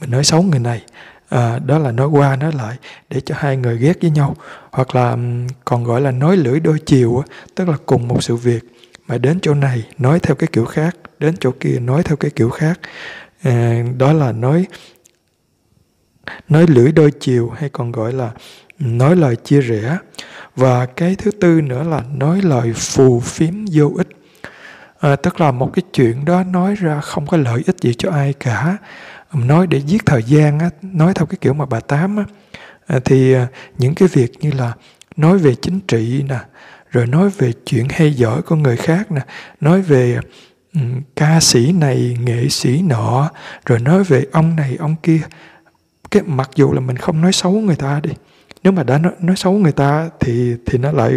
mình 0.00 0.10
nói 0.10 0.24
xấu 0.24 0.42
người 0.42 0.60
này. 0.60 0.82
À, 1.28 1.58
đó 1.58 1.78
là 1.78 1.92
nói 1.92 2.08
qua 2.08 2.36
nói 2.36 2.52
lại 2.52 2.76
để 3.10 3.20
cho 3.20 3.34
hai 3.38 3.56
người 3.56 3.78
ghét 3.78 3.98
với 4.02 4.10
nhau. 4.10 4.36
Hoặc 4.70 4.94
là 4.94 5.16
còn 5.64 5.84
gọi 5.84 6.00
là 6.00 6.10
nói 6.10 6.36
lưỡi 6.36 6.60
đôi 6.60 6.78
chiều 6.86 7.22
tức 7.54 7.68
là 7.68 7.76
cùng 7.86 8.08
một 8.08 8.22
sự 8.22 8.36
việc. 8.36 8.64
Mà 9.06 9.18
đến 9.18 9.40
chỗ 9.40 9.54
này 9.54 9.84
nói 9.98 10.20
theo 10.20 10.34
cái 10.34 10.48
kiểu 10.52 10.64
khác 10.64 10.96
đến 11.18 11.34
chỗ 11.40 11.50
kia 11.60 11.78
nói 11.80 12.02
theo 12.02 12.16
cái 12.16 12.30
kiểu 12.30 12.50
khác. 12.50 12.80
À, 13.42 13.84
đó 13.98 14.12
là 14.12 14.32
nói 14.32 14.66
nói 16.48 16.66
lưỡi 16.66 16.92
đôi 16.92 17.10
chiều 17.20 17.50
hay 17.50 17.68
còn 17.68 17.92
gọi 17.92 18.12
là 18.12 18.30
nói 18.78 19.16
lời 19.16 19.36
chia 19.36 19.60
rẽ 19.60 19.98
và 20.58 20.86
cái 20.86 21.16
thứ 21.16 21.30
tư 21.30 21.60
nữa 21.60 21.82
là 21.82 22.02
nói 22.14 22.40
lời 22.42 22.72
phù 22.72 23.20
phiếm 23.20 23.54
vô 23.72 23.92
ích. 23.96 24.08
À, 25.00 25.16
tức 25.16 25.40
là 25.40 25.50
một 25.50 25.70
cái 25.74 25.82
chuyện 25.92 26.24
đó 26.24 26.44
nói 26.44 26.74
ra 26.74 27.00
không 27.00 27.26
có 27.26 27.36
lợi 27.36 27.62
ích 27.66 27.76
gì 27.80 27.94
cho 27.98 28.10
ai 28.10 28.32
cả. 28.32 28.76
Nói 29.32 29.66
để 29.66 29.78
giết 29.78 30.06
thời 30.06 30.22
gian 30.22 30.58
á, 30.58 30.70
nói 30.82 31.14
theo 31.14 31.26
cái 31.26 31.38
kiểu 31.40 31.54
mà 31.54 31.66
bà 31.66 31.80
tám 31.80 32.16
á, 32.16 32.24
à, 32.86 33.00
thì 33.04 33.34
à, 33.34 33.46
những 33.78 33.94
cái 33.94 34.08
việc 34.08 34.32
như 34.40 34.50
là 34.50 34.72
nói 35.16 35.38
về 35.38 35.54
chính 35.54 35.80
trị 35.80 36.22
nè 36.28 36.38
rồi 36.90 37.06
nói 37.06 37.30
về 37.38 37.52
chuyện 37.66 37.86
hay 37.90 38.14
giỏi 38.14 38.42
của 38.42 38.56
người 38.56 38.76
khác 38.76 39.12
nè 39.12 39.20
nói 39.60 39.82
về 39.82 40.18
um, 40.74 41.00
ca 41.16 41.40
sĩ 41.40 41.72
này 41.72 42.16
nghệ 42.20 42.48
sĩ 42.48 42.82
nọ 42.82 43.30
rồi 43.66 43.78
nói 43.78 44.04
về 44.04 44.24
ông 44.32 44.56
này 44.56 44.76
ông 44.80 44.96
kia. 45.02 45.20
Cái 46.10 46.22
mặc 46.26 46.50
dù 46.54 46.72
là 46.72 46.80
mình 46.80 46.96
không 46.96 47.20
nói 47.20 47.32
xấu 47.32 47.52
người 47.52 47.76
ta 47.76 48.00
đi 48.02 48.10
nếu 48.68 48.72
mà 48.72 48.82
đã 48.82 48.98
nói, 48.98 49.12
nói 49.20 49.36
xấu 49.36 49.52
người 49.52 49.72
ta 49.72 50.10
thì 50.20 50.54
thì 50.66 50.78
nó 50.78 50.92
lại 50.92 51.12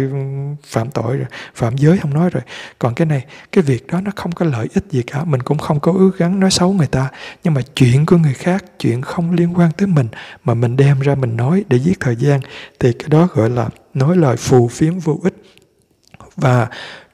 phạm 0.64 0.90
tội 0.90 1.16
rồi 1.16 1.26
phạm 1.54 1.76
giới 1.76 1.98
không 1.98 2.14
nói 2.14 2.30
rồi. 2.30 2.42
Còn 2.78 2.94
cái 2.94 3.06
này 3.06 3.24
cái 3.52 3.62
việc 3.62 3.86
đó 3.86 4.00
nó 4.00 4.10
không 4.16 4.32
có 4.32 4.46
lợi 4.46 4.68
ích 4.74 4.84
gì 4.90 5.02
cả. 5.02 5.24
Mình 5.24 5.42
cũng 5.42 5.58
không 5.58 5.80
có 5.80 5.92
ước 5.92 6.18
gắng 6.18 6.40
nói 6.40 6.50
xấu 6.50 6.72
người 6.72 6.86
ta. 6.86 7.08
Nhưng 7.44 7.54
mà 7.54 7.60
chuyện 7.74 8.06
của 8.06 8.16
người 8.16 8.34
khác 8.34 8.64
chuyện 8.78 9.02
không 9.02 9.32
liên 9.32 9.58
quan 9.58 9.70
tới 9.72 9.86
mình 9.86 10.08
mà 10.44 10.54
mình 10.54 10.76
đem 10.76 11.00
ra 11.00 11.14
mình 11.14 11.36
nói 11.36 11.64
để 11.68 11.78
giết 11.78 12.00
thời 12.00 12.16
gian 12.16 12.40
thì 12.80 12.92
cái 12.92 13.08
đó 13.08 13.28
gọi 13.34 13.50
là 13.50 13.68
nói 13.94 14.16
lời 14.16 14.36
phù 14.36 14.68
phiếm 14.68 14.98
vô 14.98 15.20
ích. 15.22 15.34
Và 16.36 16.68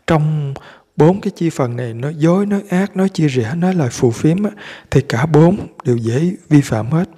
trong 0.07 0.55
bốn 0.97 1.21
cái 1.21 1.31
chi 1.37 1.51
phần 1.51 1.77
này 1.77 1.95
nói 1.95 2.15
dối 2.15 2.47
nói 2.47 2.63
ác 2.69 2.97
nói 2.97 3.09
chia 3.09 3.29
rẽ 3.29 3.55
nói 3.55 3.75
lời 3.75 3.89
phù 3.91 4.11
phiếm 4.11 4.45
á, 4.45 4.51
thì 4.91 5.01
cả 5.01 5.27
bốn 5.27 5.67
đều 5.85 5.97
dễ 5.97 6.33
vi 6.49 6.61
phạm 6.61 6.91
hết 6.91 7.09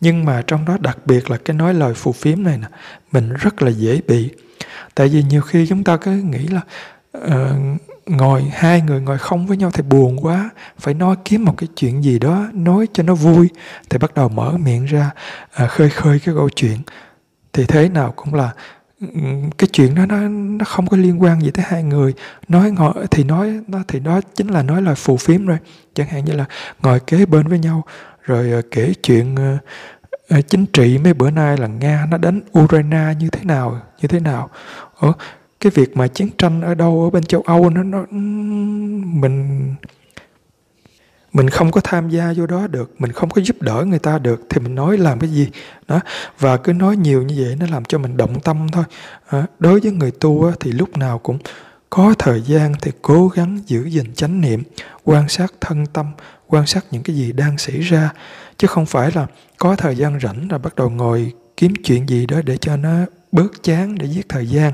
nhưng 0.00 0.24
mà 0.24 0.42
trong 0.46 0.64
đó 0.64 0.76
đặc 0.80 0.98
biệt 1.04 1.30
là 1.30 1.36
cái 1.36 1.56
nói 1.56 1.74
lời 1.74 1.94
phù 1.94 2.12
phiếm 2.12 2.42
này 2.42 2.58
nè 2.58 2.66
mình 3.12 3.32
rất 3.32 3.62
là 3.62 3.70
dễ 3.70 4.00
bị. 4.08 4.30
Tại 4.94 5.08
vì 5.08 5.22
nhiều 5.22 5.42
khi 5.42 5.66
chúng 5.66 5.84
ta 5.84 5.96
cứ 5.96 6.10
nghĩ 6.10 6.46
là 6.46 6.60
uh, 7.18 7.80
ngồi 8.06 8.42
hai 8.52 8.80
người 8.80 9.00
ngồi 9.00 9.18
không 9.18 9.46
với 9.46 9.56
nhau 9.56 9.70
thì 9.70 9.82
buồn 9.82 10.16
quá 10.24 10.50
phải 10.78 10.94
nói 10.94 11.16
kiếm 11.24 11.44
một 11.44 11.54
cái 11.56 11.68
chuyện 11.76 12.04
gì 12.04 12.18
đó 12.18 12.46
nói 12.52 12.88
cho 12.92 13.02
nó 13.02 13.14
vui 13.14 13.48
thì 13.90 13.98
bắt 13.98 14.14
đầu 14.14 14.28
mở 14.28 14.52
miệng 14.52 14.84
ra 14.84 15.10
uh, 15.64 15.70
khơi 15.70 15.90
khơi 15.90 16.20
cái 16.24 16.34
câu 16.34 16.48
chuyện. 16.50 16.78
Thì 17.52 17.64
thế 17.64 17.88
nào 17.88 18.12
cũng 18.16 18.34
là 18.34 18.50
cái 19.58 19.68
chuyện 19.72 19.94
đó 19.94 20.06
nó 20.06 20.16
nó 20.28 20.64
không 20.64 20.86
có 20.86 20.96
liên 20.96 21.22
quan 21.22 21.40
gì 21.40 21.50
tới 21.50 21.64
hai 21.68 21.82
người. 21.82 22.14
Nói 22.48 22.70
ngồi 22.70 22.92
thì 23.10 23.24
nói 23.24 23.60
nó 23.68 23.78
thì 23.88 24.00
đó 24.00 24.20
chính 24.34 24.48
là 24.48 24.62
nói 24.62 24.82
lời 24.82 24.94
phù 24.94 25.16
phiếm 25.16 25.46
rồi. 25.46 25.58
Chẳng 25.94 26.08
hạn 26.08 26.24
như 26.24 26.32
là 26.32 26.44
ngồi 26.82 27.00
kế 27.00 27.26
bên 27.26 27.48
với 27.48 27.58
nhau 27.58 27.84
rồi 28.28 28.50
ờ, 28.52 28.62
kể 28.70 28.94
chuyện 29.02 29.36
ờ, 29.36 29.58
ờ, 30.28 30.40
chính 30.40 30.66
trị 30.66 30.98
mấy 30.98 31.14
bữa 31.14 31.30
nay 31.30 31.56
là 31.56 31.66
nga 31.66 32.06
nó 32.10 32.18
đánh 32.18 32.40
ukraine 32.58 33.14
như 33.20 33.30
thế 33.30 33.44
nào 33.44 33.80
như 34.02 34.08
thế 34.08 34.20
nào? 34.20 34.50
Ở 34.98 35.12
cái 35.60 35.72
việc 35.74 35.96
mà 35.96 36.06
chiến 36.08 36.28
tranh 36.38 36.62
ở 36.62 36.74
đâu 36.74 37.04
ở 37.04 37.10
bên 37.10 37.24
châu 37.24 37.40
âu 37.40 37.70
nó 37.70 37.82
nó 37.82 38.04
mình 39.20 39.74
mình 41.32 41.50
không 41.50 41.70
có 41.70 41.80
tham 41.84 42.08
gia 42.08 42.32
vô 42.36 42.46
đó 42.46 42.66
được 42.66 42.94
mình 42.98 43.12
không 43.12 43.30
có 43.30 43.42
giúp 43.42 43.62
đỡ 43.62 43.84
người 43.88 43.98
ta 43.98 44.18
được 44.18 44.46
thì 44.50 44.60
mình 44.60 44.74
nói 44.74 44.98
làm 44.98 45.18
cái 45.20 45.30
gì? 45.30 45.48
Đó 45.88 46.00
và 46.38 46.56
cứ 46.56 46.72
nói 46.72 46.96
nhiều 46.96 47.22
như 47.22 47.34
vậy 47.44 47.56
nó 47.60 47.66
làm 47.70 47.84
cho 47.84 47.98
mình 47.98 48.16
động 48.16 48.40
tâm 48.40 48.66
thôi. 48.72 48.84
À, 49.28 49.46
đối 49.58 49.80
với 49.80 49.92
người 49.92 50.10
tu 50.10 50.52
thì 50.60 50.72
lúc 50.72 50.96
nào 50.96 51.18
cũng 51.18 51.38
có 51.90 52.14
thời 52.18 52.42
gian 52.42 52.72
thì 52.82 52.90
cố 53.02 53.28
gắng 53.28 53.60
giữ 53.66 53.84
gìn 53.84 54.14
chánh 54.14 54.40
niệm, 54.40 54.62
quan 55.04 55.28
sát 55.28 55.52
thân 55.60 55.86
tâm, 55.86 56.06
quan 56.46 56.66
sát 56.66 56.84
những 56.90 57.02
cái 57.02 57.16
gì 57.16 57.32
đang 57.32 57.58
xảy 57.58 57.80
ra. 57.80 58.12
Chứ 58.56 58.66
không 58.66 58.86
phải 58.86 59.10
là 59.14 59.26
có 59.58 59.76
thời 59.76 59.96
gian 59.96 60.20
rảnh 60.20 60.48
là 60.50 60.58
bắt 60.58 60.74
đầu 60.74 60.90
ngồi 60.90 61.32
kiếm 61.56 61.72
chuyện 61.84 62.08
gì 62.08 62.26
đó 62.26 62.40
để 62.44 62.56
cho 62.56 62.76
nó 62.76 62.90
bớt 63.32 63.62
chán 63.62 63.98
để 63.98 64.06
giết 64.06 64.28
thời 64.28 64.46
gian. 64.46 64.72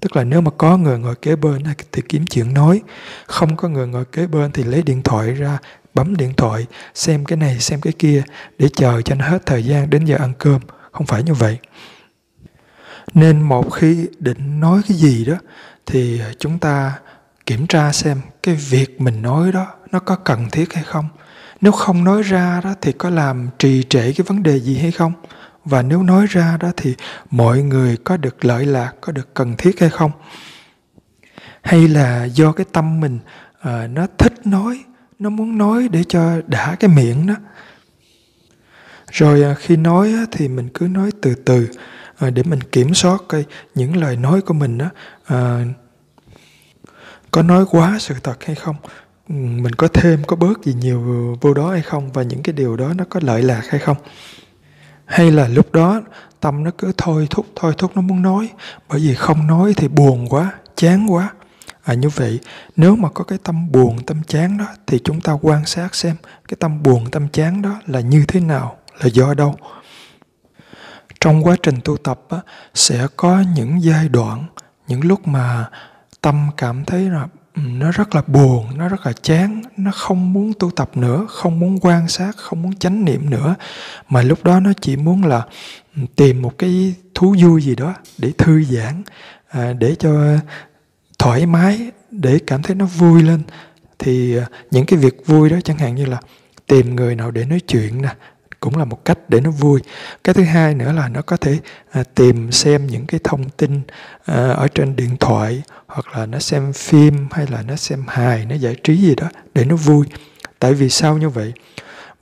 Tức 0.00 0.16
là 0.16 0.24
nếu 0.24 0.40
mà 0.40 0.50
có 0.58 0.76
người 0.76 0.98
ngồi 0.98 1.14
kế 1.14 1.36
bên 1.36 1.62
thì 1.92 2.02
kiếm 2.08 2.26
chuyện 2.26 2.54
nói. 2.54 2.82
Không 3.26 3.56
có 3.56 3.68
người 3.68 3.86
ngồi 3.86 4.04
kế 4.04 4.26
bên 4.26 4.52
thì 4.52 4.64
lấy 4.64 4.82
điện 4.82 5.02
thoại 5.02 5.32
ra, 5.32 5.58
bấm 5.94 6.16
điện 6.16 6.32
thoại, 6.36 6.66
xem 6.94 7.24
cái 7.24 7.36
này, 7.36 7.60
xem 7.60 7.80
cái 7.80 7.92
kia 7.92 8.22
để 8.58 8.68
chờ 8.74 9.02
cho 9.02 9.14
nó 9.14 9.28
hết 9.28 9.46
thời 9.46 9.62
gian 9.62 9.90
đến 9.90 10.04
giờ 10.04 10.16
ăn 10.16 10.32
cơm. 10.38 10.60
Không 10.92 11.06
phải 11.06 11.22
như 11.22 11.34
vậy. 11.34 11.58
Nên 13.14 13.42
một 13.42 13.70
khi 13.70 14.06
định 14.18 14.60
nói 14.60 14.80
cái 14.88 14.96
gì 14.96 15.24
đó 15.24 15.34
thì 15.86 16.20
ờ, 16.20 16.32
chúng 16.38 16.58
ta 16.58 16.98
kiểm 17.46 17.66
tra 17.66 17.92
xem 17.92 18.20
cái 18.42 18.54
việc 18.54 19.00
mình 19.00 19.22
nói 19.22 19.52
đó 19.52 19.66
nó 19.92 19.98
có 19.98 20.16
cần 20.16 20.50
thiết 20.50 20.74
hay 20.74 20.84
không. 20.84 21.08
Nếu 21.60 21.72
không 21.72 22.04
nói 22.04 22.22
ra 22.22 22.60
đó 22.64 22.74
thì 22.80 22.92
có 22.92 23.10
làm 23.10 23.48
trì 23.58 23.82
trệ 23.82 24.12
cái 24.12 24.24
vấn 24.26 24.42
đề 24.42 24.60
gì 24.60 24.78
hay 24.78 24.90
không? 24.90 25.12
Và 25.64 25.82
nếu 25.82 26.02
nói 26.02 26.26
ra 26.26 26.56
đó 26.60 26.70
thì 26.76 26.94
mọi 27.30 27.62
người 27.62 27.96
có 27.96 28.16
được 28.16 28.44
lợi 28.44 28.66
lạc 28.66 28.92
có 29.00 29.12
được 29.12 29.34
cần 29.34 29.54
thiết 29.58 29.80
hay 29.80 29.90
không? 29.90 30.10
Hay 31.62 31.88
là 31.88 32.24
do 32.24 32.52
cái 32.52 32.66
tâm 32.72 33.00
mình 33.00 33.18
uh, 33.60 33.90
nó 33.90 34.06
thích 34.18 34.46
nói 34.46 34.84
nó 35.18 35.30
muốn 35.30 35.58
nói 35.58 35.88
để 35.88 36.04
cho 36.04 36.40
đã 36.46 36.76
cái 36.80 36.90
miệng 36.90 37.26
đó? 37.26 37.34
Rồi 39.12 39.52
uh, 39.52 39.58
khi 39.58 39.76
nói 39.76 40.14
uh, 40.22 40.28
thì 40.32 40.48
mình 40.48 40.68
cứ 40.74 40.86
nói 40.86 41.10
từ 41.22 41.34
từ. 41.34 41.68
À, 42.22 42.30
để 42.30 42.42
mình 42.42 42.60
kiểm 42.62 42.94
soát 42.94 43.22
cái 43.28 43.44
những 43.74 43.96
lời 43.96 44.16
nói 44.16 44.40
của 44.40 44.54
mình 44.54 44.78
đó 44.78 44.86
à, 45.24 45.64
có 47.30 47.42
nói 47.42 47.64
quá 47.70 47.96
sự 48.00 48.14
thật 48.22 48.44
hay 48.44 48.56
không? 48.56 48.76
Ừ, 49.28 49.34
mình 49.34 49.72
có 49.72 49.88
thêm 49.88 50.24
có 50.26 50.36
bớt 50.36 50.64
gì 50.64 50.74
nhiều 50.74 51.36
vô 51.40 51.54
đó 51.54 51.70
hay 51.70 51.82
không? 51.82 52.12
Và 52.12 52.22
những 52.22 52.42
cái 52.42 52.52
điều 52.52 52.76
đó 52.76 52.92
nó 52.96 53.04
có 53.10 53.20
lợi 53.22 53.42
lạc 53.42 53.62
hay 53.68 53.80
không? 53.80 53.96
Hay 55.04 55.30
là 55.30 55.48
lúc 55.48 55.72
đó 55.72 56.02
tâm 56.40 56.64
nó 56.64 56.70
cứ 56.78 56.92
thôi 56.96 57.26
thúc 57.30 57.46
thôi 57.56 57.74
thúc 57.78 57.92
nó 57.94 58.02
muốn 58.02 58.22
nói? 58.22 58.48
Bởi 58.88 59.00
vì 59.00 59.14
không 59.14 59.46
nói 59.46 59.74
thì 59.76 59.88
buồn 59.88 60.28
quá 60.28 60.52
chán 60.76 61.06
quá. 61.12 61.32
À 61.82 61.94
như 61.94 62.08
vậy 62.08 62.38
nếu 62.76 62.96
mà 62.96 63.08
có 63.08 63.24
cái 63.24 63.38
tâm 63.42 63.72
buồn 63.72 63.98
tâm 64.06 64.22
chán 64.26 64.58
đó 64.58 64.66
thì 64.86 64.98
chúng 65.04 65.20
ta 65.20 65.32
quan 65.42 65.66
sát 65.66 65.94
xem 65.94 66.16
cái 66.48 66.56
tâm 66.60 66.82
buồn 66.82 67.10
tâm 67.10 67.28
chán 67.28 67.62
đó 67.62 67.80
là 67.86 68.00
như 68.00 68.24
thế 68.28 68.40
nào 68.40 68.76
là 69.00 69.06
do 69.06 69.34
đâu? 69.34 69.56
Trong 71.22 71.46
quá 71.46 71.56
trình 71.62 71.74
tu 71.84 71.96
tập 71.96 72.20
á, 72.28 72.38
sẽ 72.74 73.06
có 73.16 73.44
những 73.54 73.82
giai 73.82 74.08
đoạn 74.08 74.44
những 74.88 75.04
lúc 75.04 75.28
mà 75.28 75.66
tâm 76.20 76.50
cảm 76.56 76.84
thấy 76.84 77.10
là 77.10 77.28
ừ, 77.54 77.62
nó 77.64 77.90
rất 77.90 78.14
là 78.14 78.22
buồn 78.26 78.66
nó 78.76 78.88
rất 78.88 79.06
là 79.06 79.12
chán 79.12 79.62
nó 79.76 79.90
không 79.90 80.32
muốn 80.32 80.52
tu 80.58 80.70
tập 80.70 80.90
nữa 80.96 81.26
không 81.28 81.58
muốn 81.60 81.78
quan 81.80 82.08
sát 82.08 82.36
không 82.36 82.62
muốn 82.62 82.76
chánh 82.76 83.04
niệm 83.04 83.30
nữa. 83.30 83.54
Mà 84.08 84.22
lúc 84.22 84.44
đó 84.44 84.60
nó 84.60 84.72
chỉ 84.80 84.96
muốn 84.96 85.24
là 85.24 85.42
ừ, 85.96 86.02
tìm 86.16 86.42
một 86.42 86.58
cái 86.58 86.94
thú 87.14 87.34
vui 87.42 87.62
gì 87.62 87.74
đó 87.74 87.94
để 88.18 88.32
thư 88.38 88.64
giãn 88.64 89.02
à, 89.48 89.72
để 89.72 89.94
cho 89.98 90.36
thoải 91.18 91.46
mái 91.46 91.90
để 92.10 92.38
cảm 92.46 92.62
thấy 92.62 92.76
nó 92.76 92.84
vui 92.84 93.22
lên. 93.22 93.42
Thì 93.98 94.36
à, 94.36 94.46
những 94.70 94.86
cái 94.86 94.98
việc 94.98 95.26
vui 95.26 95.50
đó 95.50 95.56
chẳng 95.64 95.78
hạn 95.78 95.94
như 95.94 96.04
là 96.04 96.20
tìm 96.66 96.96
người 96.96 97.16
nào 97.16 97.30
để 97.30 97.44
nói 97.44 97.60
chuyện 97.60 98.02
nè 98.02 98.14
cũng 98.62 98.76
là 98.76 98.84
một 98.84 99.04
cách 99.04 99.18
để 99.28 99.40
nó 99.40 99.50
vui. 99.50 99.80
Cái 100.24 100.34
thứ 100.34 100.42
hai 100.42 100.74
nữa 100.74 100.92
là 100.92 101.08
nó 101.08 101.22
có 101.22 101.36
thể 101.36 101.58
à, 101.90 102.02
tìm 102.14 102.52
xem 102.52 102.86
những 102.86 103.06
cái 103.06 103.20
thông 103.24 103.48
tin 103.48 103.80
à, 104.24 104.48
ở 104.48 104.68
trên 104.68 104.96
điện 104.96 105.16
thoại 105.20 105.62
hoặc 105.86 106.16
là 106.16 106.26
nó 106.26 106.38
xem 106.38 106.72
phim 106.72 107.28
hay 107.30 107.46
là 107.50 107.62
nó 107.62 107.76
xem 107.76 108.04
hài 108.08 108.46
nó 108.46 108.54
giải 108.54 108.76
trí 108.84 108.96
gì 108.96 109.14
đó 109.14 109.28
để 109.54 109.64
nó 109.64 109.76
vui. 109.76 110.06
Tại 110.58 110.74
vì 110.74 110.88
sao 110.88 111.18
như 111.18 111.28
vậy? 111.28 111.52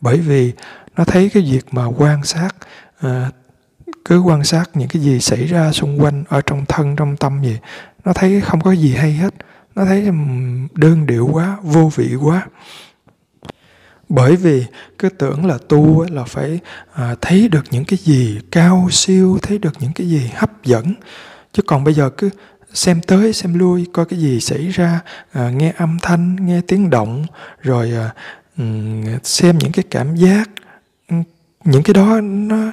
Bởi 0.01 0.17
vì 0.17 0.53
nó 0.97 1.05
thấy 1.05 1.31
cái 1.35 1.43
việc 1.43 1.67
mà 1.71 1.85
quan 1.85 2.25
sát 2.25 2.51
à, 3.01 3.31
cứ 4.05 4.21
quan 4.21 4.45
sát 4.45 4.71
những 4.75 4.89
cái 4.89 5.03
gì 5.03 5.21
xảy 5.21 5.47
ra 5.47 5.73
xung 5.73 6.03
quanh 6.03 6.25
ở 6.29 6.41
trong 6.47 6.65
thân 6.67 6.97
trong 6.97 7.17
tâm 7.17 7.43
gì 7.43 7.59
nó 8.05 8.13
thấy 8.13 8.41
không 8.41 8.61
có 8.61 8.73
gì 8.73 8.95
hay 8.95 9.13
hết. 9.13 9.35
Nó 9.75 9.85
thấy 9.85 10.05
đơn 10.75 11.07
điệu 11.07 11.29
quá 11.33 11.57
vô 11.63 11.91
vị 11.97 12.15
quá 12.15 12.47
bởi 14.11 14.37
vì 14.37 14.65
cứ 14.99 15.09
tưởng 15.09 15.47
là 15.47 15.59
tu 15.69 16.07
là 16.11 16.25
phải 16.25 16.59
à, 16.93 17.15
thấy 17.21 17.49
được 17.49 17.65
những 17.71 17.85
cái 17.85 17.99
gì 17.99 18.41
cao 18.51 18.89
siêu 18.91 19.39
thấy 19.43 19.59
được 19.59 19.73
những 19.81 19.93
cái 19.93 20.09
gì 20.09 20.31
hấp 20.35 20.65
dẫn. 20.65 20.95
Chứ 21.53 21.63
còn 21.67 21.85
bây 21.85 21.95
giờ 21.95 22.11
cứ 22.11 22.31
xem 22.75 23.01
tới 23.01 23.33
xem 23.33 23.59
lui 23.59 23.87
coi 23.93 24.05
cái 24.07 24.19
gì 24.19 24.41
xảy 24.41 24.69
ra 24.69 25.01
à, 25.33 25.51
nghe 25.51 25.73
âm 25.77 25.99
thanh 26.03 26.37
nghe 26.47 26.61
tiếng 26.67 26.91
động 26.91 27.27
rồi 27.63 27.93
à, 27.93 28.11
xem 29.23 29.59
những 29.59 29.73
cái 29.73 29.85
cảm 29.91 30.17
giác 30.17 30.51
những 31.65 31.83
cái 31.83 31.95
đó 31.95 32.21
nó 32.21 32.73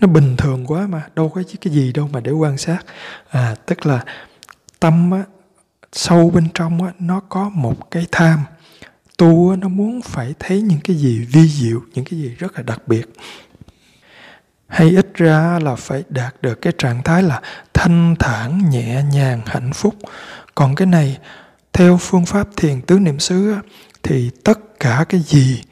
nó 0.00 0.06
bình 0.06 0.36
thường 0.36 0.66
quá 0.66 0.86
mà 0.86 1.02
đâu 1.16 1.28
có 1.28 1.42
cái 1.60 1.72
gì 1.72 1.92
đâu 1.92 2.08
mà 2.12 2.20
để 2.20 2.32
quan 2.32 2.58
sát. 2.58 2.78
À 3.30 3.54
tức 3.66 3.86
là 3.86 4.04
tâm 4.80 5.10
á, 5.10 5.22
sâu 5.92 6.30
bên 6.30 6.48
trong 6.54 6.82
á, 6.82 6.92
nó 6.98 7.20
có 7.28 7.48
một 7.48 7.90
cái 7.90 8.06
tham 8.12 8.38
tu 9.18 9.56
nó 9.56 9.68
muốn 9.68 10.02
phải 10.02 10.34
thấy 10.38 10.62
những 10.62 10.80
cái 10.84 10.96
gì 10.96 11.26
vi 11.32 11.48
diệu 11.48 11.80
những 11.94 12.04
cái 12.04 12.18
gì 12.18 12.28
rất 12.38 12.56
là 12.56 12.62
đặc 12.62 12.88
biệt. 12.88 13.04
Hay 14.66 14.90
ít 14.90 15.14
ra 15.14 15.58
là 15.62 15.74
phải 15.74 16.04
đạt 16.08 16.34
được 16.42 16.54
cái 16.54 16.72
trạng 16.78 17.02
thái 17.02 17.22
là 17.22 17.40
thanh 17.74 18.14
thản 18.18 18.70
nhẹ 18.70 19.02
nhàng 19.12 19.40
hạnh 19.46 19.72
phúc. 19.72 19.94
Còn 20.54 20.74
cái 20.74 20.86
này 20.86 21.18
theo 21.72 21.96
phương 21.96 22.26
pháp 22.26 22.48
thiền 22.56 22.80
tứ 22.80 22.98
niệm 22.98 23.18
xứ 23.18 23.54
thì 24.02 24.30
tất 24.44 24.80
cả 24.80 25.04
cái 25.08 25.20
gì 25.20 25.62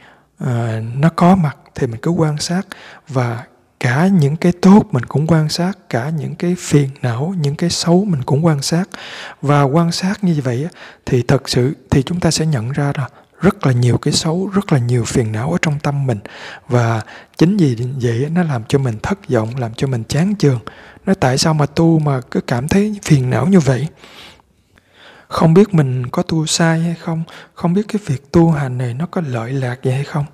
uh, 0.44 0.48
nó 0.94 1.08
có 1.16 1.36
mặt 1.36 1.56
thì 1.74 1.86
mình 1.86 2.00
cứ 2.02 2.10
quan 2.10 2.38
sát. 2.38 2.66
Và 3.08 3.44
cả 3.80 4.06
những 4.06 4.36
cái 4.36 4.52
tốt 4.52 4.86
mình 4.92 5.04
cũng 5.04 5.26
quan 5.26 5.48
sát 5.48 5.72
cả 5.88 6.10
những 6.10 6.34
cái 6.34 6.56
phiền 6.58 6.90
não 7.02 7.34
những 7.40 7.54
cái 7.54 7.70
xấu 7.70 8.04
mình 8.04 8.22
cũng 8.22 8.44
quan 8.44 8.62
sát. 8.62 8.84
Và 9.42 9.62
quan 9.62 9.92
sát 9.92 10.24
như 10.24 10.40
vậy 10.44 10.68
thì 11.06 11.22
thật 11.22 11.48
sự 11.48 11.74
thì 11.90 12.02
chúng 12.02 12.20
ta 12.20 12.30
sẽ 12.30 12.46
nhận 12.46 12.72
ra 12.72 12.92
là 12.98 13.08
rất 13.42 13.66
là 13.66 13.72
nhiều 13.72 13.98
cái 13.98 14.12
xấu, 14.12 14.50
rất 14.54 14.72
là 14.72 14.78
nhiều 14.78 15.04
phiền 15.04 15.32
não 15.32 15.52
ở 15.52 15.58
trong 15.62 15.78
tâm 15.78 16.06
mình. 16.06 16.18
Và 16.68 17.02
chính 17.38 17.56
vì 17.56 17.76
vậy 18.02 18.28
nó 18.32 18.42
làm 18.42 18.62
cho 18.68 18.78
mình 18.78 18.98
thất 19.02 19.28
vọng, 19.28 19.56
làm 19.56 19.74
cho 19.74 19.86
mình 19.86 20.04
chán 20.08 20.34
chường. 20.38 20.60
Nó 21.06 21.14
tại 21.14 21.38
sao 21.38 21.54
mà 21.54 21.66
tu 21.66 21.98
mà 21.98 22.20
cứ 22.30 22.40
cảm 22.40 22.68
thấy 22.68 22.98
phiền 23.02 23.30
não 23.30 23.46
như 23.46 23.60
vậy? 23.60 23.86
Không 25.28 25.54
biết 25.54 25.74
mình 25.74 26.06
có 26.06 26.22
tu 26.22 26.46
sai 26.46 26.80
hay 26.80 26.94
không? 26.94 27.24
Không 27.54 27.74
biết 27.74 27.82
cái 27.88 28.00
việc 28.06 28.32
tu 28.32 28.50
hành 28.50 28.78
này 28.78 28.94
nó 28.94 29.06
có 29.06 29.20
lợi 29.26 29.52
lạc 29.52 29.82
gì 29.82 29.90
hay 29.90 30.04
không? 30.04 30.24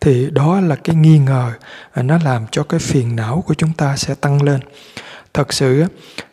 Thì 0.00 0.30
đó 0.30 0.60
là 0.60 0.76
cái 0.76 0.96
nghi 0.96 1.18
ngờ 1.18 1.52
à, 1.92 2.02
nó 2.02 2.18
làm 2.24 2.46
cho 2.50 2.62
cái 2.62 2.80
phiền 2.80 3.16
não 3.16 3.44
của 3.46 3.54
chúng 3.54 3.72
ta 3.72 3.96
sẽ 3.96 4.14
tăng 4.14 4.42
lên. 4.42 4.60
Thật 5.34 5.52
sự 5.52 5.84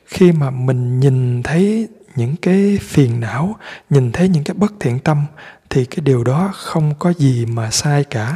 khi 0.06 0.32
mà 0.32 0.50
mình 0.50 1.00
nhìn 1.00 1.44
thấy 1.44 1.88
những 2.16 2.36
cái 2.36 2.78
phiền 2.82 3.20
não, 3.20 3.56
nhìn 3.90 4.12
thấy 4.12 4.30
những 4.30 4.44
cái 4.44 4.56
bất 4.56 4.74
thiện 4.80 5.00
tâm, 5.00 5.26
thì 5.70 5.86
cái 5.86 6.00
điều 6.02 6.24
đó 6.24 6.52
không 6.54 6.94
có 7.00 7.14
gì 7.14 7.46
mà 7.46 7.72
sai 7.72 8.04
cả, 8.04 8.36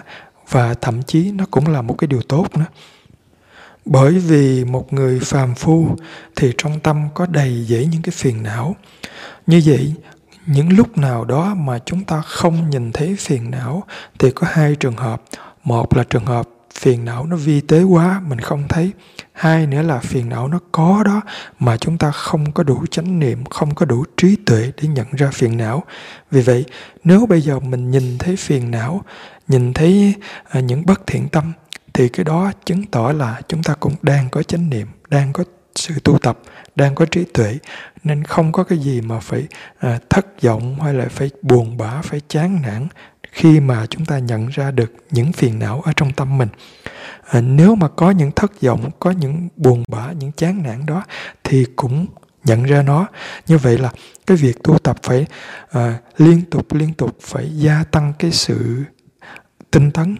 và 0.49 0.73
thậm 0.73 1.03
chí 1.03 1.31
nó 1.31 1.45
cũng 1.51 1.67
là 1.67 1.81
một 1.81 1.95
cái 1.97 2.07
điều 2.07 2.21
tốt 2.21 2.57
nữa. 2.57 2.65
Bởi 3.85 4.13
vì 4.13 4.65
một 4.65 4.93
người 4.93 5.19
phàm 5.19 5.55
phu 5.55 5.95
thì 6.35 6.53
trong 6.57 6.79
tâm 6.79 7.07
có 7.13 7.25
đầy 7.25 7.65
dẫy 7.69 7.85
những 7.85 8.01
cái 8.01 8.11
phiền 8.11 8.43
não. 8.43 8.75
Như 9.47 9.61
vậy, 9.65 9.93
những 10.45 10.73
lúc 10.73 10.97
nào 10.97 11.25
đó 11.25 11.55
mà 11.55 11.79
chúng 11.85 12.03
ta 12.03 12.21
không 12.21 12.69
nhìn 12.69 12.91
thấy 12.91 13.15
phiền 13.19 13.51
não 13.51 13.83
thì 14.19 14.31
có 14.31 14.47
hai 14.51 14.75
trường 14.75 14.97
hợp. 14.97 15.21
Một 15.63 15.97
là 15.97 16.03
trường 16.03 16.25
hợp 16.25 16.47
phiền 16.79 17.05
não 17.05 17.25
nó 17.25 17.35
vi 17.35 17.61
tế 17.61 17.83
quá 17.83 18.21
mình 18.27 18.39
không 18.39 18.67
thấy. 18.67 18.91
Hai 19.33 19.67
nữa 19.67 19.81
là 19.81 19.99
phiền 19.99 20.29
não 20.29 20.47
nó 20.47 20.59
có 20.71 21.03
đó 21.05 21.21
mà 21.59 21.77
chúng 21.77 21.97
ta 21.97 22.11
không 22.11 22.51
có 22.51 22.63
đủ 22.63 22.85
chánh 22.91 23.19
niệm 23.19 23.45
không 23.45 23.75
có 23.75 23.85
đủ 23.85 24.03
trí 24.17 24.35
tuệ 24.45 24.71
để 24.81 24.87
nhận 24.87 25.07
ra 25.11 25.29
phiền 25.33 25.57
não. 25.57 25.83
Vì 26.31 26.41
vậy 26.41 26.65
nếu 27.03 27.25
bây 27.25 27.41
giờ 27.41 27.59
mình 27.59 27.91
nhìn 27.91 28.17
thấy 28.17 28.35
phiền 28.35 28.71
não 28.71 29.01
nhìn 29.47 29.73
thấy 29.73 30.13
à, 30.49 30.59
những 30.59 30.85
bất 30.85 31.07
thiện 31.07 31.29
tâm 31.29 31.53
thì 31.93 32.09
cái 32.09 32.23
đó 32.23 32.51
chứng 32.65 32.83
tỏ 32.85 33.11
là 33.11 33.41
chúng 33.47 33.63
ta 33.63 33.73
cũng 33.79 33.95
đang 34.01 34.29
có 34.29 34.43
chánh 34.43 34.69
niệm 34.69 34.87
đang 35.09 35.33
có 35.33 35.43
sự 35.75 35.93
tu 36.03 36.17
tập 36.17 36.39
đang 36.75 36.95
có 36.95 37.05
trí 37.05 37.23
tuệ. 37.33 37.57
Nên 38.03 38.23
không 38.23 38.51
có 38.51 38.63
cái 38.63 38.77
gì 38.77 39.01
mà 39.01 39.19
phải 39.19 39.47
à, 39.79 39.99
thất 40.09 40.41
vọng 40.41 40.81
hay 40.81 40.93
là 40.93 41.05
phải 41.09 41.29
buồn 41.41 41.77
bã 41.77 42.01
phải 42.01 42.21
chán 42.27 42.61
nản 42.61 42.87
khi 43.37 43.59
mà 43.59 43.85
chúng 43.89 44.05
ta 44.05 44.19
nhận 44.19 44.47
ra 44.47 44.71
được 44.71 44.93
những 45.11 45.31
phiền 45.31 45.59
não 45.59 45.81
ở 45.81 45.91
trong 45.95 46.13
tâm 46.13 46.37
mình. 46.37 46.49
À, 47.27 47.41
nếu 47.41 47.75
mà 47.75 47.87
có 47.87 48.11
những 48.11 48.31
thất 48.31 48.61
vọng 48.61 48.89
có 48.99 49.11
những 49.11 49.49
buồn 49.57 49.83
bã 49.87 50.11
những 50.11 50.31
chán 50.31 50.63
nản 50.63 50.85
đó 50.85 51.03
thì 51.43 51.65
cũng 51.75 52.05
nhận 52.43 52.63
ra 52.63 52.81
nó. 52.81 53.07
Như 53.47 53.57
vậy 53.57 53.77
là 53.77 53.91
cái 54.27 54.37
việc 54.37 54.63
tu 54.63 54.77
tập 54.79 54.97
phải 55.03 55.25
à, 55.69 55.97
liên 56.17 56.41
tục 56.51 56.73
liên 56.73 56.93
tục 56.93 57.17
phải 57.21 57.49
gia 57.57 57.83
tăng 57.83 58.13
cái 58.19 58.31
sự 58.31 58.83
tinh 59.71 59.91
tấn. 59.91 60.15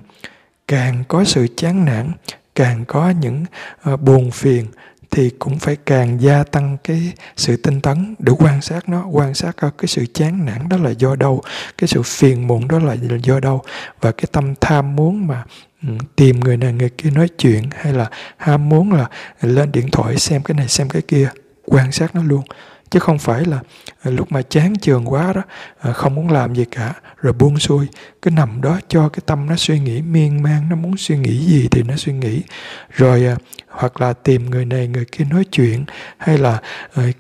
Càng 0.68 1.04
có 1.08 1.24
sự 1.24 1.48
chán 1.58 1.86
nản 1.86 2.12
càng 2.56 2.86
có 2.86 3.10
những 3.10 3.46
à, 3.82 3.96
buồn 3.96 4.32
phiền 4.32 4.66
thì 5.12 5.30
cũng 5.40 5.60
phải 5.60 5.76
càng 5.76 6.22
gia 6.22 6.44
tăng 6.44 6.78
cái 6.84 7.14
sự 7.36 7.58
tinh 7.58 7.82
tấn 7.82 8.16
để 8.20 8.34
quan 8.40 8.62
sát 8.62 8.90
nó, 8.90 9.06
quan 9.06 9.34
sát 9.34 9.58
ờ, 9.58 9.70
cái 9.78 9.88
sự 9.88 10.06
chán 10.14 10.46
nản 10.46 10.70
đó 10.70 10.78
là 10.78 10.90
do 10.90 11.16
đâu, 11.16 11.42
cái 11.78 11.88
sự 11.88 12.02
phiền 12.04 12.48
muộn 12.48 12.68
đó 12.68 12.80
là 12.80 12.96
do 13.24 13.40
đâu, 13.40 13.62
và 14.02 14.12
cái 14.12 14.26
tâm 14.32 14.54
tham 14.62 14.96
muốn 14.96 15.28
mà 15.28 15.44
ừ, 15.84 15.90
tìm 16.16 16.40
người 16.40 16.58
này 16.58 16.74
người 16.74 16.90
kia 16.90 17.10
nói 17.10 17.28
chuyện 17.38 17.64
hay 17.76 17.94
là 17.94 18.10
ham 18.38 18.70
muốn 18.70 18.92
là 18.92 19.10
lên 19.42 19.72
điện 19.72 19.92
thoại 19.92 20.18
xem 20.18 20.44
cái 20.44 20.58
này, 20.58 20.68
xem 20.68 20.90
cái 20.90 21.02
kia, 21.02 21.30
quan 21.66 21.92
sát 21.92 22.16
nó 22.16 22.24
luôn 22.24 22.42
chứ 22.90 23.00
không 23.00 23.20
phải 23.20 23.46
là 23.46 23.60
à, 24.02 24.12
lúc 24.12 24.32
mà 24.32 24.42
chán 24.42 24.76
trường 24.76 25.06
quá 25.06 25.34
đó 25.34 25.42
à, 25.80 25.94
không 25.94 26.16
muốn 26.16 26.32
làm 26.32 26.56
gì 26.56 26.66
cả, 26.72 26.94
rồi 27.22 27.34
buông 27.34 27.60
xuôi. 27.60 27.88
Cứ 28.22 28.32
nằm 28.32 28.62
đó 28.62 28.80
cho 28.88 29.10
cái 29.10 29.22
tâm 29.26 29.46
nó 29.46 29.56
suy 29.56 29.80
nghĩ, 29.80 30.02
miên 30.02 30.44
man, 30.44 30.70
nó 30.70 30.76
muốn 30.76 30.98
suy 30.98 31.18
nghĩ 31.18 31.38
gì 31.38 31.68
thì 31.72 31.84
nó 31.84 31.96
suy 31.96 32.14
nghĩ. 32.14 32.42
Rồi 32.90 33.26
à, 33.26 33.36
hoặc 33.68 34.02
là 34.02 34.14
tìm 34.14 34.50
người 34.50 34.66
này 34.66 34.88
người 34.88 35.06
kia 35.06 35.26
nói 35.30 35.44
chuyện, 35.52 35.86
hay 36.18 36.38
là 36.38 36.62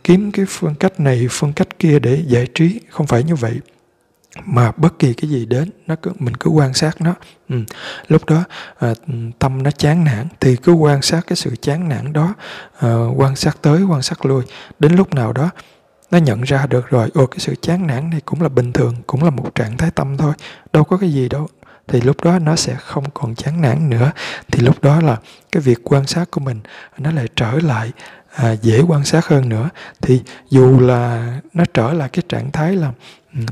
kiếm 0.03 0.32
cái 0.32 0.45
phương 0.49 0.76
cách 0.76 0.99
này, 0.99 1.28
phương 1.30 1.53
cách 1.53 1.80
kia 1.80 1.99
để 1.99 2.24
giải 2.28 2.47
trí. 2.53 2.80
Không 2.89 3.07
phải 3.07 3.24
như 3.24 3.36
vậy 3.36 3.59
mà 4.45 4.71
bất 4.77 4.99
kỳ 4.99 5.13
cái 5.13 5.29
gì 5.29 5.45
đến 5.45 5.69
nó 5.88 5.95
cứ 6.01 6.11
mình 6.19 6.35
cứ 6.35 6.49
quan 6.49 6.73
sát 6.73 7.01
nó. 7.01 7.13
Ừ. 7.49 7.55
lúc 8.07 8.25
đó 8.25 8.43
à, 8.79 8.93
tâm 9.39 9.63
nó 9.63 9.71
chán 9.71 10.03
nản 10.03 10.27
thì 10.39 10.55
cứ 10.55 10.71
quan 10.71 11.01
sát 11.01 11.21
cái 11.27 11.35
sự 11.35 11.55
chán 11.61 11.89
nản 11.89 12.13
đó 12.13 12.33
à, 12.79 12.95
quan 13.15 13.35
sát 13.35 13.57
tới 13.61 13.83
quan 13.83 14.01
sát 14.01 14.25
lui. 14.25 14.43
Đến 14.79 14.95
lúc 14.95 15.13
nào 15.13 15.33
đó 15.33 15.49
nó 16.11 16.17
nhận 16.17 16.41
ra 16.41 16.65
được 16.65 16.89
rồi 16.89 17.09
ồ 17.13 17.25
cái 17.25 17.39
sự 17.39 17.55
chán 17.61 17.88
nản 17.88 18.09
này 18.09 18.21
cũng 18.25 18.41
là 18.41 18.49
bình 18.49 18.73
thường 18.73 18.95
cũng 19.07 19.23
là 19.23 19.29
một 19.29 19.55
trạng 19.55 19.77
thái 19.77 19.91
tâm 19.91 20.17
thôi 20.17 20.33
đâu 20.73 20.83
có 20.83 20.97
cái 20.97 21.11
gì 21.11 21.29
đâu. 21.29 21.47
Thì 21.88 22.01
lúc 22.01 22.23
đó 22.23 22.39
nó 22.39 22.55
sẽ 22.55 22.75
không 22.75 23.03
còn 23.13 23.35
chán 23.35 23.61
nản 23.61 23.89
nữa. 23.89 24.11
Thì 24.51 24.59
lúc 24.61 24.81
đó 24.81 25.01
là 25.01 25.17
cái 25.51 25.61
việc 25.61 25.79
quan 25.83 26.07
sát 26.07 26.31
của 26.31 26.39
mình 26.39 26.59
nó 26.97 27.11
lại 27.11 27.27
trở 27.35 27.51
lại 27.51 27.91
à, 28.35 28.51
dễ 28.51 28.81
quan 28.88 29.03
sát 29.03 29.25
hơn 29.25 29.49
nữa. 29.49 29.69
Thì 30.01 30.21
dù 30.49 30.79
là 30.79 31.33
nó 31.53 31.63
trở 31.73 31.93
lại 31.93 32.09
cái 32.09 32.23
trạng 32.29 32.51
thái 32.51 32.75
là 32.75 32.91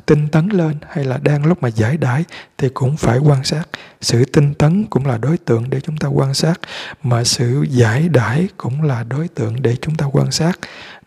tinh 0.05 0.27
tấn 0.27 0.49
lên 0.49 0.75
hay 0.89 1.03
là 1.05 1.17
đang 1.17 1.45
lúc 1.45 1.63
mà 1.63 1.69
giải 1.69 1.97
đãi 1.97 2.23
thì 2.57 2.69
cũng 2.69 2.97
phải 2.97 3.17
quan 3.17 3.43
sát. 3.43 3.63
Sự 4.01 4.25
tinh 4.25 4.53
tấn 4.53 4.85
cũng 4.85 5.05
là 5.05 5.17
đối 5.17 5.37
tượng 5.37 5.69
để 5.69 5.81
chúng 5.81 5.97
ta 5.97 6.07
quan 6.07 6.33
sát 6.33 6.59
mà 7.03 7.23
sự 7.23 7.65
giải 7.69 8.09
đãi 8.09 8.47
cũng 8.57 8.81
là 8.81 9.03
đối 9.03 9.27
tượng 9.27 9.61
để 9.61 9.75
chúng 9.81 9.95
ta 9.95 10.05
quan 10.05 10.31
sát. 10.31 10.59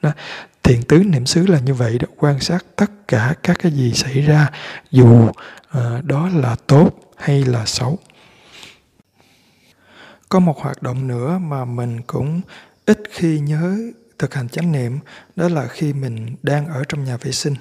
Đó. 0.02 0.10
thiền 0.62 0.82
tứ 0.82 0.98
niệm 0.98 1.26
xứ 1.26 1.46
là 1.46 1.58
như 1.58 1.74
vậy 1.74 1.98
đó 1.98 2.06
quan 2.16 2.40
sát 2.40 2.64
tất 2.76 2.90
cả 3.08 3.34
các 3.42 3.58
cái 3.58 3.72
gì 3.72 3.92
xảy 3.92 4.20
ra 4.20 4.50
dù 4.90 5.28
uh, 5.28 6.04
đó 6.04 6.28
là 6.34 6.56
tốt 6.66 6.90
hay 7.16 7.44
là 7.44 7.66
xấu. 7.66 7.98
Có 10.28 10.38
một 10.38 10.58
hoạt 10.60 10.82
động 10.82 11.06
nữa 11.06 11.38
mà 11.38 11.64
mình 11.64 12.00
cũng 12.06 12.40
ít 12.86 12.98
khi 13.10 13.38
nhớ 13.38 13.76
thực 14.18 14.34
hành 14.34 14.48
chánh 14.48 14.72
niệm 14.72 14.98
đó 15.36 15.48
là 15.48 15.66
khi 15.66 15.92
mình 15.92 16.36
đang 16.42 16.66
ở 16.66 16.84
trong 16.88 17.04
nhà 17.04 17.16
vệ 17.16 17.32
sinh. 17.32 17.54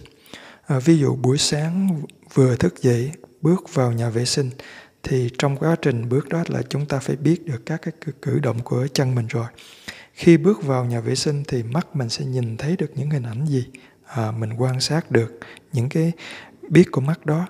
À, 0.68 0.80
ví 0.80 0.98
dụ 0.98 1.16
buổi 1.16 1.38
sáng 1.38 2.02
vừa 2.34 2.56
thức 2.56 2.82
dậy 2.82 3.12
bước 3.42 3.74
vào 3.74 3.92
nhà 3.92 4.10
vệ 4.10 4.26
sinh 4.26 4.50
thì 5.04 5.30
trong 5.38 5.58
quá 5.58 5.76
trình 5.82 6.10
bước 6.10 6.30
đó 6.30 6.44
là 6.48 6.62
chúng 6.70 6.86
ta 6.86 7.00
phải 7.00 7.16
biết 7.16 7.46
được 7.46 7.66
các 7.66 7.82
cái 7.82 7.94
cử, 8.06 8.12
cử 8.22 8.40
động 8.40 8.60
của 8.64 8.88
chân 8.94 9.16
mình 9.16 9.28
rồi. 9.28 9.46
Khi 10.14 10.38
bước 10.38 10.64
vào 10.64 10.86
nhà 10.86 11.00
vệ 11.00 11.16
sinh 11.16 11.44
thì 11.48 11.64
mắt 11.64 11.96
mình 11.96 12.10
sẽ 12.10 12.26
nhìn 12.26 12.58
thấy 12.58 12.76
được 12.76 12.92
những 12.96 13.10
hình 13.10 13.24
ảnh 13.24 13.46
gì? 13.46 13.68
À, 14.06 14.32
mình 14.32 14.54
quan 14.54 14.80
sát 14.80 15.12
được 15.12 15.40
những 15.74 15.90
cái 15.90 16.12
biết 16.70 16.92
của 16.92 17.02
mắt 17.02 17.26
đó. 17.26 17.48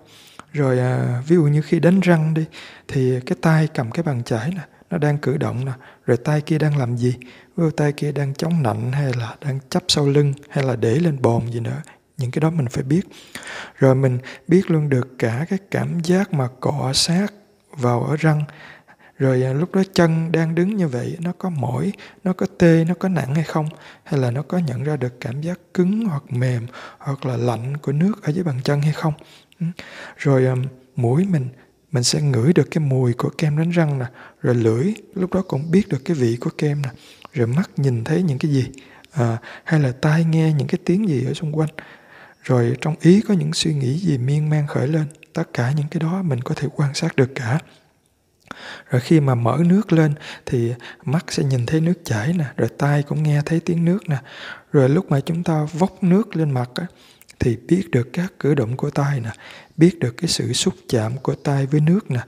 Rồi 0.54 0.80
à, 0.80 1.24
ví 1.28 1.36
dụ 1.36 1.44
như 1.44 1.62
khi 1.62 1.80
đánh 1.80 2.00
răng 2.00 2.34
đi 2.34 2.46
thì 2.88 3.20
cái 3.26 3.38
tay 3.42 3.68
cầm 3.74 3.92
cái 3.92 4.04
bàn 4.04 4.24
chải 4.24 4.50
nè 4.50 4.62
nó 4.90 4.98
đang 4.98 5.18
cử 5.18 5.38
động 5.38 5.66
nè 5.66 5.72
rồi 6.06 6.18
tay 6.18 6.42
kia 6.42 6.58
đang 6.58 6.78
làm 6.78 6.98
gì? 6.98 7.16
Ví 7.56 7.64
dụ 7.64 7.70
tay 7.70 7.92
kia 7.92 8.12
đang 8.12 8.34
chống 8.34 8.64
nạnh 8.64 8.92
hay 8.92 9.14
là 9.14 9.36
đang 9.42 9.60
chấp 9.70 9.84
sau 9.88 10.08
lưng 10.08 10.34
hay 10.50 10.64
là 10.64 10.76
để 10.76 11.00
lên 11.00 11.22
bồn 11.22 11.52
gì 11.52 11.60
nữa 11.60 11.82
những 12.18 12.32
cái 12.32 12.40
đó 12.40 12.50
mình 12.50 12.68
phải 12.68 12.84
biết. 12.84 13.02
Rồi 13.76 13.96
mình 13.96 14.20
biết 14.48 14.72
luôn 14.72 14.90
được 14.90 15.08
cả 15.20 15.46
cái 15.50 15.60
cảm 15.72 16.00
giác 16.04 16.34
mà 16.34 16.48
cọ 16.60 16.92
sát 16.94 17.34
vào 17.72 18.04
ở 18.04 18.16
răng. 18.16 18.44
Rồi 19.18 19.44
à, 19.44 19.54
lúc 19.54 19.76
đó 19.76 19.84
chân 19.94 20.32
đang 20.32 20.56
đứng 20.56 20.76
như 20.78 20.88
vậy 20.88 21.18
nó 21.20 21.32
có 21.38 21.50
mỏi 21.50 21.92
nó 22.24 22.34
có 22.34 22.46
tê 22.58 22.86
nó 22.88 22.94
có 22.94 23.10
nặng 23.10 23.36
hay 23.36 23.44
không? 23.44 23.70
Hay 24.04 24.20
là 24.20 24.32
nó 24.32 24.42
có 24.42 24.58
nhận 24.58 24.84
ra 24.84 24.96
được 24.98 25.20
cảm 25.22 25.42
giác 25.42 25.60
cứng 25.74 26.06
hoặc 26.06 26.24
mềm 26.30 26.68
hoặc 26.98 27.26
là 27.26 27.38
lạnh 27.38 27.78
của 27.78 27.92
nước 27.92 28.24
ở 28.24 28.32
dưới 28.32 28.44
bàn 28.44 28.60
chân 28.64 28.82
hay 28.82 28.94
không? 28.94 29.14
Rồi 30.18 30.46
à, 30.46 30.56
mũi 30.96 31.26
mình 31.26 31.50
mình 31.92 32.04
sẽ 32.04 32.22
ngửi 32.22 32.54
được 32.54 32.68
cái 32.72 32.84
mùi 32.84 33.14
của 33.14 33.30
kem 33.38 33.58
đánh 33.58 33.70
răng 33.70 34.00
nè. 34.00 34.06
Rồi 34.42 34.56
lưỡi 34.56 34.94
lúc 35.14 35.34
đó 35.34 35.44
cũng 35.48 35.72
biết 35.72 35.88
được 35.90 36.06
cái 36.06 36.16
vị 36.16 36.38
của 36.42 36.50
kem 36.58 36.82
nè. 36.82 36.90
Rồi 37.34 37.48
mắt 37.48 37.70
nhìn 37.78 38.04
thấy 38.04 38.24
những 38.24 38.38
cái 38.38 38.52
gì? 38.52 38.66
À, 39.12 39.38
hay 39.64 39.80
là 39.80 39.92
tai 40.02 40.26
nghe 40.26 40.54
những 40.54 40.68
cái 40.68 40.80
tiếng 40.86 41.10
gì 41.10 41.26
ở 41.26 41.34
xung 41.34 41.58
quanh? 41.58 41.70
Rồi 42.48 42.76
trong 42.82 42.96
ý 43.02 43.22
có 43.22 43.34
những 43.34 43.54
suy 43.54 43.74
nghĩ 43.74 43.98
gì 43.98 44.18
miên 44.18 44.50
man 44.50 44.68
khởi 44.68 44.88
lên 44.88 45.06
tất 45.34 45.54
cả 45.54 45.72
những 45.72 45.88
cái 45.92 46.00
đó 46.00 46.22
mình 46.22 46.42
có 46.42 46.56
thể 46.56 46.68
quan 46.76 46.94
sát 46.94 47.16
được 47.16 47.30
cả. 47.36 47.60
Rồi 48.90 49.02
khi 49.02 49.20
mà 49.20 49.36
mở 49.36 49.58
nước 49.66 49.94
lên 49.94 50.14
thì 50.46 50.74
mắt 51.06 51.26
sẽ 51.28 51.44
nhìn 51.44 51.66
thấy 51.66 51.82
nước 51.82 51.94
chảy 52.04 52.34
nè 52.34 52.46
rồi 52.58 52.70
tai 52.78 53.04
cũng 53.04 53.24
nghe 53.24 53.42
thấy 53.46 53.60
tiếng 53.60 53.86
nước 53.86 54.10
nè. 54.10 54.18
Rồi 54.72 54.90
lúc 54.90 55.12
mà 55.12 55.20
chúng 55.20 55.44
ta 55.44 55.68
vốc 55.74 56.04
nước 56.04 56.36
lên 56.36 56.52
mặt 56.52 56.70
á, 56.76 56.86
thì 57.40 57.58
biết 57.68 57.92
được 57.92 58.10
các 58.14 58.34
cử 58.40 58.54
động 58.54 58.78
của 58.78 58.90
tay 58.90 59.20
nè 59.20 59.30
biết 59.78 60.00
được 60.00 60.18
cái 60.18 60.28
sự 60.28 60.54
xúc 60.54 60.74
chạm 60.90 61.18
của 61.18 61.36
tay 61.36 61.66
với 61.66 61.82
nước 61.82 62.12
nè. 62.12 62.22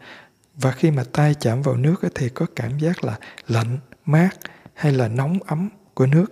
Và 0.55 0.71
khi 0.71 0.91
mà 0.91 1.03
tay 1.11 1.35
chạm 1.39 1.61
vào 1.61 1.75
nước 1.75 2.01
thì 2.15 2.29
có 2.29 2.45
cảm 2.55 2.79
giác 2.79 3.03
là 3.03 3.17
lạnh 3.47 3.77
mát 4.05 4.29
hay 4.73 4.91
là 4.91 5.07
nóng 5.07 5.39
ấm 5.45 5.69
của 5.93 6.05
nước 6.05 6.25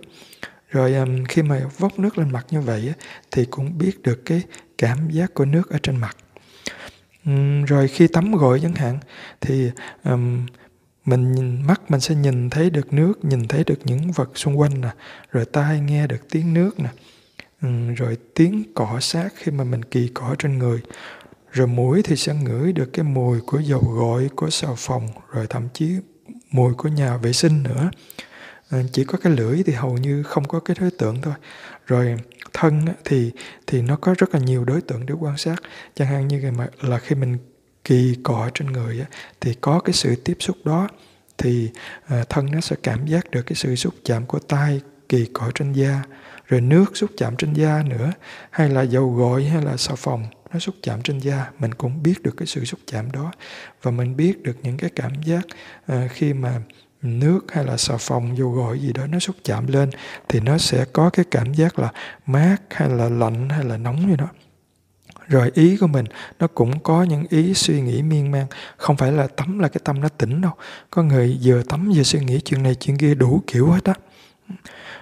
rồi 0.68 0.94
um, 0.94 1.24
khi 1.24 1.42
mà 1.42 1.60
vốc 1.78 1.98
nước 1.98 2.18
lên 2.18 2.32
mặt 2.32 2.46
như 2.50 2.60
vậy 2.60 2.92
thì 3.30 3.44
cũng 3.44 3.78
biết 3.78 4.02
được 4.02 4.22
cái 4.24 4.42
cảm 4.78 5.10
giác 5.10 5.34
của 5.34 5.44
nước 5.44 5.70
ở 5.70 5.78
trên 5.82 5.96
mặt. 5.96 6.16
Rồi 7.66 7.88
khi 7.88 8.08
tắm 8.08 8.32
gội 8.32 8.60
chẳng 8.62 8.74
hạn 8.74 8.98
thì 9.40 9.70
um, 10.04 10.46
mình 11.04 11.32
nhìn, 11.32 11.66
mắt 11.66 11.90
mình 11.90 12.00
sẽ 12.00 12.14
nhìn 12.14 12.50
thấy 12.50 12.70
được 12.70 12.92
nước 12.92 13.24
nhìn 13.24 13.48
thấy 13.48 13.64
được 13.64 13.78
những 13.84 14.12
vật 14.12 14.30
xung 14.34 14.58
quanh 14.58 14.80
nè 14.80 14.88
rồi 15.32 15.44
tai 15.44 15.80
nghe 15.80 16.06
được 16.06 16.30
tiếng 16.30 16.54
nước 16.54 16.80
nè. 16.80 16.88
Um, 17.62 17.94
rồi 17.94 18.16
tiếng 18.34 18.62
cỏ 18.74 18.98
sát 19.00 19.28
khi 19.36 19.52
mà 19.52 19.64
mình 19.64 19.84
kỳ 19.84 20.08
cỏ 20.14 20.34
trên 20.38 20.58
người. 20.58 20.80
Rồi 21.52 21.66
mũi 21.66 22.02
thì 22.02 22.16
sẽ 22.16 22.34
ngửi 22.34 22.72
được 22.72 22.92
cái 22.92 23.04
mùi 23.04 23.40
của 23.40 23.58
dầu 23.58 23.80
gội 23.80 24.30
của 24.36 24.50
xà 24.50 24.68
phòng 24.76 25.08
rồi 25.32 25.46
thậm 25.46 25.68
chí 25.74 25.96
mùi 26.50 26.74
của 26.74 26.88
nhà 26.88 27.16
vệ 27.16 27.32
sinh 27.32 27.62
nữa. 27.62 27.90
Ờ, 28.70 28.82
chỉ 28.92 29.04
có 29.04 29.18
cái 29.18 29.32
lưỡi 29.32 29.62
thì 29.62 29.72
hầu 29.72 29.96
như 29.98 30.22
không 30.22 30.48
có 30.48 30.60
cái 30.60 30.76
đối 30.80 30.90
tượng 30.90 31.22
thôi. 31.22 31.34
Rồi 31.86 32.16
thân 32.52 32.86
thì 33.04 33.32
thì 33.66 33.82
nó 33.82 33.96
có 33.96 34.14
rất 34.18 34.34
là 34.34 34.40
nhiều 34.40 34.64
đối 34.64 34.80
tượng 34.80 35.06
để 35.06 35.14
quan 35.20 35.36
sát. 35.36 35.56
Chẳng 35.94 36.08
hạn 36.08 36.28
như 36.28 36.40
là, 36.40 36.68
là 36.80 36.98
khi 36.98 37.14
mình 37.16 37.38
kỳ 37.84 38.16
cọ 38.22 38.50
trên 38.54 38.66
người 38.72 39.04
thì 39.40 39.54
có 39.60 39.80
cái 39.80 39.92
sự 39.92 40.16
tiếp 40.16 40.36
xúc 40.40 40.56
đó 40.64 40.88
thì 41.38 41.70
ờ, 42.08 42.24
thân 42.28 42.46
nó 42.52 42.60
sẽ 42.60 42.76
cảm 42.82 43.06
giác 43.06 43.30
được 43.30 43.42
cái 43.42 43.54
sự 43.54 43.74
xúc 43.74 43.94
chạm 44.04 44.26
của 44.26 44.38
tay 44.38 44.80
kỳ 45.08 45.26
cọ 45.32 45.50
trên 45.54 45.72
da. 45.72 46.02
Rồi 46.46 46.60
nước 46.60 46.96
xúc 46.96 47.10
chạm 47.16 47.36
trên 47.36 47.52
da 47.52 47.82
nữa 47.88 48.12
hay 48.50 48.68
là 48.68 48.82
dầu 48.82 49.10
gội 49.14 49.44
hay 49.44 49.62
là 49.64 49.76
xà 49.76 49.94
phòng 49.94 50.26
nó 50.52 50.58
xúc 50.58 50.74
chạm 50.82 51.02
trên 51.02 51.18
da. 51.18 51.50
Mình 51.58 51.74
cũng 51.74 52.02
biết 52.02 52.22
được 52.22 52.34
cái 52.36 52.46
sự 52.46 52.64
xúc 52.64 52.80
chạm 52.86 53.12
đó. 53.12 53.32
Và 53.82 53.90
mình 53.90 54.16
biết 54.16 54.42
được 54.42 54.56
những 54.62 54.76
cái 54.76 54.90
cảm 54.96 55.12
giác 55.22 55.46
ờ, 55.86 56.08
khi 56.10 56.32
mà 56.32 56.60
nước 57.02 57.40
hay 57.52 57.64
là 57.64 57.76
xà 57.76 57.96
phòng, 57.96 58.38
dầu 58.38 58.50
gội 58.50 58.78
gì 58.80 58.92
đó 58.92 59.06
nó 59.06 59.18
xúc 59.18 59.36
chạm 59.44 59.66
lên 59.66 59.90
thì 60.28 60.40
nó 60.40 60.58
sẽ 60.58 60.84
có 60.92 61.10
cái 61.10 61.24
cảm 61.30 61.54
giác 61.54 61.78
là 61.78 61.92
mát 62.26 62.56
hay 62.70 62.88
là 62.88 63.08
lạnh 63.08 63.48
hay 63.48 63.64
là 63.64 63.76
nóng 63.76 64.10
như 64.10 64.16
đó. 64.16 64.28
Rồi 65.28 65.50
ý 65.54 65.76
của 65.76 65.86
mình, 65.86 66.04
nó 66.38 66.46
cũng 66.46 66.80
có 66.80 67.02
những 67.02 67.24
ý 67.30 67.54
suy 67.54 67.80
nghĩ 67.80 68.02
miên 68.02 68.30
man, 68.30 68.46
không 68.76 68.96
phải 68.96 69.12
là 69.12 69.26
tắm 69.26 69.58
là 69.58 69.68
cái 69.68 69.80
tâm 69.84 70.00
nó 70.00 70.08
tỉnh 70.08 70.40
đâu. 70.40 70.52
Có 70.90 71.02
người 71.02 71.38
vừa 71.42 71.62
tắm 71.62 71.92
vừa 71.94 72.02
suy 72.02 72.20
nghĩ 72.20 72.40
chuyện 72.44 72.62
này 72.62 72.74
chuyện 72.74 72.98
kia 72.98 73.14
đủ 73.14 73.42
kiểu 73.46 73.70
hết 73.70 73.84
á. 73.84 73.94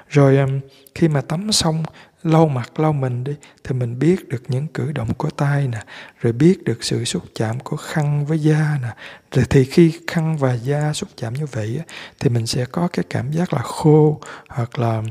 Rồi 0.08 0.60
khi 0.94 1.08
mà 1.08 1.20
tắm 1.20 1.52
xong 1.52 1.82
lau 2.22 2.48
mặt 2.48 2.80
lau 2.80 2.92
mình 2.92 3.24
đi 3.24 3.32
thì 3.64 3.74
mình 3.74 3.98
biết 3.98 4.28
được 4.28 4.42
những 4.48 4.66
cử 4.66 4.92
động 4.92 5.14
của 5.14 5.30
tay 5.30 5.68
nè 5.68 5.84
rồi 6.20 6.32
biết 6.32 6.64
được 6.64 6.84
sự 6.84 7.04
xúc 7.04 7.22
chạm 7.34 7.60
của 7.60 7.76
khăn 7.76 8.26
với 8.26 8.38
da 8.38 8.78
nè. 8.82 8.88
Rồi 9.32 9.44
thì 9.50 9.64
khi 9.64 9.98
khăn 10.06 10.36
và 10.36 10.54
da 10.54 10.92
xúc 10.92 11.08
chạm 11.16 11.34
như 11.34 11.46
vậy 11.46 11.80
thì 12.20 12.30
mình 12.30 12.46
sẽ 12.46 12.64
có 12.64 12.88
cái 12.92 13.04
cảm 13.10 13.32
giác 13.32 13.52
là 13.52 13.62
khô 13.62 14.20
hoặc 14.48 14.78
là 14.78 15.02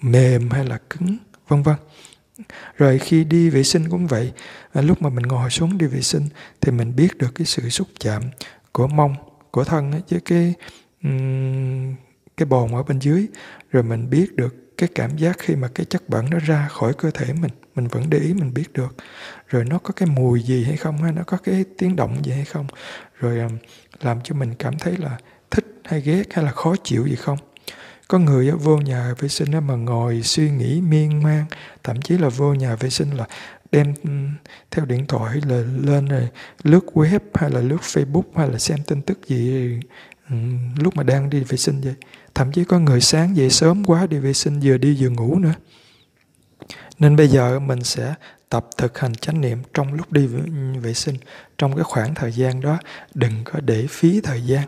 mềm 0.00 0.50
hay 0.50 0.64
là 0.64 0.78
cứng 0.90 1.16
vân 1.48 1.62
vân. 1.62 1.76
Rồi 2.76 2.98
khi 2.98 3.24
đi 3.24 3.50
vệ 3.50 3.62
sinh 3.62 3.90
cũng 3.90 4.06
vậy 4.06 4.32
à, 4.72 4.82
lúc 4.82 5.02
mà 5.02 5.10
mình 5.10 5.26
ngồi 5.26 5.50
xuống 5.50 5.78
đi 5.78 5.86
vệ 5.86 6.00
sinh 6.00 6.28
thì 6.60 6.72
mình 6.72 6.96
biết 6.96 7.18
được 7.18 7.34
cái 7.34 7.46
sự 7.46 7.68
xúc 7.68 7.88
chạm 8.00 8.22
của 8.72 8.86
mông 8.86 9.14
của 9.50 9.64
thân 9.64 9.90
với 10.10 10.20
cái 10.20 10.54
um, 11.02 11.94
cái 12.36 12.46
bồn 12.46 12.74
ở 12.74 12.82
bên 12.82 12.98
dưới, 12.98 13.26
rồi 13.70 13.82
mình 13.82 14.10
biết 14.10 14.36
được 14.36 14.76
cái 14.78 14.88
cảm 14.94 15.16
giác 15.16 15.38
khi 15.38 15.56
mà 15.56 15.68
cái 15.74 15.86
chất 15.86 16.08
bẩn 16.08 16.30
nó 16.30 16.38
ra 16.38 16.68
khỏi 16.68 16.92
cơ 16.98 17.10
thể 17.10 17.32
mình 17.32 17.50
mình 17.74 17.88
vẫn 17.88 18.10
để 18.10 18.18
ý, 18.18 18.34
mình 18.34 18.54
biết 18.54 18.72
được. 18.72 18.94
Rồi 19.48 19.64
nó 19.64 19.78
có 19.78 19.92
cái 19.96 20.08
mùi 20.08 20.42
gì 20.42 20.64
hay 20.64 20.76
không 20.76 20.98
hay 21.02 21.12
nó 21.12 21.22
có 21.26 21.36
cái 21.36 21.64
tiếng 21.78 21.96
động 21.96 22.24
gì 22.24 22.32
hay 22.32 22.44
không? 22.44 22.66
Rồi 23.20 23.50
làm 24.00 24.20
cho 24.24 24.34
mình 24.34 24.54
cảm 24.58 24.78
thấy 24.78 24.96
là 24.96 25.18
thích 25.50 25.80
hay 25.84 26.00
ghét 26.00 26.22
hay 26.30 26.44
là 26.44 26.50
khó 26.50 26.74
chịu 26.84 27.06
gì 27.06 27.16
không? 27.16 27.38
Có 28.08 28.18
người 28.18 28.50
vô 28.50 28.78
nhà 28.78 29.14
vệ 29.18 29.28
sinh 29.28 29.66
mà 29.66 29.74
ngồi 29.74 30.22
suy 30.22 30.50
nghĩ 30.50 30.80
miên 30.80 31.22
man, 31.22 31.44
thậm 31.82 32.02
chí 32.02 32.18
là 32.18 32.28
vô 32.28 32.54
nhà 32.54 32.76
vệ 32.76 32.90
sinh 32.90 33.10
là 33.10 33.26
đem 33.72 33.94
theo 34.70 34.84
điện 34.84 35.06
thoại 35.06 35.40
là 35.48 35.62
lên 35.82 36.08
rồi 36.08 36.28
lướt 36.62 36.84
web 36.94 37.20
hay 37.34 37.50
là 37.50 37.60
lướt 37.60 37.80
facebook 37.80 38.22
hay 38.36 38.48
là 38.48 38.58
xem 38.58 38.78
tin 38.86 39.02
tức 39.02 39.18
gì 39.26 39.80
lúc 40.78 40.96
mà 40.96 41.02
đang 41.02 41.30
đi 41.30 41.40
vệ 41.40 41.56
sinh 41.56 41.80
vậy 41.80 41.94
thậm 42.34 42.52
chí 42.52 42.64
có 42.64 42.78
người 42.78 43.00
sáng 43.00 43.36
dậy 43.36 43.50
sớm 43.50 43.84
quá 43.84 44.06
đi 44.06 44.18
vệ 44.18 44.32
sinh, 44.32 44.60
vừa 44.60 44.78
đi 44.78 44.96
vừa 45.00 45.08
ngủ 45.08 45.38
nữa. 45.38 45.54
Nên 46.98 47.16
bây 47.16 47.28
giờ 47.28 47.58
mình 47.58 47.84
sẽ 47.84 48.14
tập 48.48 48.66
thực 48.76 48.98
hành 48.98 49.14
chánh 49.14 49.40
niệm 49.40 49.58
trong 49.74 49.92
lúc 49.92 50.12
đi 50.12 50.26
vệ 50.80 50.94
sinh, 50.94 51.16
trong 51.58 51.74
cái 51.74 51.84
khoảng 51.84 52.14
thời 52.14 52.32
gian 52.32 52.60
đó. 52.60 52.78
Đừng 53.14 53.44
có 53.44 53.60
để 53.60 53.86
phí 53.90 54.20
thời 54.20 54.42
gian. 54.42 54.66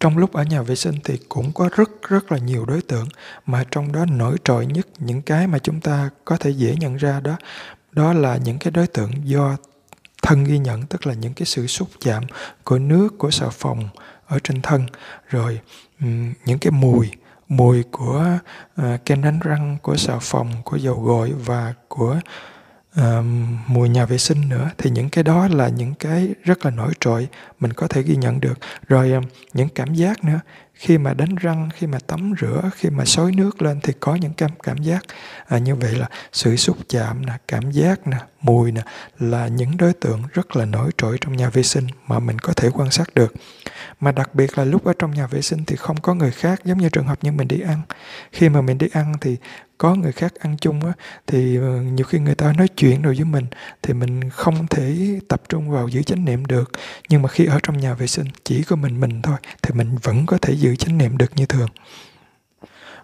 Trong 0.00 0.18
lúc 0.18 0.32
ở 0.32 0.42
nhà 0.42 0.62
vệ 0.62 0.74
sinh 0.74 0.94
thì 1.04 1.18
cũng 1.28 1.52
có 1.52 1.68
rất 1.76 1.90
rất 2.08 2.32
là 2.32 2.38
nhiều 2.38 2.64
đối 2.64 2.82
tượng 2.82 3.08
mà 3.46 3.64
trong 3.70 3.92
đó 3.92 4.04
nổi 4.04 4.36
trội 4.44 4.66
nhất, 4.66 4.86
những 4.98 5.22
cái 5.22 5.46
mà 5.46 5.58
chúng 5.58 5.80
ta 5.80 6.10
có 6.24 6.36
thể 6.36 6.50
dễ 6.50 6.74
nhận 6.80 6.96
ra 6.96 7.20
đó 7.20 7.36
đó 7.92 8.12
là 8.12 8.36
những 8.36 8.58
cái 8.58 8.70
đối 8.70 8.86
tượng 8.86 9.10
do 9.24 9.56
thân 10.22 10.44
ghi 10.44 10.58
nhận, 10.58 10.86
tức 10.86 11.06
là 11.06 11.14
những 11.14 11.34
cái 11.34 11.46
sự 11.46 11.66
xúc 11.66 11.88
chạm 12.00 12.24
của 12.64 12.78
nước, 12.78 13.18
của 13.18 13.30
xà 13.30 13.48
phòng 13.48 13.88
ở 14.30 14.38
trên 14.44 14.62
thân. 14.62 14.86
Rồi 15.28 15.60
những 16.44 16.58
cái 16.58 16.70
mùi 16.70 17.10
mùi 17.48 17.82
của 17.82 18.38
uh, 18.80 19.04
kem 19.06 19.22
đánh 19.22 19.40
răng 19.40 19.76
của 19.82 19.96
xà 19.96 20.18
phòng 20.20 20.52
của 20.64 20.76
dầu 20.76 21.00
gội 21.00 21.32
và 21.32 21.74
của 21.88 22.20
uh, 23.00 23.24
mùi 23.66 23.88
nhà 23.88 24.04
vệ 24.04 24.18
sinh 24.18 24.48
nữa 24.48 24.70
thì 24.78 24.90
những 24.90 25.10
cái 25.10 25.24
đó 25.24 25.48
là 25.48 25.68
những 25.68 25.94
cái 25.94 26.28
rất 26.44 26.64
là 26.64 26.70
nổi 26.70 26.92
trội 27.00 27.28
mình 27.60 27.72
có 27.72 27.88
thể 27.88 28.02
ghi 28.02 28.16
nhận 28.16 28.40
được. 28.40 28.58
Rồi 28.88 29.12
um, 29.12 29.24
những 29.52 29.68
cảm 29.68 29.94
giác 29.94 30.24
nữa. 30.24 30.40
Khi 30.74 30.98
mà 30.98 31.14
đánh 31.14 31.34
răng 31.34 31.68
khi 31.74 31.86
mà 31.86 31.98
tắm 32.06 32.32
rửa 32.40 32.70
khi 32.74 32.90
mà 32.90 33.04
xối 33.04 33.32
nước 33.32 33.62
lên 33.62 33.80
thì 33.82 33.92
có 34.00 34.14
những 34.14 34.32
cảm 34.32 34.50
cảm 34.62 34.78
giác 34.78 35.04
à, 35.48 35.58
như 35.58 35.74
vậy 35.74 35.92
là 35.92 36.08
sự 36.32 36.56
xúc 36.56 36.76
chạm 36.88 37.26
nè 37.26 37.32
cảm 37.48 37.70
giác 37.70 38.06
nè 38.06 38.16
mùi 38.40 38.72
nè 38.72 38.82
là 39.18 39.48
những 39.48 39.76
đối 39.76 39.92
tượng 39.92 40.22
rất 40.32 40.56
là 40.56 40.64
nổi 40.64 40.90
trội 40.96 41.18
trong 41.20 41.36
nhà 41.36 41.48
vệ 41.48 41.62
sinh 41.62 41.86
mà 42.06 42.18
mình 42.18 42.38
có 42.38 42.52
thể 42.52 42.70
quan 42.74 42.90
sát 42.90 43.14
được 43.14 43.34
mà 44.00 44.12
đặc 44.12 44.34
biệt 44.34 44.58
là 44.58 44.64
lúc 44.64 44.84
ở 44.84 44.92
trong 44.98 45.10
nhà 45.10 45.26
vệ 45.26 45.42
sinh 45.42 45.64
thì 45.64 45.76
không 45.76 46.00
có 46.00 46.14
người 46.14 46.30
khác 46.30 46.60
giống 46.64 46.78
như 46.78 46.88
trường 46.88 47.06
hợp 47.06 47.18
như 47.22 47.32
mình 47.32 47.48
đi 47.48 47.60
ăn. 47.60 47.82
Khi 48.32 48.48
mà 48.48 48.60
mình 48.60 48.78
đi 48.78 48.86
ăn 48.92 49.14
thì 49.20 49.36
có 49.78 49.94
người 49.94 50.12
khác 50.12 50.34
ăn 50.38 50.56
chung 50.60 50.86
á 50.86 50.92
thì 51.26 51.56
ờ, 51.56 51.82
nhiều 51.82 52.06
khi 52.06 52.18
người 52.18 52.34
ta 52.34 52.52
nói 52.52 52.68
chuyện 52.68 53.02
rồi 53.02 53.14
với 53.14 53.24
mình 53.24 53.46
thì 53.82 53.94
mình 53.94 54.30
không 54.30 54.66
thể 54.66 55.18
tập 55.28 55.42
trung 55.48 55.70
vào 55.70 55.88
giữ 55.88 56.02
chánh 56.02 56.24
niệm 56.24 56.46
được. 56.46 56.70
Nhưng 57.08 57.22
mà 57.22 57.28
khi 57.28 57.46
ở 57.46 57.58
trong 57.62 57.78
nhà 57.78 57.94
vệ 57.94 58.06
sinh 58.06 58.26
chỉ 58.44 58.62
có 58.62 58.76
mình 58.76 59.00
mình 59.00 59.22
thôi 59.22 59.36
thì 59.62 59.74
mình 59.74 59.96
vẫn 60.02 60.26
có 60.26 60.38
thể 60.38 60.54
giữ 60.54 60.76
chánh 60.76 60.98
niệm 60.98 61.18
được 61.18 61.36
như 61.36 61.46
thường. 61.46 61.68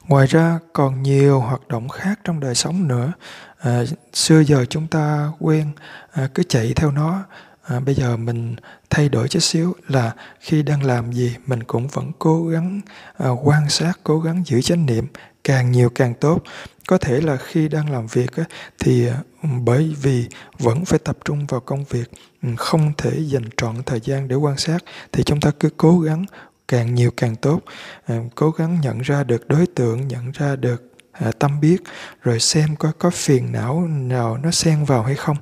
Ngoài 0.08 0.26
ra 0.26 0.58
còn 0.72 1.02
nhiều 1.02 1.40
hoạt 1.40 1.68
động 1.68 1.88
khác 1.88 2.20
trong 2.24 2.40
đời 2.40 2.54
sống 2.54 2.88
nữa. 2.88 3.12
À, 3.58 3.82
xưa 4.12 4.40
giờ 4.40 4.64
chúng 4.70 4.86
ta 4.86 5.28
quen 5.38 5.66
à, 6.12 6.28
cứ 6.34 6.42
chạy 6.42 6.72
theo 6.76 6.90
nó 6.90 7.24
à, 7.66 7.80
bây 7.80 7.94
giờ 7.94 8.16
mình 8.16 8.56
thay 8.90 9.08
đổi 9.08 9.28
chút 9.28 9.40
xíu 9.40 9.74
là 9.88 10.12
khi 10.40 10.62
đang 10.62 10.84
làm 10.84 11.12
gì 11.12 11.36
mình 11.46 11.62
cũng 11.62 11.88
vẫn 11.88 12.12
cố 12.18 12.46
gắng 12.46 12.80
à, 13.18 13.30
quan 13.30 13.68
sát 13.68 13.92
cố 14.04 14.20
gắng 14.20 14.42
giữ 14.46 14.62
chánh 14.62 14.86
niệm 14.86 15.06
càng 15.44 15.72
nhiều 15.72 15.90
càng 15.94 16.14
tốt 16.14 16.42
có 16.86 16.98
thể 16.98 17.20
là 17.20 17.36
khi 17.36 17.68
đang 17.68 17.90
làm 17.90 18.06
việc 18.06 18.36
á, 18.36 18.44
thì 18.78 19.08
à, 19.08 19.18
bởi 19.64 19.94
vì 20.02 20.26
vẫn 20.58 20.84
phải 20.84 20.98
tập 20.98 21.18
trung 21.24 21.46
vào 21.46 21.60
công 21.60 21.84
việc 21.84 22.10
ừ, 22.42 22.48
không 22.56 22.92
thể 22.98 23.10
dành 23.20 23.44
trọn 23.56 23.76
thời 23.86 24.00
gian 24.00 24.28
để 24.28 24.36
quan 24.36 24.56
sát 24.56 24.78
thì 25.12 25.22
chúng 25.22 25.40
ta 25.40 25.50
cứ 25.60 25.68
cố 25.76 26.00
gắng 26.00 26.24
càng 26.68 26.94
nhiều 26.94 27.10
càng 27.16 27.36
tốt 27.36 27.60
à, 28.06 28.16
cố 28.34 28.50
gắng 28.50 28.78
nhận 28.82 29.00
ra 29.00 29.24
được 29.24 29.48
đối 29.48 29.66
tượng 29.66 30.08
nhận 30.08 30.30
ra 30.30 30.56
được 30.56 30.92
à, 31.12 31.32
tâm 31.38 31.60
biết 31.60 31.76
rồi 32.22 32.40
xem 32.40 32.76
có 32.76 32.92
có 32.98 33.10
phiền 33.10 33.52
não 33.52 33.88
nào 33.88 34.38
nó 34.42 34.50
xen 34.50 34.84
vào 34.84 35.02
hay 35.02 35.14
không. 35.14 35.36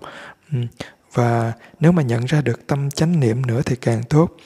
Ừ, 0.53 0.59
và 1.15 1.53
nếu 1.81 1.93
mà 1.93 2.03
nhận 2.03 2.25
ra 2.25 2.41
được 2.41 2.67
tâm 2.67 2.91
chánh 2.91 3.21
niệm 3.21 3.47
nữa 3.47 3.63
thì 3.67 3.77
càng 3.77 4.03
tốt. 4.03 4.37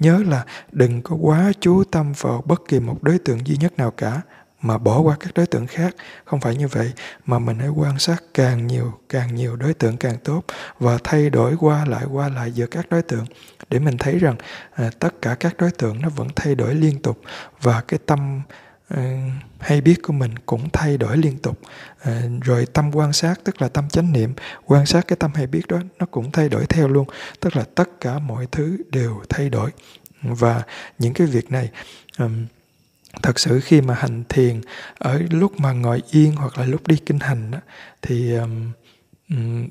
Nhớ 0.00 0.22
là 0.28 0.44
đừng 0.72 1.02
có 1.02 1.16
quá 1.16 1.52
chú 1.60 1.84
tâm 1.84 2.12
vào 2.18 2.42
bất 2.46 2.62
kỳ 2.68 2.80
một 2.80 3.02
đối 3.02 3.18
tượng 3.18 3.46
duy 3.46 3.56
nhất 3.56 3.76
nào 3.76 3.90
cả 3.90 4.20
mà 4.60 4.78
bỏ 4.78 5.00
qua 5.00 5.16
các 5.20 5.34
đối 5.34 5.46
tượng 5.46 5.66
khác. 5.66 5.96
Không 6.24 6.40
phải 6.40 6.56
như 6.56 6.68
vậy 6.68 6.92
mà 7.26 7.38
mình 7.38 7.58
hãy 7.58 7.68
quan 7.68 7.98
sát 7.98 8.22
càng 8.34 8.66
nhiều 8.66 8.92
càng 9.08 9.34
nhiều 9.34 9.56
đối 9.56 9.74
tượng 9.74 9.96
càng 9.96 10.16
tốt 10.24 10.42
và 10.78 10.98
thay 11.04 11.30
đổi 11.30 11.56
qua 11.60 11.84
lại 11.84 12.04
qua 12.12 12.28
lại 12.28 12.52
giữa 12.52 12.66
các 12.66 12.86
đối 12.90 13.02
tượng 13.02 13.24
để 13.70 13.78
mình 13.78 13.98
thấy 13.98 14.18
rằng 14.18 14.36
à, 14.74 14.90
tất 14.98 15.22
cả 15.22 15.34
các 15.34 15.54
đối 15.58 15.70
tượng 15.70 16.02
nó 16.02 16.08
vẫn 16.08 16.28
thay 16.36 16.54
đổi 16.54 16.74
liên 16.74 17.02
tục 17.02 17.20
và 17.62 17.80
cái 17.80 18.00
tâm 18.06 18.42
Ờ, 18.88 19.02
hay 19.60 19.80
biết 19.80 20.02
của 20.02 20.12
mình 20.12 20.38
cũng 20.46 20.68
thay 20.72 20.98
đổi 20.98 21.16
liên 21.16 21.38
tục. 21.38 21.58
À, 22.02 22.22
rồi 22.42 22.66
tâm 22.66 22.90
quan 22.94 23.12
sát 23.12 23.34
tức 23.44 23.62
là 23.62 23.68
tâm 23.68 23.88
chánh 23.88 24.12
niệm 24.12 24.34
quan 24.64 24.86
sát 24.86 25.08
cái 25.08 25.16
tâm 25.16 25.30
hay 25.34 25.46
biết 25.46 25.66
đó 25.68 25.78
nó 25.98 26.06
cũng 26.06 26.32
thay 26.32 26.48
đổi 26.48 26.66
theo 26.66 26.88
luôn. 26.88 27.08
Tức 27.40 27.56
là 27.56 27.64
tất 27.74 28.00
cả 28.00 28.18
mọi 28.18 28.46
thứ 28.52 28.76
đều 28.90 29.22
thay 29.28 29.50
đổi. 29.50 29.70
Và 30.22 30.62
những 30.98 31.14
cái 31.14 31.26
việc 31.26 31.50
này 31.50 31.70
um, 32.18 32.46
thật 33.22 33.38
sự 33.38 33.60
khi 33.60 33.80
mà 33.80 33.94
hành 33.94 34.24
thiền 34.28 34.60
ở 34.98 35.20
lúc 35.30 35.60
mà 35.60 35.72
ngồi 35.72 36.02
yên 36.10 36.36
hoặc 36.36 36.58
là 36.58 36.66
lúc 36.66 36.86
đi 36.86 36.96
kinh 36.96 37.18
hành 37.18 37.50
đó, 37.50 37.58
thì 38.02 38.34
um, 38.34 38.72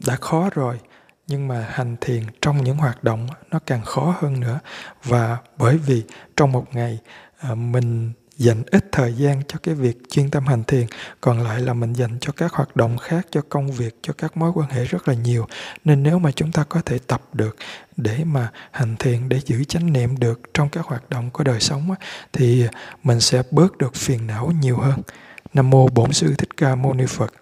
đã 0.07 0.15
khó 0.15 0.49
rồi. 0.53 0.79
Nhưng 1.27 1.47
mà 1.47 1.67
hành 1.71 1.95
thiền 2.01 2.23
trong 2.41 2.63
những 2.63 2.77
hoạt 2.77 3.03
động 3.03 3.27
nó 3.51 3.59
càng 3.65 3.81
khó 3.81 4.15
hơn 4.21 4.39
nữa. 4.39 4.59
Và 5.03 5.37
bởi 5.57 5.77
vì 5.77 6.03
trong 6.37 6.51
một 6.51 6.65
ngày 6.75 6.99
uh, 7.51 7.57
mình 7.57 8.11
dành 8.37 8.63
ít 8.71 8.85
thời 8.91 9.13
gian 9.13 9.41
cho 9.47 9.59
cái 9.63 9.75
việc 9.75 9.97
chuyên 10.09 10.29
tâm 10.29 10.45
hành 10.45 10.63
thiền, 10.63 10.87
còn 11.21 11.41
lại 11.41 11.61
là 11.61 11.73
mình 11.73 11.93
dành 11.93 12.17
cho 12.21 12.33
các 12.37 12.53
hoạt 12.53 12.75
động 12.75 12.97
khác, 12.97 13.27
cho 13.31 13.41
công 13.49 13.71
việc, 13.71 13.95
cho 14.01 14.13
các 14.13 14.37
mối 14.37 14.51
quan 14.55 14.69
hệ 14.69 14.85
rất 14.85 15.07
là 15.07 15.13
nhiều. 15.13 15.47
Nên 15.85 16.03
nếu 16.03 16.19
mà 16.19 16.31
chúng 16.31 16.51
ta 16.51 16.63
có 16.63 16.81
thể 16.85 16.99
tập 17.07 17.21
được 17.33 17.55
để 17.97 18.23
mà 18.23 18.51
hành 18.71 18.95
thiền, 18.99 19.29
để 19.29 19.39
giữ 19.45 19.63
chánh 19.63 19.93
niệm 19.93 20.19
được 20.19 20.41
trong 20.53 20.69
các 20.69 20.85
hoạt 20.85 21.09
động 21.09 21.29
của 21.31 21.43
đời 21.43 21.59
sống 21.59 21.95
thì 22.33 22.67
mình 23.03 23.19
sẽ 23.19 23.43
bớt 23.51 23.77
được 23.77 23.95
phiền 23.95 24.27
não 24.27 24.51
nhiều 24.61 24.77
hơn. 24.77 24.99
Nam 25.53 25.69
mô 25.69 25.87
bổn 25.87 26.13
sư 26.13 26.35
thích 26.37 26.57
ca 26.57 26.75
mâu 26.75 26.93
ni 26.93 27.05
phật. 27.05 27.33